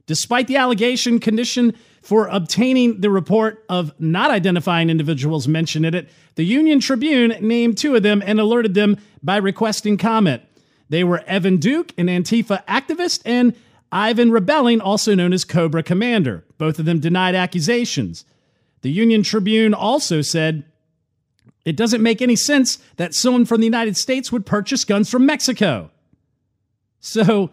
Despite 0.05 0.48
the 0.48 0.59
allegation, 0.59 1.18
condition 1.18 1.74
for 2.03 2.27
obtaining 2.27 3.01
the 3.01 3.09
report 3.09 3.64
of 3.70 3.98
not 3.98 4.31
identifying 4.31 4.90
individuals 4.90 5.48
mentioned 5.48 5.87
in 5.87 5.94
it, 5.94 6.11
the 6.35 6.44
Union 6.44 6.81
Tribune 6.81 7.37
named 7.40 7.79
two 7.79 7.96
of 7.96 8.03
them 8.03 8.22
and 8.27 8.38
alerted 8.38 8.74
them 8.74 8.98
by 9.22 9.38
requesting 9.38 9.96
comment. 9.96 10.42
They 10.90 11.05
were 11.05 11.24
Evan 11.27 11.57
Duke, 11.57 11.94
an 11.96 12.09
Antifa 12.09 12.66
activist, 12.66 13.22
and 13.24 13.55
Ivan 13.90 14.31
Rebelling, 14.31 14.81
also 14.81 15.14
known 15.14 15.33
as 15.33 15.44
Cobra 15.44 15.83
Commander. 15.83 16.44
Both 16.59 16.79
of 16.79 16.85
them 16.85 17.01
denied 17.01 17.35
accusations. 17.35 18.24
The 18.83 18.90
Union 18.90 19.22
Tribune 19.22 19.74
also 19.74 20.20
said 20.20 20.64
it 21.64 21.77
doesn't 21.77 22.03
make 22.03 22.22
any 22.22 22.37
sense 22.37 22.79
that 22.96 23.14
someone 23.14 23.44
from 23.44 23.61
the 23.61 23.66
United 23.66 23.96
States 23.96 24.31
would 24.33 24.46
purchase 24.46 24.85
guns 24.85 25.11
from 25.11 25.27
Mexico. 25.27 25.90
So, 27.01 27.51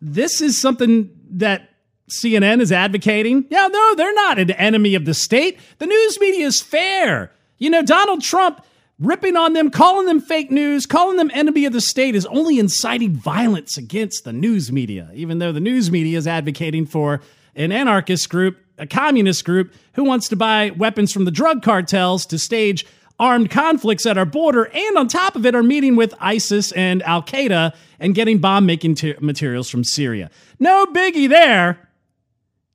this 0.00 0.40
is 0.40 0.60
something 0.60 1.10
that 1.30 1.68
CNN 2.08 2.60
is 2.60 2.72
advocating. 2.72 3.46
Yeah, 3.50 3.68
no, 3.68 3.94
they're 3.94 4.14
not 4.14 4.38
an 4.38 4.50
enemy 4.52 4.94
of 4.94 5.04
the 5.04 5.14
state. 5.14 5.58
The 5.78 5.86
news 5.86 6.20
media 6.20 6.46
is 6.46 6.60
fair. 6.60 7.32
You 7.58 7.70
know, 7.70 7.82
Donald 7.82 8.22
Trump 8.22 8.64
ripping 8.98 9.36
on 9.36 9.52
them, 9.52 9.70
calling 9.70 10.06
them 10.06 10.20
fake 10.20 10.50
news, 10.50 10.86
calling 10.86 11.16
them 11.16 11.30
enemy 11.32 11.64
of 11.64 11.72
the 11.72 11.80
state 11.80 12.14
is 12.14 12.26
only 12.26 12.58
inciting 12.58 13.12
violence 13.12 13.76
against 13.76 14.24
the 14.24 14.32
news 14.32 14.72
media, 14.72 15.10
even 15.14 15.38
though 15.38 15.52
the 15.52 15.60
news 15.60 15.90
media 15.90 16.18
is 16.18 16.26
advocating 16.26 16.86
for 16.86 17.20
an 17.54 17.72
anarchist 17.72 18.28
group, 18.28 18.58
a 18.78 18.86
communist 18.86 19.44
group 19.44 19.72
who 19.94 20.04
wants 20.04 20.28
to 20.28 20.36
buy 20.36 20.70
weapons 20.76 21.12
from 21.12 21.24
the 21.24 21.30
drug 21.30 21.62
cartels 21.62 22.26
to 22.26 22.38
stage 22.38 22.86
armed 23.20 23.50
conflicts 23.50 24.06
at 24.06 24.16
our 24.16 24.24
border, 24.24 24.70
and 24.72 24.96
on 24.96 25.08
top 25.08 25.34
of 25.34 25.44
it, 25.44 25.54
are 25.54 25.62
meeting 25.62 25.96
with 25.96 26.14
ISIS 26.20 26.70
and 26.72 27.02
Al 27.02 27.22
Qaeda 27.22 27.74
and 27.98 28.14
getting 28.14 28.38
bomb 28.38 28.64
making 28.64 28.96
materials 29.20 29.68
from 29.68 29.82
Syria. 29.82 30.30
No 30.60 30.86
biggie 30.86 31.28
there. 31.28 31.88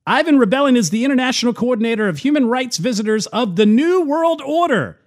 Ivan 0.06 0.38
Rebelling 0.38 0.76
is 0.76 0.90
the 0.90 1.04
international 1.04 1.54
coordinator 1.54 2.08
of 2.08 2.18
human 2.18 2.46
rights 2.46 2.76
visitors 2.76 3.26
of 3.28 3.56
the 3.56 3.64
New 3.64 4.02
World 4.02 4.42
Order, 4.42 4.98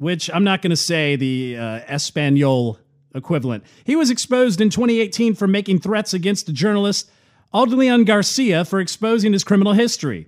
which 0.00 0.30
I'm 0.32 0.44
not 0.44 0.62
going 0.62 0.70
to 0.70 0.76
say 0.76 1.14
the 1.14 1.58
uh, 1.58 1.80
Espanol 1.86 2.78
equivalent. 3.14 3.64
He 3.84 3.96
was 3.96 4.08
exposed 4.08 4.58
in 4.58 4.70
2018 4.70 5.34
for 5.34 5.46
making 5.46 5.80
threats 5.80 6.14
against 6.14 6.46
the 6.46 6.52
journalist 6.52 7.10
Audilion 7.52 8.04
Garcia 8.04 8.64
for 8.64 8.80
exposing 8.80 9.34
his 9.34 9.44
criminal 9.44 9.74
history. 9.74 10.26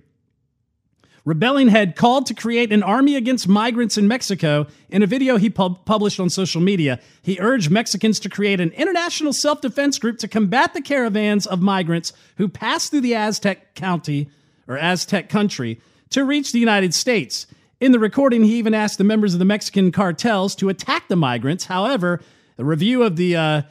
Rebelling 1.25 1.69
had 1.69 1.95
called 1.95 2.27
to 2.27 2.35
create 2.35 2.71
an 2.71 2.83
army 2.83 3.15
against 3.15 3.47
migrants 3.47 3.97
in 3.97 4.07
Mexico. 4.07 4.67
In 4.89 5.01
a 5.01 5.07
video 5.07 5.37
he 5.37 5.49
pub- 5.49 5.85
published 5.85 6.19
on 6.19 6.29
social 6.29 6.61
media, 6.61 6.99
he 7.23 7.39
urged 7.39 7.71
Mexicans 7.71 8.19
to 8.19 8.29
create 8.29 8.59
an 8.59 8.69
international 8.71 9.33
self 9.33 9.59
defense 9.59 9.97
group 9.97 10.19
to 10.19 10.27
combat 10.27 10.75
the 10.75 10.81
caravans 10.81 11.47
of 11.47 11.61
migrants 11.61 12.13
who 12.37 12.47
pass 12.47 12.89
through 12.89 13.01
the 13.01 13.15
Aztec 13.15 13.73
County 13.73 14.29
or 14.67 14.77
Aztec 14.77 15.29
country 15.29 15.81
to 16.11 16.23
reach 16.23 16.51
the 16.51 16.59
United 16.59 16.93
States. 16.93 17.47
In 17.83 17.91
the 17.91 17.99
recording, 17.99 18.45
he 18.45 18.55
even 18.59 18.73
asked 18.73 18.97
the 18.97 19.03
members 19.03 19.33
of 19.33 19.39
the 19.39 19.45
Mexican 19.45 19.91
cartels 19.91 20.55
to 20.55 20.69
attack 20.69 21.09
the 21.09 21.17
migrants. 21.17 21.65
However, 21.65 22.21
a 22.57 22.63
review 22.63 23.03
of 23.03 23.17
the 23.17 23.35
uh, 23.35 23.61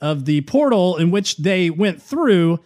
of 0.00 0.24
the 0.24 0.40
portal 0.40 0.96
in 0.96 1.10
which 1.10 1.36
they 1.36 1.68
went 1.68 2.00
through, 2.00 2.60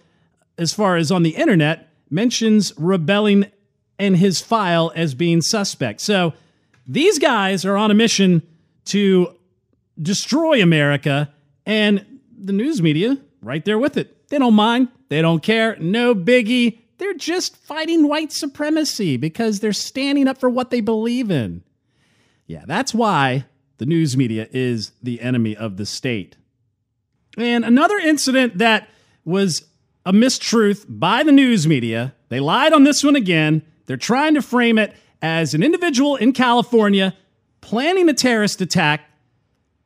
as 0.57 0.73
far 0.73 0.97
as 0.97 1.11
on 1.11 1.25
the 1.25 1.31
internet, 1.31 1.93
mentions 2.09 2.73
rebelling 2.79 3.51
and 3.99 4.17
his 4.17 4.41
file 4.41 4.93
as 4.95 5.13
being 5.17 5.43
suspect. 5.43 6.01
So 6.01 6.35
these 6.87 7.19
guys 7.19 7.65
are 7.65 7.77
on 7.77 7.91
a 7.91 7.95
mission 7.95 8.47
to 8.85 9.35
destroy 10.01 10.63
America, 10.63 11.35
and 11.67 12.21
the 12.31 12.53
news 12.53 12.81
media 12.81 13.19
right 13.41 13.65
there 13.65 13.81
with 13.81 13.97
it. 13.97 14.29
They 14.29 14.39
don't 14.39 14.55
mind, 14.55 14.87
they 15.09 15.21
don't 15.21 15.43
care, 15.43 15.77
no 15.81 16.15
biggie. 16.15 16.79
They're 17.03 17.15
just 17.15 17.57
fighting 17.57 18.07
white 18.07 18.31
supremacy 18.31 19.17
because 19.17 19.59
they're 19.59 19.73
standing 19.73 20.29
up 20.29 20.39
for 20.39 20.49
what 20.49 20.71
they 20.71 20.81
believe 20.81 21.33
in. 21.33 21.65
Yeah, 22.47 22.63
that's 22.65 22.95
why 22.95 23.47
the 23.79 23.87
news 23.87 24.17
media 24.17 24.47
is 24.53 24.93
the 25.03 25.21
enemy 25.21 25.57
of 25.57 25.79
the 25.79 25.85
state. 25.85 26.37
And 27.37 27.65
another 27.65 27.99
incident 27.99 28.59
that 28.59 28.89
was 29.25 29.67
a 30.07 30.13
mistruth 30.13 30.85
by 30.89 31.25
the 31.25 31.33
news 31.33 31.67
media, 31.67 32.15
they 32.29 32.39
lied 32.39 32.73
on 32.73 32.85
this 32.85 33.03
one 33.03 33.17
again, 33.17 33.63
they're 33.87 33.97
trying 33.97 34.35
to 34.35 34.41
frame 34.41 34.79
it 34.79 34.95
as 35.21 35.55
an 35.55 35.65
individual 35.65 36.15
in 36.15 36.33
California 36.33 37.17
planning 37.61 38.09
a 38.09 38.15
terrorist 38.15 38.61
attack, 38.61 39.11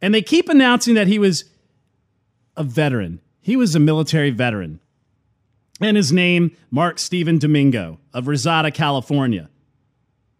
and 0.02 0.12
they 0.12 0.20
keep 0.20 0.50
announcing 0.50 0.96
that 0.96 1.06
he 1.06 1.18
was 1.18 1.46
a 2.58 2.62
veteran. 2.62 3.22
He 3.40 3.56
was 3.56 3.74
a 3.74 3.80
military 3.80 4.32
veteran. 4.32 4.80
And 5.80 5.96
his 5.96 6.12
name, 6.12 6.56
Mark 6.70 6.98
Steven 6.98 7.38
Domingo 7.38 7.98
of 8.14 8.28
Reseda, 8.28 8.70
California. 8.70 9.50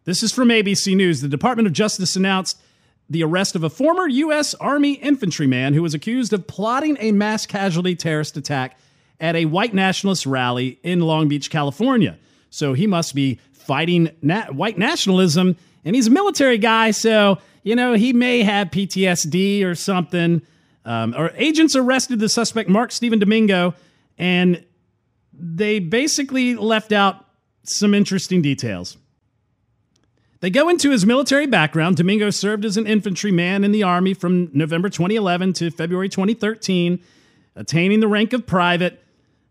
This 0.05 0.23
is 0.23 0.33
from 0.33 0.49
ABC 0.49 0.97
News. 0.97 1.21
The 1.21 1.29
Department 1.29 1.67
of 1.67 1.73
Justice 1.73 2.17
announced 2.17 2.61
the 3.09 3.23
arrest 3.23 3.55
of 3.55 3.63
a 3.63 3.71
former 3.71 4.09
U.S. 4.09 4.55
Army 4.55 4.95
infantryman 4.95 5.75
who 5.75 5.83
was 5.83 5.95
accused 5.95 6.33
of 6.33 6.47
plotting 6.47 6.97
a 7.01 7.13
mass 7.13 7.47
casualty 7.47 7.95
terrorist 7.95 8.37
attack 8.37 8.79
at 9.21 9.37
a 9.37 9.45
white 9.45 9.75
nationalist 9.75 10.27
rally 10.27 10.79
in 10.83 11.01
Long 11.01 11.29
Beach, 11.29 11.51
California. 11.51 12.19
So 12.51 12.73
he 12.73 12.87
must 12.87 13.15
be 13.15 13.41
fighting 13.53 14.11
na- 14.23 14.47
white 14.47 14.79
nationalism, 14.79 15.57
and 15.85 15.95
he's 15.95 16.07
a 16.07 16.11
military 16.11 16.59
guy, 16.59 16.91
so 16.91 17.39
you 17.63 17.77
know 17.77 17.95
he 17.95 18.13
may 18.13 18.43
have 18.43 18.71
PTSD 18.71 19.65
or 19.65 19.75
something. 19.75 20.43
Um, 20.85 21.15
or 21.17 21.33
agents 21.35 21.75
arrested 21.75 22.21
the 22.21 22.29
suspect 22.29 22.69
Mark 22.69 22.93
Steven 22.93 23.19
Domingo, 23.19 23.75
and 24.19 24.65
they 25.39 25.79
basically 25.79 26.55
left 26.55 26.93
out 26.93 27.25
some 27.63 27.95
interesting 27.95 28.43
details. 28.43 28.97
They 30.41 30.51
go 30.51 30.69
into 30.69 30.91
his 30.91 31.07
military 31.07 31.47
background. 31.47 31.97
Domingo 31.97 32.31
served 32.31 32.65
as 32.65 32.77
an 32.77 32.87
infantryman 32.87 33.65
in 33.65 33.73
the 33.73 33.83
Army 33.83 34.15
from 34.15 34.51
November 34.53 34.89
2011 34.89 35.55
to 35.55 35.71
February 35.71 36.09
2013, 36.09 37.01
attaining 37.55 38.01
the 38.01 38.09
rank 38.09 38.33
of 38.33 38.47
private. 38.47 39.03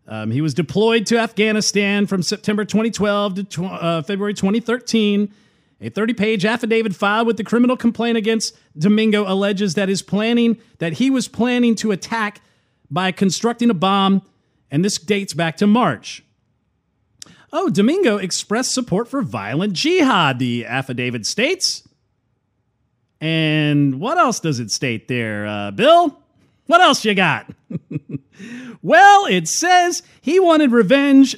Um, 0.08 0.30
he 0.30 0.40
was 0.40 0.54
deployed 0.54 1.06
to 1.06 1.18
Afghanistan 1.18 2.06
from 2.06 2.22
September 2.22 2.64
2012 2.64 3.34
to 3.34 3.44
tw- 3.44 3.58
uh, 3.62 4.02
February 4.02 4.34
2013. 4.34 5.32
A 5.80 5.90
30 5.90 6.14
page 6.14 6.44
affidavit 6.44 6.94
filed 6.94 7.26
with 7.26 7.36
the 7.36 7.44
criminal 7.44 7.76
complaint 7.76 8.16
against 8.16 8.56
Domingo 8.78 9.30
alleges 9.30 9.74
that 9.74 9.88
his 9.88 10.00
planning 10.00 10.56
that 10.78 10.94
he 10.94 11.10
was 11.10 11.28
planning 11.28 11.74
to 11.76 11.90
attack 11.90 12.40
by 12.90 13.12
constructing 13.12 13.68
a 13.68 13.74
bomb, 13.74 14.22
and 14.70 14.84
this 14.84 14.98
dates 14.98 15.34
back 15.34 15.56
to 15.58 15.66
March. 15.66 16.22
Oh, 17.52 17.68
Domingo 17.70 18.16
expressed 18.16 18.72
support 18.72 19.08
for 19.08 19.22
violent 19.22 19.72
jihad, 19.72 20.38
the 20.38 20.66
affidavit 20.66 21.26
states. 21.26 21.86
And 23.20 24.00
what 24.00 24.18
else 24.18 24.40
does 24.40 24.60
it 24.60 24.70
state 24.70 25.08
there, 25.08 25.46
uh, 25.46 25.70
Bill? 25.70 26.18
What 26.66 26.80
else 26.80 27.04
you 27.04 27.14
got? 27.14 27.50
well, 28.82 29.26
it 29.26 29.48
says 29.48 30.02
he 30.20 30.40
wanted 30.40 30.72
revenge 30.72 31.36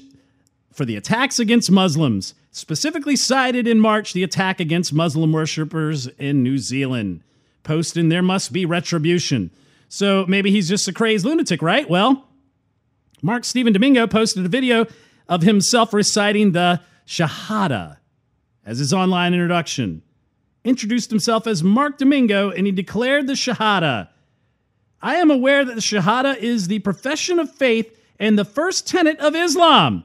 for 0.72 0.85
the 0.85 0.97
attacks 0.97 1.39
against 1.39 1.70
Muslims, 1.70 2.35
specifically 2.51 3.16
cited 3.16 3.68
in 3.68 3.79
March 3.79 4.12
the 4.12 4.22
attack 4.22 4.61
against 4.61 4.93
Muslim 4.93 5.33
worshippers 5.33 6.07
in 6.18 6.43
New 6.43 6.59
Zealand, 6.59 7.22
posting 7.62 8.09
there 8.09 8.22
must 8.22 8.53
be 8.53 8.64
retribution. 8.64 9.51
So 9.89 10.24
maybe 10.26 10.51
he's 10.51 10.68
just 10.68 10.89
a 10.89 10.93
crazed 10.93 11.24
lunatic, 11.24 11.62
right? 11.62 11.89
Well, 11.89 12.28
Mark 13.23 13.45
Steven 13.45 13.73
Domingo 13.73 14.07
posted 14.07 14.45
a 14.45 14.49
video 14.49 14.87
of 15.29 15.43
himself 15.43 15.93
reciting 15.93 16.53
the 16.53 16.81
Shahada 17.07 17.99
as 18.64 18.79
his 18.79 18.93
online 18.93 19.35
introduction. 19.35 20.03
Introduced 20.64 21.11
himself 21.11 21.47
as 21.47 21.62
Mark 21.62 21.99
Domingo 21.99 22.51
and 22.51 22.66
he 22.66 22.73
declared 22.73 23.27
the 23.27 23.33
Shahada. 23.33 24.09
I 25.01 25.16
am 25.16 25.31
aware 25.31 25.64
that 25.64 25.75
the 25.75 25.81
Shahada 25.81 26.37
is 26.37 26.69
the 26.69 26.81
profession 26.81 27.39
of 27.39 27.55
faith 27.55 27.97
and 28.19 28.39
the 28.39 28.45
first 28.45 28.87
tenet 28.87 29.19
of 29.21 29.35
Islam. 29.35 30.05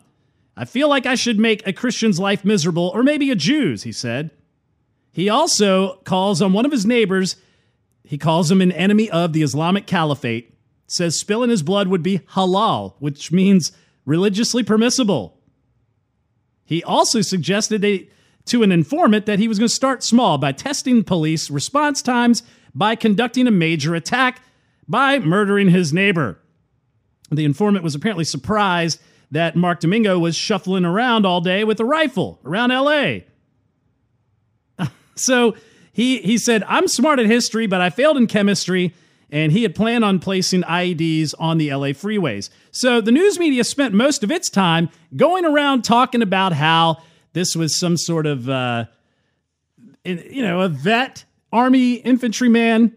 I 0.56 0.66
feel 0.66 0.88
like 0.88 1.06
I 1.06 1.16
should 1.16 1.40
make 1.40 1.66
a 1.66 1.74
Christian's 1.74 2.20
life 2.20 2.46
miserable, 2.46 2.92
or 2.94 3.02
maybe 3.02 3.32
a 3.32 3.36
Jew's, 3.36 3.84
he 3.84 3.92
said. 3.92 4.30
He 5.12 5.28
also 5.28 5.96
calls 6.04 6.42
on 6.44 6.54
one 6.54 6.66
of 6.66 6.72
his 6.72 6.86
neighbors, 6.86 7.38
he 8.04 8.18
calls 8.20 8.52
him 8.52 8.62
an 8.62 8.72
enemy 8.72 9.10
of 9.10 9.34
the 9.34 9.42
Islamic 9.42 9.88
Caliphate, 9.88 10.53
says 10.94 11.20
spilling 11.20 11.50
his 11.50 11.64
blood 11.64 11.88
would 11.88 12.04
be 12.04 12.20
halal, 12.20 12.94
which 13.00 13.32
means 13.32 13.72
religiously 14.06 14.64
permissible. 14.64 15.38
He 16.66 16.84
also 16.84 17.22
suggested 17.22 17.84
a, 17.84 18.08
to 18.46 18.64
an 18.64 18.72
informant 18.72 19.26
that 19.26 19.40
he 19.40 19.48
was 19.48 19.60
going 19.60 19.70
to 19.70 19.74
start 19.74 20.04
small 20.04 20.38
by 20.38 20.52
testing 20.52 21.04
police 21.04 21.50
response 21.50 22.02
times, 22.02 22.44
by 22.74 22.96
conducting 22.96 23.48
a 23.48 23.52
major 23.52 23.96
attack, 23.96 24.42
by 24.88 25.20
murdering 25.20 25.70
his 25.70 25.94
neighbor. 25.94 26.40
The 27.32 27.46
informant 27.46 27.84
was 27.84 27.96
apparently 27.96 28.26
surprised 28.26 29.02
that 29.32 29.56
Mark 29.56 29.80
Domingo 29.80 30.20
was 30.20 30.36
shuffling 30.36 30.86
around 30.86 31.26
all 31.26 31.42
day 31.42 31.64
with 31.64 31.80
a 31.80 31.86
rifle 31.86 32.40
around 32.46 32.70
LA. 32.70 33.20
so 35.16 35.56
he, 35.92 36.20
he 36.20 36.38
said, 36.38 36.64
I'm 36.68 36.88
smart 36.88 37.20
at 37.20 37.26
history, 37.26 37.66
but 37.66 37.82
I 37.82 37.90
failed 37.90 38.18
in 38.18 38.28
chemistry. 38.28 38.94
And 39.34 39.52
he 39.52 39.64
had 39.64 39.74
planned 39.74 40.06
on 40.06 40.20
placing 40.20 40.62
IEDs 40.62 41.34
on 41.40 41.58
the 41.58 41.74
LA 41.74 41.88
freeways. 41.88 42.52
So 42.72 43.02
the 43.02 43.12
news 43.12 43.40
media 43.40 43.64
spent 43.64 43.96
most 43.96 44.24
of 44.24 44.30
its 44.30 44.48
time 44.48 44.90
going 45.16 45.44
around 45.44 45.84
talking 45.84 46.22
about 46.22 46.54
how 46.54 46.98
this 47.34 47.56
was 47.56 47.76
some 47.80 47.98
sort 47.98 48.28
of, 48.28 48.48
uh, 48.48 48.86
you 50.06 50.44
know, 50.44 50.62
a 50.62 50.70
vet 50.70 51.26
army 51.52 51.96
infantryman 51.96 52.96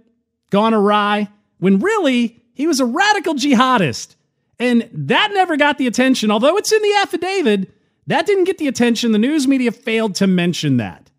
gone 0.51 0.75
awry, 0.75 1.29
when 1.59 1.79
really 1.79 2.43
he 2.53 2.67
was 2.67 2.81
a 2.81 2.85
radical 2.85 3.35
jihadist 3.35 4.17
and 4.59 4.89
that 4.93 5.31
never 5.33 5.57
got 5.57 5.79
the 5.79 5.87
attention, 5.87 6.31
although 6.31 6.57
it's 6.57 6.73
in 6.73 6.83
the 6.83 6.99
affidavit. 7.03 7.73
That 8.07 8.27
didn't 8.27 8.45
get 8.45 8.59
the 8.59 8.69
attention. 8.69 9.13
The 9.13 9.19
news 9.19 9.49
media 9.49 9.73
failed 9.73 10.15
to 10.17 10.27
mention 10.27 10.77
that. 10.77 11.11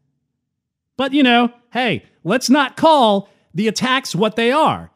But, 0.95 1.13
you 1.13 1.22
know, 1.22 1.51
hey, 1.72 2.05
let's 2.24 2.49
not 2.49 2.78
call 2.78 3.30
the 3.53 3.68
attacks 3.68 4.15
what 4.15 4.36
they 4.36 4.51
are. 4.51 4.89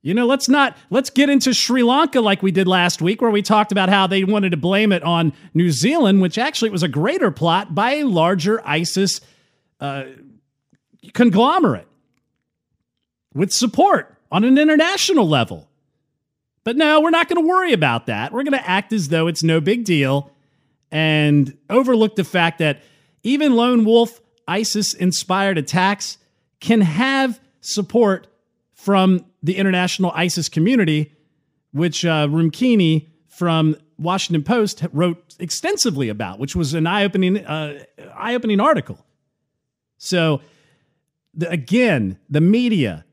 You 0.00 0.14
know, 0.14 0.26
let's 0.26 0.48
not 0.48 0.76
let's 0.90 1.10
get 1.10 1.28
into 1.28 1.52
Sri 1.52 1.82
Lanka 1.82 2.20
like 2.20 2.42
we 2.42 2.52
did 2.52 2.68
last 2.68 3.02
week 3.02 3.20
where 3.20 3.30
we 3.30 3.42
talked 3.42 3.72
about 3.72 3.88
how 3.88 4.06
they 4.06 4.22
wanted 4.22 4.50
to 4.50 4.56
blame 4.56 4.92
it 4.92 5.02
on 5.02 5.32
New 5.54 5.72
Zealand, 5.72 6.20
which 6.20 6.38
actually 6.38 6.70
was 6.70 6.84
a 6.84 6.88
greater 6.88 7.30
plot 7.30 7.74
by 7.74 7.94
a 7.94 8.04
larger 8.04 8.66
ISIS 8.66 9.20
uh, 9.80 10.04
conglomerate 11.14 11.88
with 13.34 13.52
support 13.52 14.16
on 14.30 14.44
an 14.44 14.56
international 14.56 15.28
level. 15.28 15.68
But 16.62 16.76
no, 16.76 17.00
we're 17.00 17.10
not 17.10 17.28
going 17.28 17.42
to 17.42 17.48
worry 17.48 17.72
about 17.72 18.06
that. 18.06 18.32
We're 18.32 18.44
going 18.44 18.58
to 18.58 18.68
act 18.68 18.92
as 18.92 19.08
though 19.08 19.26
it's 19.26 19.42
no 19.42 19.60
big 19.60 19.84
deal 19.84 20.30
and 20.90 21.56
overlook 21.68 22.14
the 22.14 22.24
fact 22.24 22.58
that 22.58 22.82
even 23.22 23.56
lone 23.56 23.84
wolf 23.84 24.20
ISIS 24.46 24.94
inspired 24.94 25.58
attacks 25.58 26.18
can 26.60 26.80
have 26.80 27.40
support 27.60 28.26
from 28.74 29.24
the 29.42 29.56
international 29.56 30.12
ISIS 30.14 30.48
community, 30.48 31.12
which 31.72 32.04
uh, 32.04 32.26
Rumkini 32.26 33.06
from 33.28 33.76
Washington 33.98 34.42
Post 34.42 34.84
wrote 34.92 35.34
extensively 35.38 36.08
about, 36.08 36.38
which 36.38 36.56
was 36.56 36.74
an 36.74 36.86
eye-opening, 36.86 37.44
uh, 37.44 37.84
eye-opening 38.14 38.60
article. 38.60 39.04
So, 39.98 40.40
the, 41.34 41.48
again, 41.50 42.18
the 42.28 42.40
media 42.40 43.04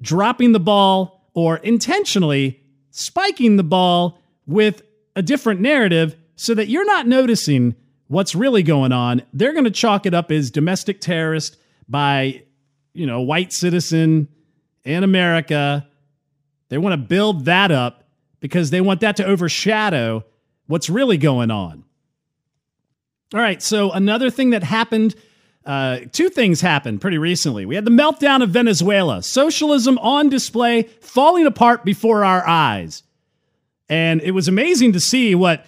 dropping 0.00 0.52
the 0.52 0.60
ball 0.60 1.30
or 1.34 1.56
intentionally 1.58 2.60
spiking 2.90 3.56
the 3.56 3.64
ball 3.64 4.18
with 4.46 4.82
a 5.14 5.22
different 5.22 5.60
narrative 5.60 6.16
so 6.36 6.54
that 6.54 6.68
you're 6.68 6.86
not 6.86 7.06
noticing 7.06 7.74
what's 8.08 8.34
really 8.34 8.62
going 8.62 8.92
on. 8.92 9.22
They're 9.32 9.52
going 9.52 9.64
to 9.64 9.70
chalk 9.70 10.06
it 10.06 10.14
up 10.14 10.30
as 10.30 10.50
domestic 10.50 11.00
terrorist 11.00 11.56
by, 11.88 12.42
you 12.92 13.06
know, 13.06 13.20
white 13.20 13.52
citizen 13.52 14.28
in 14.86 15.04
America. 15.04 15.86
They 16.68 16.78
want 16.78 16.94
to 16.94 16.96
build 16.96 17.44
that 17.44 17.70
up 17.70 18.04
because 18.40 18.70
they 18.70 18.80
want 18.80 19.00
that 19.00 19.16
to 19.16 19.24
overshadow 19.24 20.24
what's 20.66 20.88
really 20.88 21.18
going 21.18 21.50
on. 21.50 21.84
All 23.34 23.40
right, 23.40 23.62
so 23.62 23.90
another 23.90 24.30
thing 24.30 24.50
that 24.50 24.62
happened 24.62 25.14
uh, 25.66 25.98
two 26.12 26.28
things 26.28 26.60
happened 26.60 27.00
pretty 27.00 27.18
recently. 27.18 27.66
We 27.66 27.74
had 27.74 27.84
the 27.84 27.90
meltdown 27.90 28.40
of 28.40 28.50
Venezuela, 28.50 29.20
socialism 29.20 29.98
on 29.98 30.28
display, 30.28 30.84
falling 31.00 31.44
apart 31.44 31.84
before 31.84 32.24
our 32.24 32.46
eyes. 32.46 33.02
And 33.88 34.20
it 34.22 34.30
was 34.30 34.46
amazing 34.46 34.92
to 34.92 35.00
see 35.00 35.34
what 35.34 35.66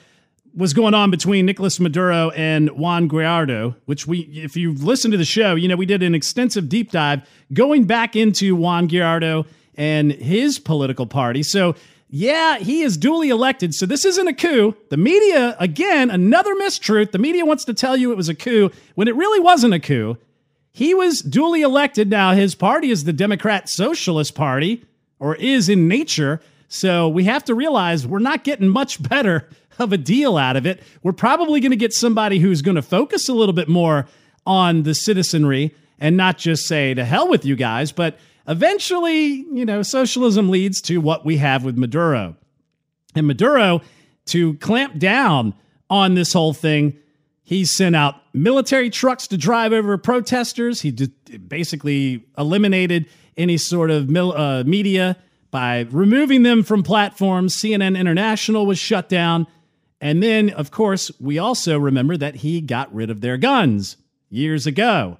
was 0.58 0.74
going 0.74 0.92
on 0.92 1.08
between 1.08 1.46
Nicolas 1.46 1.78
Maduro 1.78 2.30
and 2.30 2.68
Juan 2.70 3.08
Guaido, 3.08 3.76
which 3.84 4.08
we, 4.08 4.22
if 4.22 4.56
you've 4.56 4.82
listened 4.82 5.12
to 5.12 5.18
the 5.18 5.24
show, 5.24 5.54
you 5.54 5.68
know, 5.68 5.76
we 5.76 5.86
did 5.86 6.02
an 6.02 6.16
extensive 6.16 6.68
deep 6.68 6.90
dive 6.90 7.22
going 7.52 7.84
back 7.84 8.16
into 8.16 8.56
Juan 8.56 8.88
Guaido 8.88 9.46
and 9.76 10.10
his 10.10 10.58
political 10.58 11.06
party. 11.06 11.44
So 11.44 11.76
yeah, 12.10 12.58
he 12.58 12.82
is 12.82 12.96
duly 12.96 13.28
elected. 13.28 13.72
So 13.72 13.86
this 13.86 14.04
isn't 14.04 14.26
a 14.26 14.34
coup. 14.34 14.74
The 14.90 14.96
media, 14.96 15.56
again, 15.60 16.10
another 16.10 16.56
mistruth. 16.56 17.12
The 17.12 17.18
media 17.18 17.44
wants 17.44 17.64
to 17.66 17.74
tell 17.74 17.96
you 17.96 18.10
it 18.10 18.16
was 18.16 18.28
a 18.28 18.34
coup 18.34 18.70
when 18.96 19.06
it 19.06 19.14
really 19.14 19.38
wasn't 19.38 19.74
a 19.74 19.80
coup. 19.80 20.18
He 20.72 20.92
was 20.92 21.20
duly 21.20 21.62
elected. 21.62 22.10
Now, 22.10 22.32
his 22.32 22.56
party 22.56 22.90
is 22.90 23.04
the 23.04 23.12
Democrat 23.12 23.68
Socialist 23.68 24.34
Party, 24.34 24.84
or 25.20 25.36
is 25.36 25.68
in 25.68 25.86
nature. 25.86 26.40
So 26.68 27.08
we 27.08 27.24
have 27.24 27.44
to 27.44 27.54
realize 27.54 28.06
we're 28.06 28.18
not 28.18 28.42
getting 28.42 28.68
much 28.68 29.02
better 29.02 29.48
of 29.78 29.92
a 29.92 29.98
deal 29.98 30.36
out 30.36 30.56
of 30.56 30.66
it. 30.66 30.82
We're 31.02 31.12
probably 31.12 31.60
going 31.60 31.70
to 31.70 31.76
get 31.76 31.92
somebody 31.92 32.38
who's 32.38 32.62
going 32.62 32.76
to 32.76 32.82
focus 32.82 33.28
a 33.28 33.32
little 33.32 33.52
bit 33.52 33.68
more 33.68 34.06
on 34.46 34.82
the 34.82 34.94
citizenry 34.94 35.74
and 35.98 36.16
not 36.16 36.38
just 36.38 36.66
say, 36.66 36.94
to 36.94 37.04
hell 37.04 37.28
with 37.28 37.44
you 37.44 37.56
guys, 37.56 37.92
but 37.92 38.18
Eventually, 38.48 39.44
you 39.52 39.66
know, 39.66 39.82
socialism 39.82 40.48
leads 40.48 40.80
to 40.80 40.98
what 40.98 41.24
we 41.26 41.36
have 41.36 41.64
with 41.64 41.76
Maduro. 41.76 42.34
And 43.14 43.26
Maduro, 43.26 43.82
to 44.26 44.54
clamp 44.54 44.98
down 44.98 45.52
on 45.90 46.14
this 46.14 46.32
whole 46.32 46.54
thing, 46.54 46.96
he 47.44 47.66
sent 47.66 47.94
out 47.94 48.14
military 48.32 48.88
trucks 48.88 49.26
to 49.28 49.36
drive 49.36 49.74
over 49.74 49.98
protesters. 49.98 50.80
He 50.80 50.90
basically 50.92 52.24
eliminated 52.38 53.06
any 53.36 53.58
sort 53.58 53.90
of 53.90 54.08
mil- 54.08 54.32
uh, 54.32 54.64
media 54.64 55.18
by 55.50 55.80
removing 55.90 56.42
them 56.42 56.62
from 56.62 56.82
platforms. 56.82 57.54
CNN 57.54 57.98
International 57.98 58.64
was 58.64 58.78
shut 58.78 59.10
down. 59.10 59.46
And 60.00 60.22
then, 60.22 60.50
of 60.50 60.70
course, 60.70 61.10
we 61.20 61.38
also 61.38 61.78
remember 61.78 62.16
that 62.16 62.36
he 62.36 62.60
got 62.60 62.94
rid 62.94 63.10
of 63.10 63.20
their 63.20 63.36
guns 63.36 63.96
years 64.30 64.66
ago. 64.66 65.18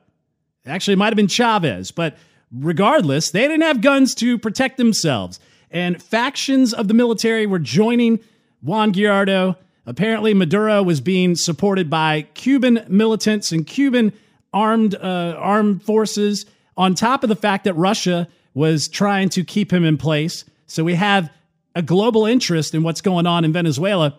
Actually, 0.67 0.95
it 0.95 0.99
might 0.99 1.07
have 1.07 1.17
been 1.17 1.27
Chavez, 1.27 1.91
but 1.91 2.17
regardless, 2.53 3.31
they 3.31 3.43
didn't 3.43 3.63
have 3.63 3.81
guns 3.81 4.15
to 4.17 4.39
protect 4.39 4.77
themselves. 4.77 5.41
And 5.71 6.03
factions 6.03 6.73
of 6.73 6.89
the 6.89 6.95
military 6.95 7.47
were 7.47 7.59
joining 7.59 8.21
Juan 8.63 8.93
Guaido. 8.93 9.57
Apparently, 9.87 10.35
Maduro 10.35 10.83
was 10.83 11.01
being 11.01 11.35
supported 11.35 11.91
by 11.91 12.23
Cuban 12.35 12.85
militants 12.89 13.53
and 13.53 13.67
Cuban 13.67 14.13
armed 14.53 14.95
uh, 14.95 15.35
armed 15.39 15.83
forces. 15.83 16.47
On 16.77 16.95
top 16.95 17.23
of 17.23 17.29
the 17.29 17.37
fact 17.37 17.65
that 17.65 17.75
Russia 17.75 18.29
was 18.55 18.89
trying 18.89 19.29
to 19.31 19.45
keep 19.45 19.73
him 19.73 19.85
in 19.85 19.97
place, 19.97 20.45
so 20.67 20.85
we 20.85 20.95
have 20.95 21.31
a 21.75 21.83
global 21.83 22.27
interest 22.27 22.75
in 22.75 22.83
what's 22.83 23.01
going 23.01 23.27
on 23.27 23.45
in 23.45 23.53
Venezuela. 23.53 24.19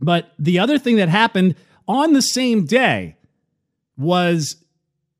But 0.00 0.32
the 0.38 0.58
other 0.58 0.78
thing 0.78 0.96
that 0.96 1.08
happened 1.08 1.54
on 1.86 2.12
the 2.12 2.22
same 2.22 2.64
day 2.64 3.16
was 3.96 4.56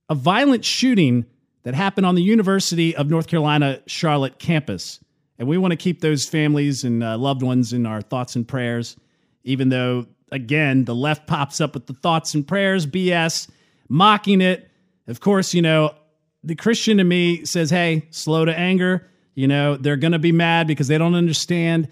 a 0.09 0.15
violent 0.15 0.65
shooting 0.65 1.27
that 1.63 1.75
happened 1.75 2.07
on 2.07 2.15
the 2.15 2.23
University 2.23 2.97
of 2.97 3.11
North 3.11 3.27
Carolina 3.27 3.81
Charlotte 3.87 4.39
campus. 4.39 5.01
And 5.39 5.49
we 5.49 5.59
want 5.59 5.73
to 5.73 5.77
keep 5.77 6.01
those 6.01 6.27
families 6.27 6.85
and 6.85 7.03
uh, 7.03 7.17
loved 7.19 7.43
ones 7.43 7.73
in 7.73 7.87
our 7.87 8.03
thoughts 8.03 8.37
and 8.37 8.47
prayers, 8.47 8.97
even 9.45 9.69
though, 9.69 10.07
again, 10.33 10.85
the 10.85 10.95
left 10.95 11.27
pops 11.27 11.61
up 11.61 11.75
with 11.75 11.87
the 11.87 11.95
thoughts 11.95 12.35
and 12.35 12.47
prayers 12.47 12.87
BS, 12.87 13.49
mocking 13.89 14.41
it. 14.41 14.71
Of 15.07 15.21
course, 15.21 15.55
you 15.55 15.63
know, 15.63 15.95
the 16.43 16.55
Christian 16.55 17.01
in 17.01 17.09
me 17.09 17.45
says, 17.45 17.71
hey, 17.71 18.07
slow 18.11 18.45
to 18.45 18.59
anger. 18.59 19.07
You 19.35 19.49
know, 19.49 19.77
they're 19.77 19.97
going 19.97 20.13
to 20.13 20.19
be 20.19 20.33
mad 20.33 20.67
because 20.67 20.89
they 20.89 20.99
don't 20.99 21.15
understand 21.15 21.89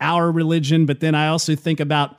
our 0.00 0.30
religion. 0.30 0.86
But 0.86 1.00
then 1.00 1.14
I 1.14 1.28
also 1.28 1.54
think 1.54 1.80
about 1.80 2.18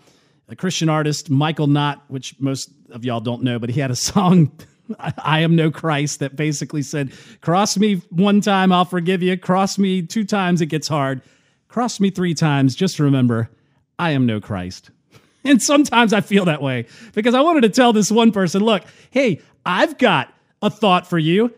a 0.51 0.55
Christian 0.55 0.89
artist, 0.89 1.29
Michael 1.29 1.67
Knott, 1.67 2.03
which 2.09 2.35
most 2.39 2.71
of 2.91 3.05
y'all 3.05 3.21
don't 3.21 3.41
know, 3.41 3.57
but 3.57 3.69
he 3.69 3.79
had 3.79 3.89
a 3.89 3.95
song, 4.11 4.51
I 4.99 5.39
Am 5.39 5.55
No 5.55 5.71
Christ, 5.71 6.19
that 6.19 6.35
basically 6.35 6.81
said, 6.83 7.13
Cross 7.39 7.77
me 7.77 7.95
one 8.09 8.41
time, 8.41 8.71
I'll 8.71 8.85
forgive 8.85 9.23
you. 9.23 9.37
Cross 9.37 9.77
me 9.77 10.01
two 10.01 10.25
times, 10.25 10.61
it 10.61 10.67
gets 10.67 10.87
hard. 10.87 11.21
Cross 11.69 12.01
me 12.01 12.09
three 12.09 12.33
times, 12.33 12.75
just 12.75 12.99
remember, 12.99 13.49
I 13.97 14.11
am 14.11 14.25
no 14.25 14.39
Christ. 14.39 14.91
And 15.43 15.59
sometimes 15.59 16.13
I 16.13 16.21
feel 16.21 16.45
that 16.45 16.61
way 16.61 16.85
because 17.15 17.33
I 17.33 17.41
wanted 17.41 17.61
to 17.61 17.69
tell 17.69 17.93
this 17.93 18.11
one 18.11 18.31
person, 18.31 18.61
look, 18.61 18.83
hey, 19.09 19.41
I've 19.65 19.97
got 19.97 20.31
a 20.61 20.69
thought 20.69 21.07
for 21.07 21.17
you. 21.17 21.51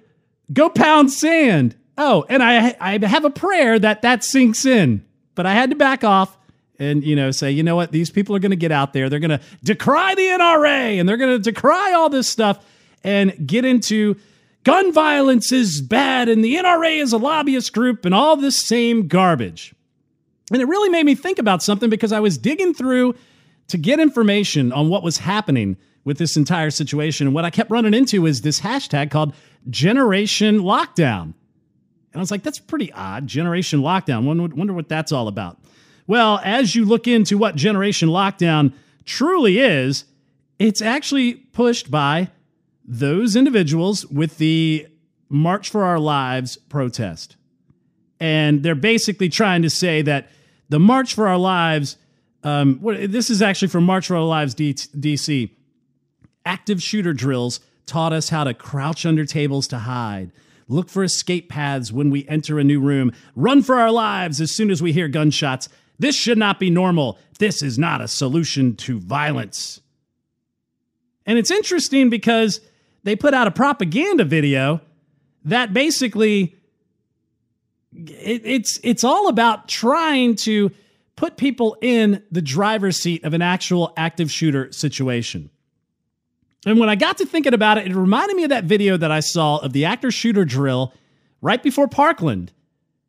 Go 0.54 0.70
pound 0.70 1.12
sand. 1.12 1.76
Oh, 1.98 2.26
and 2.30 2.42
I 2.42 2.78
I 2.80 3.06
have 3.06 3.26
a 3.26 3.30
prayer 3.30 3.78
that 3.78 4.04
that 4.04 4.24
sinks 4.24 4.66
in. 4.66 5.04
But 5.36 5.46
I 5.46 5.54
had 5.54 5.70
to 5.72 5.76
back 5.76 6.06
off 6.06 6.38
and 6.80 7.04
you 7.04 7.16
know 7.16 7.32
say, 7.32 7.52
you 7.52 7.64
know 7.64 7.76
what, 7.76 7.92
these 7.92 8.10
people 8.10 8.36
are 8.36 8.40
going 8.40 8.52
to 8.52 8.56
get 8.58 8.72
out 8.72 8.94
there. 8.94 9.10
They're 9.10 9.20
going 9.20 9.38
to 9.38 9.42
decry 9.64 10.16
the 10.16 10.22
NRA 10.22 11.00
and 11.00 11.08
they're 11.08 11.18
going 11.18 11.42
to 11.42 11.52
decry 11.52 11.94
all 11.94 12.10
this 12.10 12.28
stuff 12.28 12.64
and 13.04 13.48
get 13.48 13.66
into 13.66 14.16
gun 14.64 14.92
violence 14.94 15.52
is 15.52 15.82
bad 15.82 16.30
and 16.30 16.44
the 16.44 16.56
NRA 16.56 17.02
is 17.02 17.14
a 17.14 17.18
lobbyist 17.18 17.74
group 17.74 18.06
and 18.06 18.16
all 18.16 18.36
this 18.38 18.60
same 18.60 19.08
garbage. 19.08 19.76
And 20.52 20.62
it 20.62 20.66
really 20.66 20.90
made 20.90 21.06
me 21.06 21.16
think 21.16 21.40
about 21.40 21.64
something 21.64 21.90
because 21.90 22.12
I 22.12 22.20
was 22.20 22.38
digging 22.38 22.74
through 22.74 23.16
to 23.68 23.78
get 23.78 24.00
information 24.00 24.72
on 24.72 24.90
what 24.90 25.04
was 25.04 25.18
happening 25.18 25.78
with 26.04 26.18
this 26.18 26.36
entire 26.36 26.70
situation. 26.70 27.28
And 27.28 27.34
what 27.34 27.46
I 27.46 27.50
kept 27.50 27.72
running 27.72 27.94
into 27.94 28.26
is 28.26 28.42
this 28.42 28.60
hashtag 28.60 29.10
called 29.10 29.34
Generation 29.70 30.60
Lockdown. 30.60 31.24
And 31.24 31.34
I 32.16 32.20
was 32.20 32.30
like, 32.30 32.44
that's 32.44 32.60
pretty 32.60 32.92
odd. 32.92 33.26
Generation 33.26 33.80
Lockdown. 33.80 34.26
Wonder, 34.26 34.54
wonder 34.56 34.74
what 34.74 34.90
that's 34.90 35.12
all 35.12 35.28
about. 35.28 35.58
Well, 36.08 36.40
as 36.44 36.76
you 36.76 36.86
look 36.86 37.08
into 37.08 37.38
what 37.38 37.56
Generation 37.56 38.10
Lockdown 38.10 38.74
truly 39.06 39.60
is, 39.60 40.06
it's 40.60 40.82
actually 40.82 41.36
pushed 41.36 41.90
by 41.90 42.30
those 42.86 43.36
individuals 43.36 44.06
with 44.08 44.38
the 44.38 44.88
March 45.30 45.70
for 45.70 45.84
Our 45.84 46.00
Lives 46.00 46.58
protest. 46.58 47.38
And 48.20 48.64
they're 48.64 48.76
basically 48.76 49.30
trying 49.30 49.62
to 49.62 49.70
say 49.70 50.02
that 50.02 50.30
the 50.70 50.80
March 50.80 51.14
for 51.14 51.28
Our 51.28 51.38
Lives 51.38 51.98
um, 52.44 52.80
what, 52.80 53.12
this 53.12 53.30
is 53.30 53.42
actually 53.42 53.70
from 53.70 53.86
March 53.86 54.08
for 54.08 54.16
Our 54.16 54.24
Lives 54.24 54.54
D- 54.54 54.74
DC. 54.74 55.50
Active 56.46 56.84
shooter 56.84 57.14
drills 57.14 57.62
taught 57.86 58.14
us 58.14 58.30
how 58.30 58.44
to 58.44 58.54
crouch 58.54 59.06
under 59.06 59.26
tables 59.26 59.68
to 59.70 59.80
hide, 59.80 60.32
look 60.68 60.90
for 60.90 61.04
escape 61.04 61.50
paths 61.50 61.92
when 61.92 62.10
we 62.10 62.28
enter 62.28 62.60
a 62.60 62.64
new 62.64 62.80
room, 62.82 63.12
run 63.36 63.62
for 63.62 63.76
our 63.76 63.92
lives 63.92 64.42
as 64.42 64.52
soon 64.52 64.72
as 64.72 64.82
we 64.82 64.92
hear 64.92 65.08
gunshots. 65.08 65.70
This 66.00 66.16
should 66.16 66.38
not 66.38 66.60
be 66.60 66.70
normal. 66.70 67.18
This 67.40 67.62
is 67.62 67.78
not 67.78 68.02
a 68.02 68.08
solution 68.08 68.76
to 68.78 69.00
violence. 69.00 69.82
And 71.26 71.38
it's 71.38 71.52
interesting 71.52 72.10
because 72.10 72.60
they 73.04 73.16
put 73.16 73.34
out 73.34 73.48
a 73.48 73.52
propaganda 73.52 74.26
video 74.26 74.82
that 75.46 75.74
basically 75.74 76.56
it, 77.94 78.42
it's 78.46 78.80
it's 78.84 79.04
all 79.04 79.28
about 79.28 79.68
trying 79.68 80.36
to 80.36 80.72
put 81.16 81.38
people 81.38 81.78
in 81.82 82.24
the 82.32 82.42
driver's 82.42 82.98
seat 82.98 83.24
of 83.24 83.34
an 83.34 83.42
actual 83.42 83.94
active 83.96 84.32
shooter 84.32 84.72
situation. 84.72 85.50
And 86.66 86.80
when 86.80 86.90
I 86.90 86.96
got 86.96 87.18
to 87.18 87.26
thinking 87.26 87.54
about 87.54 87.78
it, 87.78 87.88
it 87.88 87.96
reminded 87.96 88.36
me 88.36 88.44
of 88.44 88.50
that 88.50 88.64
video 88.64 88.98
that 88.98 89.12
I 89.12 89.20
saw 89.20 89.58
of 89.58 89.74
the 89.74 89.86
actor 89.86 90.12
shooter 90.12 90.46
drill 90.46 90.94
right 91.42 91.62
before 91.62 91.88
Parkland. 91.88 92.54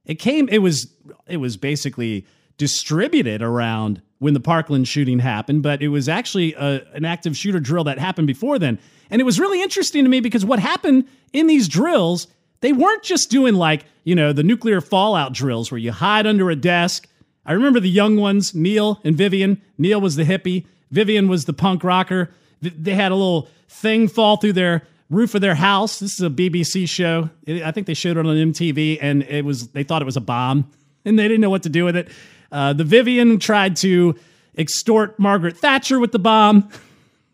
It 0.05 0.17
came, 0.17 0.49
it 0.49 0.59
was, 0.59 0.93
it 1.27 1.37
was 1.39 1.57
basically 1.57 2.27
distributed 2.57 3.43
around 3.43 4.01
when 4.19 4.35
the 4.35 4.41
Parkland 4.41 4.89
shooting 4.89 5.19
happened, 5.19 5.63
but 5.63 5.83
it 5.83 5.89
was 5.89 6.09
actually 6.09 6.55
a, 6.55 6.83
an 6.95 7.05
active 7.05 7.37
shooter 7.37 7.61
drill 7.61 7.85
that 7.85 7.99
happened 7.99 8.27
before 8.27 8.59
then. 8.59 8.79
And 9.11 9.21
it 9.21 9.25
was 9.25 9.39
really 9.39 9.63
interesting 9.63 10.05
to 10.05 10.11
me 10.11 10.21
because 10.21 10.45
what 10.45 10.59
happened 10.59 11.07
in 11.33 11.47
these 11.47 11.69
drills, 11.69 12.27
they 12.61 12.73
weren't 12.73 13.03
just 13.03 13.31
doing 13.31 13.55
like, 13.55 13.85
you 14.05 14.15
know, 14.15 14.33
the 14.33 14.43
nuclear 14.43 14.81
fallout 14.81 15.33
drills 15.33 15.71
where 15.71 15.79
you 15.79 15.93
hide 15.93 16.27
under 16.27 16.51
a 16.51 16.57
desk 16.57 17.07
I 17.47 17.53
remember 17.53 17.81
the 17.81 17.91
young 17.91 18.17
ones, 18.17 18.55
Neil 18.55 19.01
and 19.05 19.17
Vivian. 19.17 19.61
Neil 19.77 20.01
was 20.01 20.17
the 20.17 20.25
hippie, 20.25 20.67
Vivian 20.91 21.29
was 21.29 21.45
the 21.45 21.53
punk 21.53 21.85
rocker. 21.85 22.31
They 22.63 22.95
had 22.95 23.13
a 23.13 23.15
little 23.15 23.49
thing 23.69 24.09
fall 24.09 24.37
through 24.37 24.55
their 24.55 24.87
roof 25.11 25.35
of 25.35 25.41
their 25.41 25.55
house. 25.55 25.99
This 25.99 26.15
is 26.15 26.21
a 26.23 26.31
BBC 26.31 26.89
show. 26.89 27.29
I 27.47 27.71
think 27.73 27.87
they 27.87 27.95
showed 27.95 28.17
it 28.17 28.27
on 28.27 28.37
MTV, 28.37 28.99
and 29.03 29.23
it 29.25 29.45
was 29.45 29.69
they 29.69 29.83
thought 29.83 30.01
it 30.01 30.07
was 30.07 30.17
a 30.17 30.23
bomb, 30.23 30.71
and 31.05 31.19
they 31.19 31.25
didn't 31.25 31.41
know 31.41 31.51
what 31.51 31.65
to 31.65 31.69
do 31.69 31.85
with 31.85 31.97
it. 31.97 32.09
Uh, 32.53 32.73
the 32.73 32.85
Vivian 32.85 33.39
tried 33.39 33.77
to 33.77 34.17
extort 34.57 35.19
Margaret 35.19 35.57
Thatcher 35.57 35.99
with 35.99 36.13
the 36.13 36.19
bomb. 36.19 36.69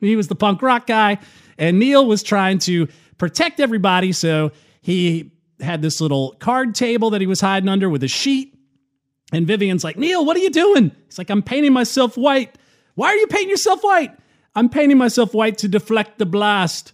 He 0.03 0.17
was 0.17 0.29
the 0.29 0.35
punk 0.35 0.63
rock 0.63 0.87
guy, 0.87 1.19
and 1.59 1.79
Neil 1.79 2.07
was 2.07 2.23
trying 2.23 2.59
to 2.61 2.89
protect 3.19 3.61
everybody. 3.61 4.13
So 4.13 4.51
he 4.81 5.31
had 5.61 5.83
this 5.83 6.01
little 6.01 6.37
card 6.39 6.75
table 6.75 7.11
that 7.11 7.21
he 7.21 7.27
was 7.27 7.39
hiding 7.39 7.69
under 7.69 7.91
with 7.91 8.03
a 8.03 8.09
sheet 8.09 8.59
and 9.33 9.47
Vivian's 9.47 9.85
like, 9.85 9.97
Neil, 9.97 10.25
what 10.25 10.37
are 10.37 10.41
you 10.41 10.51
doing? 10.51 10.91
He's 11.07 11.19
like, 11.19 11.31
I'm 11.31 11.43
painting 11.43 11.73
myself 11.73 12.17
white. 12.17 12.57
Why 12.95 13.09
are 13.09 13.17
you 13.17 13.27
painting 13.29 13.51
yourself 13.51 13.83
white? 13.83 14.13
I'm 14.55 14.69
painting 14.69 14.99
myself 14.99 15.33
white 15.33 15.59
to 15.59 15.69
deflect 15.69 16.19
the 16.19 16.27
blast. 16.27 16.93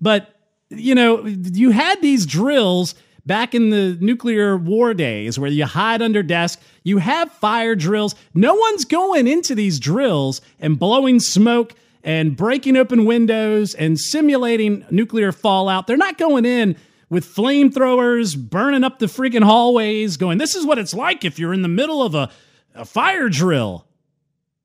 But, 0.00 0.34
you 0.70 0.94
know, 0.94 1.26
you 1.26 1.70
had 1.70 2.00
these 2.00 2.24
drills 2.24 2.94
back 3.26 3.54
in 3.54 3.70
the 3.70 3.98
nuclear 4.00 4.56
war 4.56 4.94
days 4.94 5.38
where 5.38 5.50
you 5.50 5.66
hide 5.66 6.00
under 6.00 6.22
desk. 6.22 6.60
You 6.84 6.98
have 6.98 7.32
fire 7.32 7.74
drills. 7.74 8.14
No 8.32 8.54
one's 8.54 8.84
going 8.84 9.26
into 9.26 9.54
these 9.54 9.80
drills 9.80 10.40
and 10.60 10.78
blowing 10.78 11.20
smoke 11.20 11.74
and 12.04 12.36
breaking 12.36 12.76
open 12.76 13.04
windows 13.04 13.74
and 13.74 13.98
simulating 13.98 14.86
nuclear 14.90 15.32
fallout. 15.32 15.88
They're 15.88 15.96
not 15.96 16.18
going 16.18 16.46
in 16.46 16.76
with 17.10 17.26
flamethrowers 17.26 18.36
burning 18.36 18.84
up 18.84 19.00
the 19.00 19.06
freaking 19.06 19.44
hallways, 19.44 20.16
going, 20.16 20.38
This 20.38 20.54
is 20.54 20.64
what 20.64 20.78
it's 20.78 20.94
like 20.94 21.24
if 21.24 21.38
you're 21.38 21.52
in 21.52 21.62
the 21.62 21.68
middle 21.68 22.02
of 22.02 22.14
a, 22.14 22.30
a 22.74 22.84
fire 22.84 23.28
drill. 23.28 23.84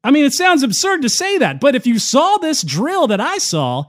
I 0.03 0.11
mean, 0.11 0.25
it 0.25 0.33
sounds 0.33 0.63
absurd 0.63 1.01
to 1.03 1.09
say 1.09 1.37
that, 1.39 1.59
but 1.59 1.75
if 1.75 1.85
you 1.85 1.99
saw 1.99 2.37
this 2.37 2.63
drill 2.63 3.07
that 3.07 3.21
I 3.21 3.37
saw, 3.37 3.85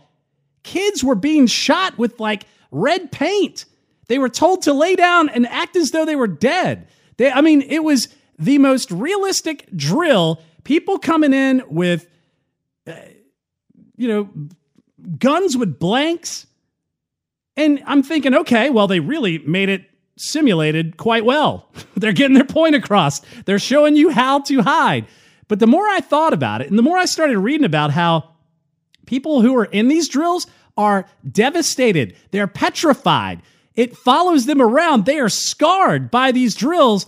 kids 0.62 1.02
were 1.02 1.14
being 1.14 1.46
shot 1.46 1.96
with 1.96 2.20
like 2.20 2.44
red 2.70 3.10
paint. 3.10 3.64
They 4.12 4.18
were 4.18 4.28
told 4.28 4.60
to 4.64 4.74
lay 4.74 4.94
down 4.94 5.30
and 5.30 5.46
act 5.46 5.74
as 5.74 5.90
though 5.90 6.04
they 6.04 6.16
were 6.16 6.26
dead. 6.26 6.86
They, 7.16 7.32
I 7.32 7.40
mean, 7.40 7.62
it 7.62 7.82
was 7.82 8.08
the 8.38 8.58
most 8.58 8.90
realistic 8.90 9.66
drill. 9.74 10.42
People 10.64 10.98
coming 10.98 11.32
in 11.32 11.62
with, 11.66 12.06
uh, 12.86 12.92
you 13.96 14.08
know, 14.08 14.28
guns 15.18 15.56
with 15.56 15.78
blanks 15.78 16.46
and 17.56 17.82
I'm 17.86 18.02
thinking, 18.02 18.34
okay, 18.34 18.68
well, 18.68 18.86
they 18.86 19.00
really 19.00 19.38
made 19.38 19.70
it 19.70 19.84
simulated 20.18 20.98
quite 20.98 21.24
well. 21.24 21.70
They're 21.96 22.12
getting 22.12 22.34
their 22.34 22.44
point 22.44 22.74
across. 22.74 23.22
They're 23.46 23.58
showing 23.58 23.96
you 23.96 24.10
how 24.10 24.40
to 24.40 24.60
hide. 24.60 25.06
But 25.48 25.58
the 25.58 25.66
more 25.66 25.88
I 25.88 26.00
thought 26.00 26.34
about 26.34 26.60
it, 26.60 26.68
and 26.68 26.78
the 26.78 26.82
more 26.82 26.98
I 26.98 27.04
started 27.06 27.38
reading 27.38 27.64
about 27.64 27.90
how 27.90 28.30
people 29.06 29.40
who 29.40 29.56
are 29.56 29.64
in 29.64 29.88
these 29.88 30.08
drills 30.08 30.46
are 30.76 31.06
devastated, 31.30 32.14
they're 32.30 32.46
petrified. 32.46 33.40
It 33.74 33.96
follows 33.96 34.46
them 34.46 34.60
around. 34.60 35.06
They 35.06 35.18
are 35.18 35.28
scarred 35.28 36.10
by 36.10 36.32
these 36.32 36.54
drills. 36.54 37.06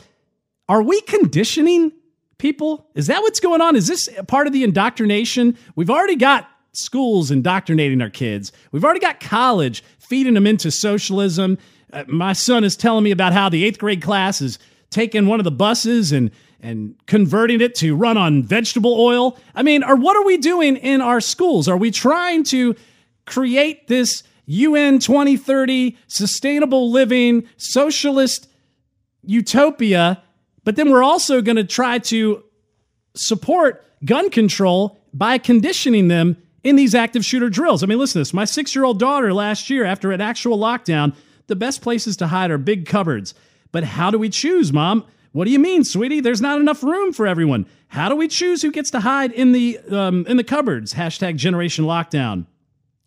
Are 0.69 0.83
we 0.83 1.01
conditioning 1.03 1.93
people? 2.39 2.89
Is 2.95 3.07
that 3.09 3.23
what's 3.23 3.41
going 3.41 3.61
on? 3.61 3.77
Is 3.77 3.87
this 3.87 4.09
part 4.27 4.47
of 4.47 4.53
the 4.53 4.65
indoctrination? 4.65 5.59
We've 5.77 5.91
already 5.91 6.17
got 6.17 6.49
schools 6.73 7.31
indoctrinating 7.31 8.03
our 8.03 8.11
kids. 8.11 8.53
We've 8.73 8.85
already 8.85 9.01
got 9.01 9.21
college 9.21 9.85
feeding 9.99 10.35
them 10.35 10.47
into 10.47 10.71
socialism. 10.71 11.59
Uh, 11.93 12.05
my 12.09 12.33
son 12.33 12.65
is 12.65 12.77
telling 12.77 13.05
me 13.05 13.11
about 13.11 13.33
how 13.33 13.49
the 13.49 13.65
eighth 13.65 13.79
grade 13.79 14.03
class 14.03 14.41
is 14.41 14.59
taking 14.91 15.27
one 15.27 15.41
of 15.41 15.45
the 15.45 15.51
buses 15.51 16.13
and 16.13 16.31
and 16.61 16.95
converting 17.07 17.61
it 17.61 17.75
to 17.75 17.95
run 17.95 18.17
on 18.17 18.43
vegetable 18.43 18.99
oil. 18.99 19.39
I 19.55 19.63
mean, 19.63 19.85
or 19.85 19.97
what 19.97 20.17
are 20.17 20.25
we 20.25 20.39
doing 20.39 20.77
in 20.77 21.03
our 21.03 21.21
schools? 21.21 21.69
Are 21.69 21.77
we 21.77 21.91
trying 21.91 22.43
to 22.45 22.75
create 23.27 23.87
this 23.87 24.23
UN 24.47 24.99
2030 24.99 25.97
sustainable 26.07 26.91
living 26.91 27.47
socialist 27.57 28.49
utopia, 29.23 30.23
but 30.65 30.77
then 30.77 30.91
we're 30.91 31.03
also 31.03 31.41
going 31.41 31.57
to 31.57 31.65
try 31.65 31.99
to 31.99 32.43
support 33.15 33.85
gun 34.05 34.31
control 34.31 34.99
by 35.13 35.39
conditioning 35.39 36.09
them 36.09 36.37
in 36.63 36.77
these 36.77 36.95
active 36.95 37.25
shooter 37.25 37.49
drills. 37.49 37.83
I 37.83 37.87
mean, 37.87 37.99
listen 37.99 38.15
to 38.15 38.21
this. 38.21 38.35
My 38.35 38.45
six 38.45 38.75
year 38.75 38.85
old 38.85 38.99
daughter 38.99 39.33
last 39.33 39.71
year, 39.71 39.85
after 39.85 40.13
an 40.13 40.21
actual 40.21 40.59
lockdown, 40.59 41.15
the 41.47 41.57
best 41.57 41.83
places 41.83 42.17
to 42.19 42.27
hide 42.27 42.51
are 42.51 42.59
big 42.59 42.87
cupboards. 42.87 43.35
But 43.71 43.85
how 43.85 44.11
do 44.11 44.19
we 44.19 44.31
choose, 44.31 44.73
mom? 44.73 45.05
What 45.33 45.47
do 45.47 45.51
you 45.51 45.59
mean, 45.59 45.85
sweetie? 45.85 46.21
There's 46.21 46.41
not 46.41 46.61
enough 46.61 46.83
room 46.83 47.13
for 47.13 47.27
everyone. 47.27 47.67
How 47.89 48.09
do 48.09 48.15
we 48.15 48.29
choose 48.29 48.63
who 48.63 48.71
gets 48.71 48.91
to 48.93 49.01
hide 49.01 49.33
in 49.33 49.53
the 49.53 49.79
um, 49.91 50.25
in 50.27 50.37
the 50.37 50.45
cupboards? 50.45 50.95
Hashtag 50.95 51.37
Generation 51.37 51.85
Lockdown. 51.85 52.47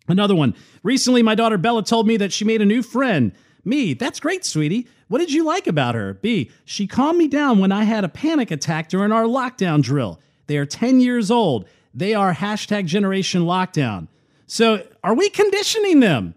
Another 0.08 0.34
one. 0.34 0.54
Recently, 0.82 1.22
my 1.22 1.34
daughter 1.34 1.58
Bella 1.58 1.84
told 1.84 2.06
me 2.06 2.16
that 2.16 2.32
she 2.32 2.44
made 2.44 2.62
a 2.62 2.66
new 2.66 2.82
friend. 2.82 3.32
Me. 3.64 3.92
That's 3.92 4.20
great, 4.20 4.44
sweetie. 4.44 4.88
What 5.08 5.18
did 5.18 5.32
you 5.32 5.44
like 5.44 5.66
about 5.66 5.94
her? 5.94 6.14
B. 6.14 6.50
She 6.64 6.86
calmed 6.86 7.18
me 7.18 7.28
down 7.28 7.58
when 7.58 7.72
I 7.72 7.84
had 7.84 8.04
a 8.04 8.08
panic 8.08 8.50
attack 8.50 8.88
during 8.88 9.12
our 9.12 9.24
lockdown 9.24 9.82
drill. 9.82 10.18
They 10.46 10.56
are 10.56 10.66
10 10.66 11.00
years 11.00 11.30
old. 11.30 11.68
they 11.94 12.14
are 12.14 12.34
hashtag 12.34 12.86
generation 12.86 13.42
lockdown. 13.42 14.08
So 14.46 14.86
are 15.02 15.14
we 15.14 15.28
conditioning 15.30 16.00
them? 16.00 16.34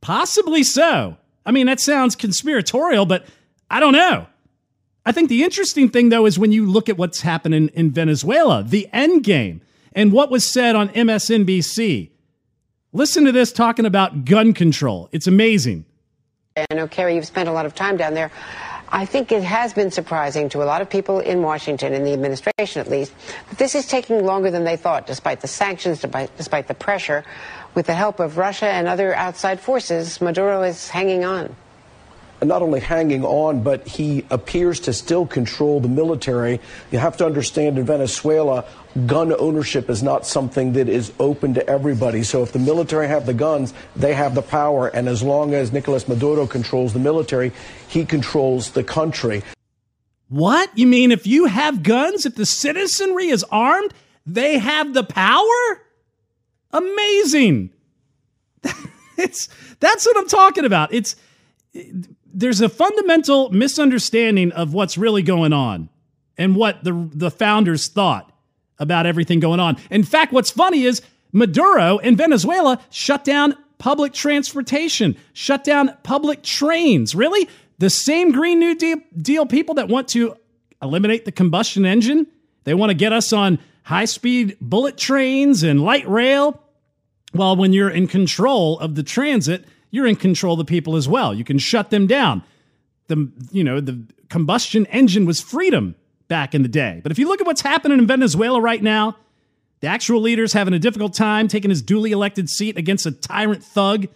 Possibly 0.00 0.62
so. 0.62 1.16
I 1.44 1.50
mean, 1.50 1.66
that 1.66 1.80
sounds 1.80 2.16
conspiratorial, 2.16 3.06
but 3.06 3.26
I 3.70 3.80
don't 3.80 3.92
know. 3.92 4.26
I 5.04 5.12
think 5.12 5.28
the 5.28 5.42
interesting 5.42 5.88
thing, 5.88 6.08
though, 6.08 6.26
is 6.26 6.38
when 6.38 6.52
you 6.52 6.66
look 6.66 6.88
at 6.88 6.98
what's 6.98 7.22
happening 7.22 7.68
in 7.74 7.90
Venezuela, 7.90 8.62
the 8.62 8.88
end 8.92 9.24
game, 9.24 9.60
and 9.92 10.12
what 10.12 10.30
was 10.30 10.46
said 10.46 10.76
on 10.76 10.88
MSNBC. 10.90 12.10
Listen 12.92 13.24
to 13.24 13.30
this 13.32 13.52
talking 13.52 13.86
about 13.86 14.24
gun 14.24 14.52
control. 14.52 15.08
It's 15.12 15.28
amazing. 15.28 15.84
I 16.56 16.74
know, 16.74 16.88
Kerry, 16.88 17.14
you've 17.14 17.24
spent 17.24 17.48
a 17.48 17.52
lot 17.52 17.64
of 17.64 17.72
time 17.72 17.96
down 17.96 18.14
there. 18.14 18.32
I 18.88 19.06
think 19.06 19.30
it 19.30 19.44
has 19.44 19.72
been 19.72 19.92
surprising 19.92 20.48
to 20.48 20.62
a 20.64 20.66
lot 20.66 20.82
of 20.82 20.90
people 20.90 21.20
in 21.20 21.40
Washington, 21.42 21.92
in 21.92 22.02
the 22.02 22.12
administration 22.12 22.80
at 22.80 22.90
least, 22.90 23.12
that 23.48 23.58
this 23.58 23.76
is 23.76 23.86
taking 23.86 24.24
longer 24.24 24.50
than 24.50 24.64
they 24.64 24.76
thought, 24.76 25.06
despite 25.06 25.40
the 25.40 25.46
sanctions, 25.46 26.00
despite, 26.00 26.66
the 26.66 26.74
pressure. 26.74 27.24
With 27.76 27.86
the 27.86 27.94
help 27.94 28.18
of 28.18 28.36
Russia 28.36 28.66
and 28.66 28.88
other 28.88 29.14
outside 29.14 29.60
forces, 29.60 30.20
Maduro 30.20 30.62
is 30.62 30.88
hanging 30.88 31.24
on 31.24 31.54
not 32.42 32.62
only 32.62 32.80
hanging 32.80 33.24
on, 33.24 33.62
but 33.62 33.86
he 33.86 34.24
appears 34.30 34.80
to 34.80 34.92
still 34.92 35.26
control 35.26 35.80
the 35.80 35.88
military. 35.88 36.60
You 36.90 36.98
have 36.98 37.16
to 37.18 37.26
understand 37.26 37.78
in 37.78 37.84
Venezuela, 37.84 38.64
gun 39.06 39.32
ownership 39.38 39.90
is 39.90 40.02
not 40.02 40.26
something 40.26 40.72
that 40.72 40.88
is 40.88 41.12
open 41.18 41.54
to 41.54 41.66
everybody. 41.68 42.22
So 42.22 42.42
if 42.42 42.52
the 42.52 42.58
military 42.58 43.08
have 43.08 43.26
the 43.26 43.34
guns, 43.34 43.74
they 43.94 44.14
have 44.14 44.34
the 44.34 44.42
power. 44.42 44.88
And 44.88 45.08
as 45.08 45.22
long 45.22 45.54
as 45.54 45.72
Nicolas 45.72 46.08
Maduro 46.08 46.46
controls 46.46 46.92
the 46.92 46.98
military, 46.98 47.52
he 47.88 48.04
controls 48.04 48.70
the 48.70 48.84
country. 48.84 49.42
What? 50.28 50.70
You 50.78 50.86
mean 50.86 51.12
if 51.12 51.26
you 51.26 51.46
have 51.46 51.82
guns, 51.82 52.24
if 52.24 52.36
the 52.36 52.46
citizenry 52.46 53.28
is 53.28 53.44
armed, 53.50 53.92
they 54.24 54.58
have 54.58 54.94
the 54.94 55.02
power? 55.02 55.82
Amazing. 56.72 57.70
it's 59.18 59.48
that's 59.80 60.06
what 60.06 60.16
I'm 60.16 60.28
talking 60.28 60.64
about. 60.64 60.94
It's 60.94 61.16
there's 62.32 62.60
a 62.60 62.68
fundamental 62.68 63.50
misunderstanding 63.50 64.52
of 64.52 64.74
what's 64.74 64.96
really 64.96 65.22
going 65.22 65.52
on 65.52 65.88
and 66.38 66.56
what 66.56 66.84
the 66.84 67.08
the 67.12 67.30
founders 67.30 67.88
thought 67.88 68.32
about 68.78 69.06
everything 69.06 69.40
going 69.40 69.60
on. 69.60 69.76
In 69.90 70.02
fact, 70.02 70.32
what's 70.32 70.50
funny 70.50 70.84
is 70.84 71.02
Maduro 71.32 71.98
in 71.98 72.16
Venezuela 72.16 72.80
shut 72.90 73.24
down 73.24 73.56
public 73.78 74.12
transportation, 74.12 75.16
shut 75.32 75.64
down 75.64 75.96
public 76.02 76.42
trains. 76.42 77.14
Really? 77.14 77.48
The 77.78 77.90
same 77.90 78.32
Green 78.32 78.58
New 78.58 78.74
Deal, 78.74 78.98
deal 79.16 79.46
people 79.46 79.76
that 79.76 79.88
want 79.88 80.08
to 80.08 80.36
eliminate 80.82 81.24
the 81.24 81.32
combustion 81.32 81.86
engine, 81.86 82.26
they 82.64 82.74
want 82.74 82.90
to 82.90 82.94
get 82.94 83.12
us 83.12 83.32
on 83.32 83.58
high 83.84 84.04
speed 84.04 84.56
bullet 84.60 84.96
trains 84.96 85.62
and 85.62 85.82
light 85.82 86.08
rail. 86.08 86.62
Well, 87.34 87.56
when 87.56 87.72
you're 87.72 87.90
in 87.90 88.06
control 88.06 88.78
of 88.80 88.94
the 88.94 89.02
transit, 89.02 89.64
you're 89.90 90.06
in 90.06 90.16
control 90.16 90.54
of 90.54 90.58
the 90.58 90.64
people 90.64 90.96
as 90.96 91.08
well. 91.08 91.34
You 91.34 91.44
can 91.44 91.58
shut 91.58 91.90
them 91.90 92.06
down. 92.06 92.42
The 93.08 93.30
you 93.50 93.64
know, 93.64 93.80
the 93.80 94.02
combustion 94.28 94.86
engine 94.86 95.26
was 95.26 95.40
freedom 95.40 95.96
back 96.28 96.54
in 96.54 96.62
the 96.62 96.68
day. 96.68 97.00
But 97.02 97.12
if 97.12 97.18
you 97.18 97.26
look 97.26 97.40
at 97.40 97.46
what's 97.46 97.62
happening 97.62 97.98
in 97.98 98.06
Venezuela 98.06 98.60
right 98.60 98.82
now, 98.82 99.16
the 99.80 99.88
actual 99.88 100.20
leader's 100.20 100.52
having 100.52 100.74
a 100.74 100.78
difficult 100.78 101.14
time 101.14 101.48
taking 101.48 101.70
his 101.70 101.82
duly 101.82 102.12
elected 102.12 102.48
seat 102.48 102.76
against 102.76 103.06
a 103.06 103.12
tyrant 103.12 103.64
thug 103.64 104.06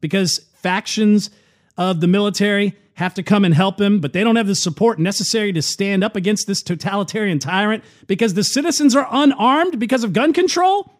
because 0.00 0.38
factions 0.54 1.30
of 1.76 2.00
the 2.00 2.08
military 2.08 2.74
have 2.94 3.14
to 3.14 3.22
come 3.22 3.44
and 3.44 3.54
help 3.54 3.80
him, 3.80 4.00
but 4.00 4.12
they 4.12 4.22
don't 4.22 4.36
have 4.36 4.46
the 4.46 4.54
support 4.54 4.98
necessary 4.98 5.52
to 5.52 5.62
stand 5.62 6.04
up 6.04 6.16
against 6.16 6.46
this 6.46 6.62
totalitarian 6.62 7.38
tyrant 7.38 7.82
because 8.06 8.34
the 8.34 8.44
citizens 8.44 8.94
are 8.94 9.08
unarmed 9.10 9.78
because 9.78 10.04
of 10.04 10.12
gun 10.12 10.32
control. 10.32 10.92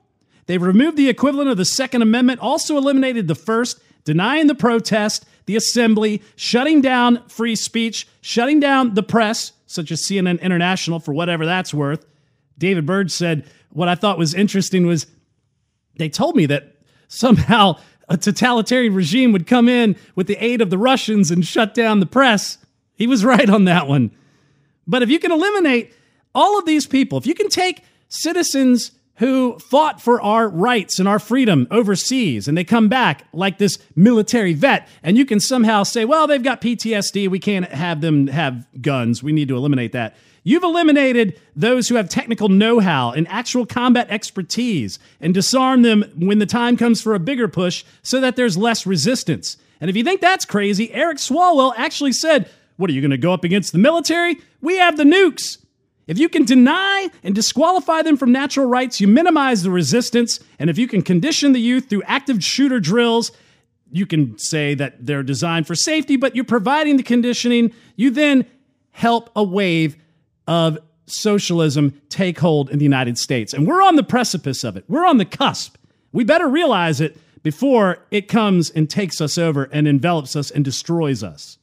They've 0.47 0.63
removed 0.63 0.97
the 0.97 1.09
equivalent 1.09 1.51
of 1.51 1.59
the 1.59 1.65
Second 1.65 2.03
Amendment, 2.03 2.41
also 2.41 2.77
eliminated 2.77 3.29
the 3.29 3.35
First, 3.35 3.81
denying 4.11 4.49
the 4.49 4.57
protest, 4.57 5.25
the 5.47 5.55
assembly, 5.55 6.21
shutting 6.35 6.81
down 6.81 7.23
free 7.29 7.55
speech, 7.55 8.09
shutting 8.23 8.59
down 8.59 8.95
the 8.95 9.05
press, 9.05 9.53
such 9.67 9.93
as 9.93 10.03
CNN 10.03 10.41
International, 10.41 10.99
for 10.99 11.15
whatever 11.15 11.47
that's 11.47 11.73
worth. 11.73 12.05
David 12.59 12.87
Byrd 12.87 13.13
said, 13.13 13.49
What 13.69 13.87
I 13.87 13.95
thought 13.95 14.19
was 14.19 14.35
interesting 14.35 14.85
was 14.85 15.07
they 15.97 16.09
told 16.09 16.35
me 16.35 16.47
that 16.47 16.75
somehow 17.07 17.77
a 18.09 18.17
totalitarian 18.17 18.95
regime 18.95 19.31
would 19.31 19.47
come 19.47 19.69
in 19.69 19.95
with 20.17 20.27
the 20.27 20.45
aid 20.45 20.61
of 20.61 20.71
the 20.71 20.79
Russians 20.79 21.31
and 21.31 21.47
shut 21.47 21.73
down 21.73 22.01
the 22.01 22.07
press. 22.07 22.59
He 22.97 23.07
was 23.07 23.25
right 23.33 23.49
on 23.49 23.67
that 23.67 23.87
one. 23.87 24.11
But 24.89 25.05
if 25.05 25.09
you 25.09 25.21
can 25.21 25.31
eliminate 25.31 25.95
all 26.35 26.59
of 26.59 26.67
these 26.67 26.89
people, 26.89 27.17
if 27.17 27.29
you 27.29 27.35
can 27.37 27.49
take 27.49 27.85
citizens 28.09 28.91
who 29.21 29.59
fought 29.59 30.01
for 30.01 30.21
our 30.21 30.49
rights 30.49 30.99
and 30.99 31.07
our 31.07 31.19
freedom 31.19 31.69
overseas. 31.71 32.49
And 32.49 32.57
they 32.57 32.65
come 32.65 32.89
back 32.89 33.25
like 33.35 33.59
this 33.59 33.79
military 33.95 34.55
vet. 34.55 34.89
And 35.03 35.19
you 35.19 35.27
can 35.27 35.41
somehow 35.41 35.83
say 35.83 36.05
well 36.05 36.27
they've 36.27 36.43
got 36.43 36.61
PTSD 36.61 37.29
we 37.29 37.39
can't 37.39 37.67
have 37.67 38.01
them 38.01 38.27
have 38.27 38.67
guns. 38.81 39.23
We 39.23 39.33
need 39.33 39.49
to 39.49 39.57
eliminate 39.57 39.93
that. 39.93 40.17
You've 40.43 40.65
eliminated 40.65 41.39
those 41.55 41.87
who 41.89 41.97
have 41.97 42.09
technical 42.09 42.49
know-how 42.49 43.13
and 43.13 43.29
actual 43.29 43.67
combat 43.67 44.07
expertise 44.09 44.99
and 45.21 45.35
disarm 45.35 45.83
them 45.83 46.03
when 46.17 46.39
the 46.39 46.47
time 46.47 46.79
comes 46.79 47.03
for 47.03 47.15
a 47.15 47.21
bigger 47.21 47.47
push 47.47 47.85
so 48.03 48.23
that 48.23 48.37
there's 48.37 48.57
less 48.57 48.87
resistance. 48.87 49.59
And 49.83 49.91
if 49.91 49.97
you 49.97 50.03
think 50.03 50.23
that's 50.23 50.47
crazy 50.47 50.91
Eric 50.95 51.19
Swalwell 51.19 51.75
actually 51.77 52.13
said 52.13 52.49
what 52.79 52.89
are 52.89 52.95
you 52.95 53.03
going 53.03 53.11
to 53.11 53.19
go 53.19 53.35
up 53.35 53.45
against 53.45 53.73
the 53.73 53.79
military? 53.79 54.39
We 54.63 54.79
have 54.79 54.97
the 54.97 55.05
nukes 55.05 55.59
if 56.11 56.19
you 56.19 56.29
can 56.29 56.45
deny 56.45 57.09
and 57.23 57.37
disqualify 57.37 58.03
them 58.03 58.17
from 58.17 58.33
natural 58.33 58.67
rights, 58.67 59.01
you 59.01 59.07
minimize 59.07 59.63
the 59.63 59.71
resistance. 59.71 60.41
And 60.59 60.69
if 60.69 60.77
you 60.77 60.89
can 60.89 61.03
condition 61.03 61.53
the 61.53 61.61
youth 61.61 61.89
through 61.89 62.03
active 62.03 62.43
shooter 62.43 62.81
drills, 62.81 63.31
you 63.93 64.07
can 64.07 64.37
say 64.37 64.75
that 64.75 65.07
they're 65.07 65.23
designed 65.23 65.69
for 65.69 65.77
safety, 65.77 66.17
but 66.17 66.35
you're 66.35 66.45
providing 66.45 66.97
the 66.97 67.05
conditioning. 67.05 67.73
You 67.95 68.11
then 68.11 68.45
help 68.91 69.31
a 69.37 69.45
wave 69.45 69.97
of 70.49 70.81
socialism 71.07 72.03
take 72.09 72.41
hold 72.41 72.71
in 72.71 72.79
the 72.81 72.85
United 72.85 73.17
States. 73.17 73.55
And 73.55 73.65
we're 73.65 73.81
on 73.81 73.95
the 73.95 74.03
precipice 74.03 74.65
of 74.65 74.77
it, 74.77 74.85
we're 74.89 75.07
on 75.07 75.19
the 75.19 75.25
cusp. 75.25 75.77
We 76.11 76.25
better 76.25 76.49
realize 76.49 77.01
it 77.01 77.17
before 77.45 77.99
it 78.11 78.27
comes 78.27 78.69
and 78.69 78.91
takes 78.91 79.21
us 79.21 79.39
over 79.39 79.69
and 79.71 79.87
envelops 79.87 80.35
us 80.35 80.51
and 80.51 80.65
destroys 80.65 81.23
us. 81.23 81.57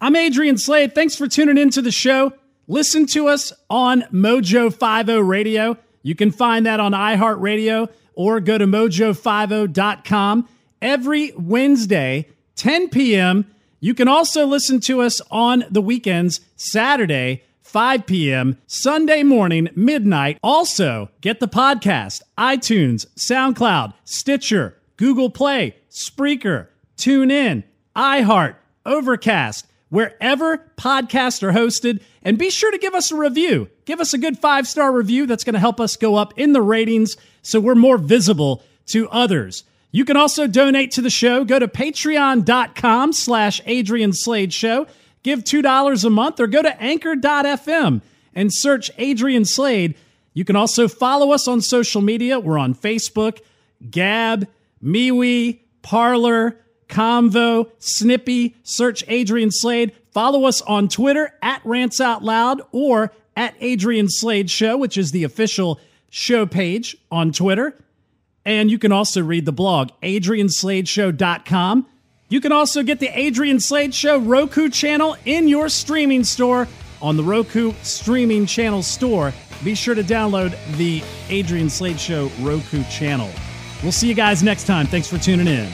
I'm 0.00 0.16
Adrian 0.16 0.56
Slade. 0.56 0.94
Thanks 0.94 1.14
for 1.14 1.28
tuning 1.28 1.58
into 1.58 1.82
the 1.82 1.92
show. 1.92 2.32
Listen 2.72 3.04
to 3.04 3.28
us 3.28 3.52
on 3.68 4.00
Mojo 4.14 4.72
50 4.72 5.20
Radio. 5.20 5.76
You 6.02 6.14
can 6.14 6.30
find 6.30 6.64
that 6.64 6.80
on 6.80 6.92
iHeartRadio 6.92 7.90
or 8.14 8.40
go 8.40 8.56
to 8.56 8.64
mojo50.com 8.64 10.48
every 10.80 11.32
Wednesday, 11.36 12.30
10 12.56 12.88
p.m. 12.88 13.44
You 13.80 13.92
can 13.92 14.08
also 14.08 14.46
listen 14.46 14.80
to 14.80 15.02
us 15.02 15.20
on 15.30 15.66
the 15.70 15.82
weekends, 15.82 16.40
Saturday, 16.56 17.42
5 17.60 18.06
p.m., 18.06 18.56
Sunday 18.66 19.22
morning, 19.22 19.68
midnight. 19.76 20.38
Also, 20.42 21.10
get 21.20 21.40
the 21.40 21.48
podcast, 21.48 22.22
iTunes, 22.38 23.04
SoundCloud, 23.18 23.92
Stitcher, 24.04 24.78
Google 24.96 25.28
Play, 25.28 25.76
Spreaker, 25.90 26.68
TuneIn, 26.96 27.64
iHeart, 27.94 28.54
Overcast, 28.86 29.66
wherever 29.92 30.56
podcasts 30.78 31.42
are 31.42 31.52
hosted. 31.52 32.02
And 32.22 32.38
be 32.38 32.48
sure 32.48 32.70
to 32.70 32.78
give 32.78 32.94
us 32.94 33.12
a 33.12 33.16
review. 33.16 33.68
Give 33.84 34.00
us 34.00 34.14
a 34.14 34.18
good 34.18 34.38
five 34.38 34.66
star 34.66 34.90
review. 34.90 35.26
That's 35.26 35.44
going 35.44 35.52
to 35.52 35.60
help 35.60 35.80
us 35.80 35.96
go 35.96 36.16
up 36.16 36.32
in 36.38 36.54
the 36.54 36.62
ratings 36.62 37.18
so 37.42 37.60
we're 37.60 37.74
more 37.74 37.98
visible 37.98 38.62
to 38.86 39.06
others. 39.10 39.64
You 39.90 40.06
can 40.06 40.16
also 40.16 40.46
donate 40.46 40.92
to 40.92 41.02
the 41.02 41.10
show. 41.10 41.44
Go 41.44 41.58
to 41.58 41.68
patreon.com 41.68 43.12
slash 43.12 43.60
Adrian 43.66 44.14
Slade 44.14 44.54
Show. 44.54 44.86
Give 45.22 45.44
$2 45.44 46.04
a 46.04 46.10
month 46.10 46.40
or 46.40 46.46
go 46.46 46.62
to 46.62 46.82
anchor.fm 46.82 48.00
and 48.34 48.50
search 48.50 48.90
Adrian 48.96 49.44
Slade. 49.44 49.94
You 50.32 50.46
can 50.46 50.56
also 50.56 50.88
follow 50.88 51.32
us 51.32 51.46
on 51.46 51.60
social 51.60 52.00
media. 52.00 52.40
We're 52.40 52.56
on 52.56 52.74
Facebook, 52.74 53.40
Gab, 53.90 54.48
MeWe, 54.82 55.58
Parler, 55.82 56.56
Convo, 56.92 57.70
Snippy, 57.78 58.54
search 58.62 59.02
Adrian 59.08 59.50
Slade. 59.50 59.92
Follow 60.12 60.44
us 60.44 60.60
on 60.62 60.88
Twitter 60.88 61.32
at 61.40 61.62
Rants 61.64 62.00
Out 62.00 62.22
Loud 62.22 62.60
or 62.70 63.12
at 63.34 63.54
Adrian 63.60 64.10
Slade 64.10 64.50
Show, 64.50 64.76
which 64.76 64.98
is 64.98 65.10
the 65.10 65.24
official 65.24 65.80
show 66.10 66.44
page 66.44 66.96
on 67.10 67.32
Twitter. 67.32 67.74
And 68.44 68.70
you 68.70 68.78
can 68.78 68.92
also 68.92 69.22
read 69.22 69.46
the 69.46 69.52
blog, 69.52 69.88
adriansladeshow.com. 70.02 71.86
You 72.28 72.40
can 72.40 72.52
also 72.52 72.82
get 72.82 73.00
the 73.00 73.08
Adrian 73.18 73.58
Slade 73.58 73.94
Show 73.94 74.18
Roku 74.18 74.68
channel 74.68 75.16
in 75.24 75.48
your 75.48 75.70
streaming 75.70 76.24
store 76.24 76.68
on 77.00 77.16
the 77.16 77.22
Roku 77.22 77.72
streaming 77.82 78.44
channel 78.44 78.82
store. 78.82 79.32
Be 79.64 79.74
sure 79.74 79.94
to 79.94 80.02
download 80.02 80.56
the 80.76 81.02
Adrian 81.30 81.70
Slade 81.70 82.00
Show 82.00 82.30
Roku 82.40 82.82
channel. 82.84 83.30
We'll 83.82 83.92
see 83.92 84.08
you 84.08 84.14
guys 84.14 84.42
next 84.42 84.64
time. 84.64 84.86
Thanks 84.86 85.08
for 85.08 85.18
tuning 85.18 85.46
in. 85.46 85.70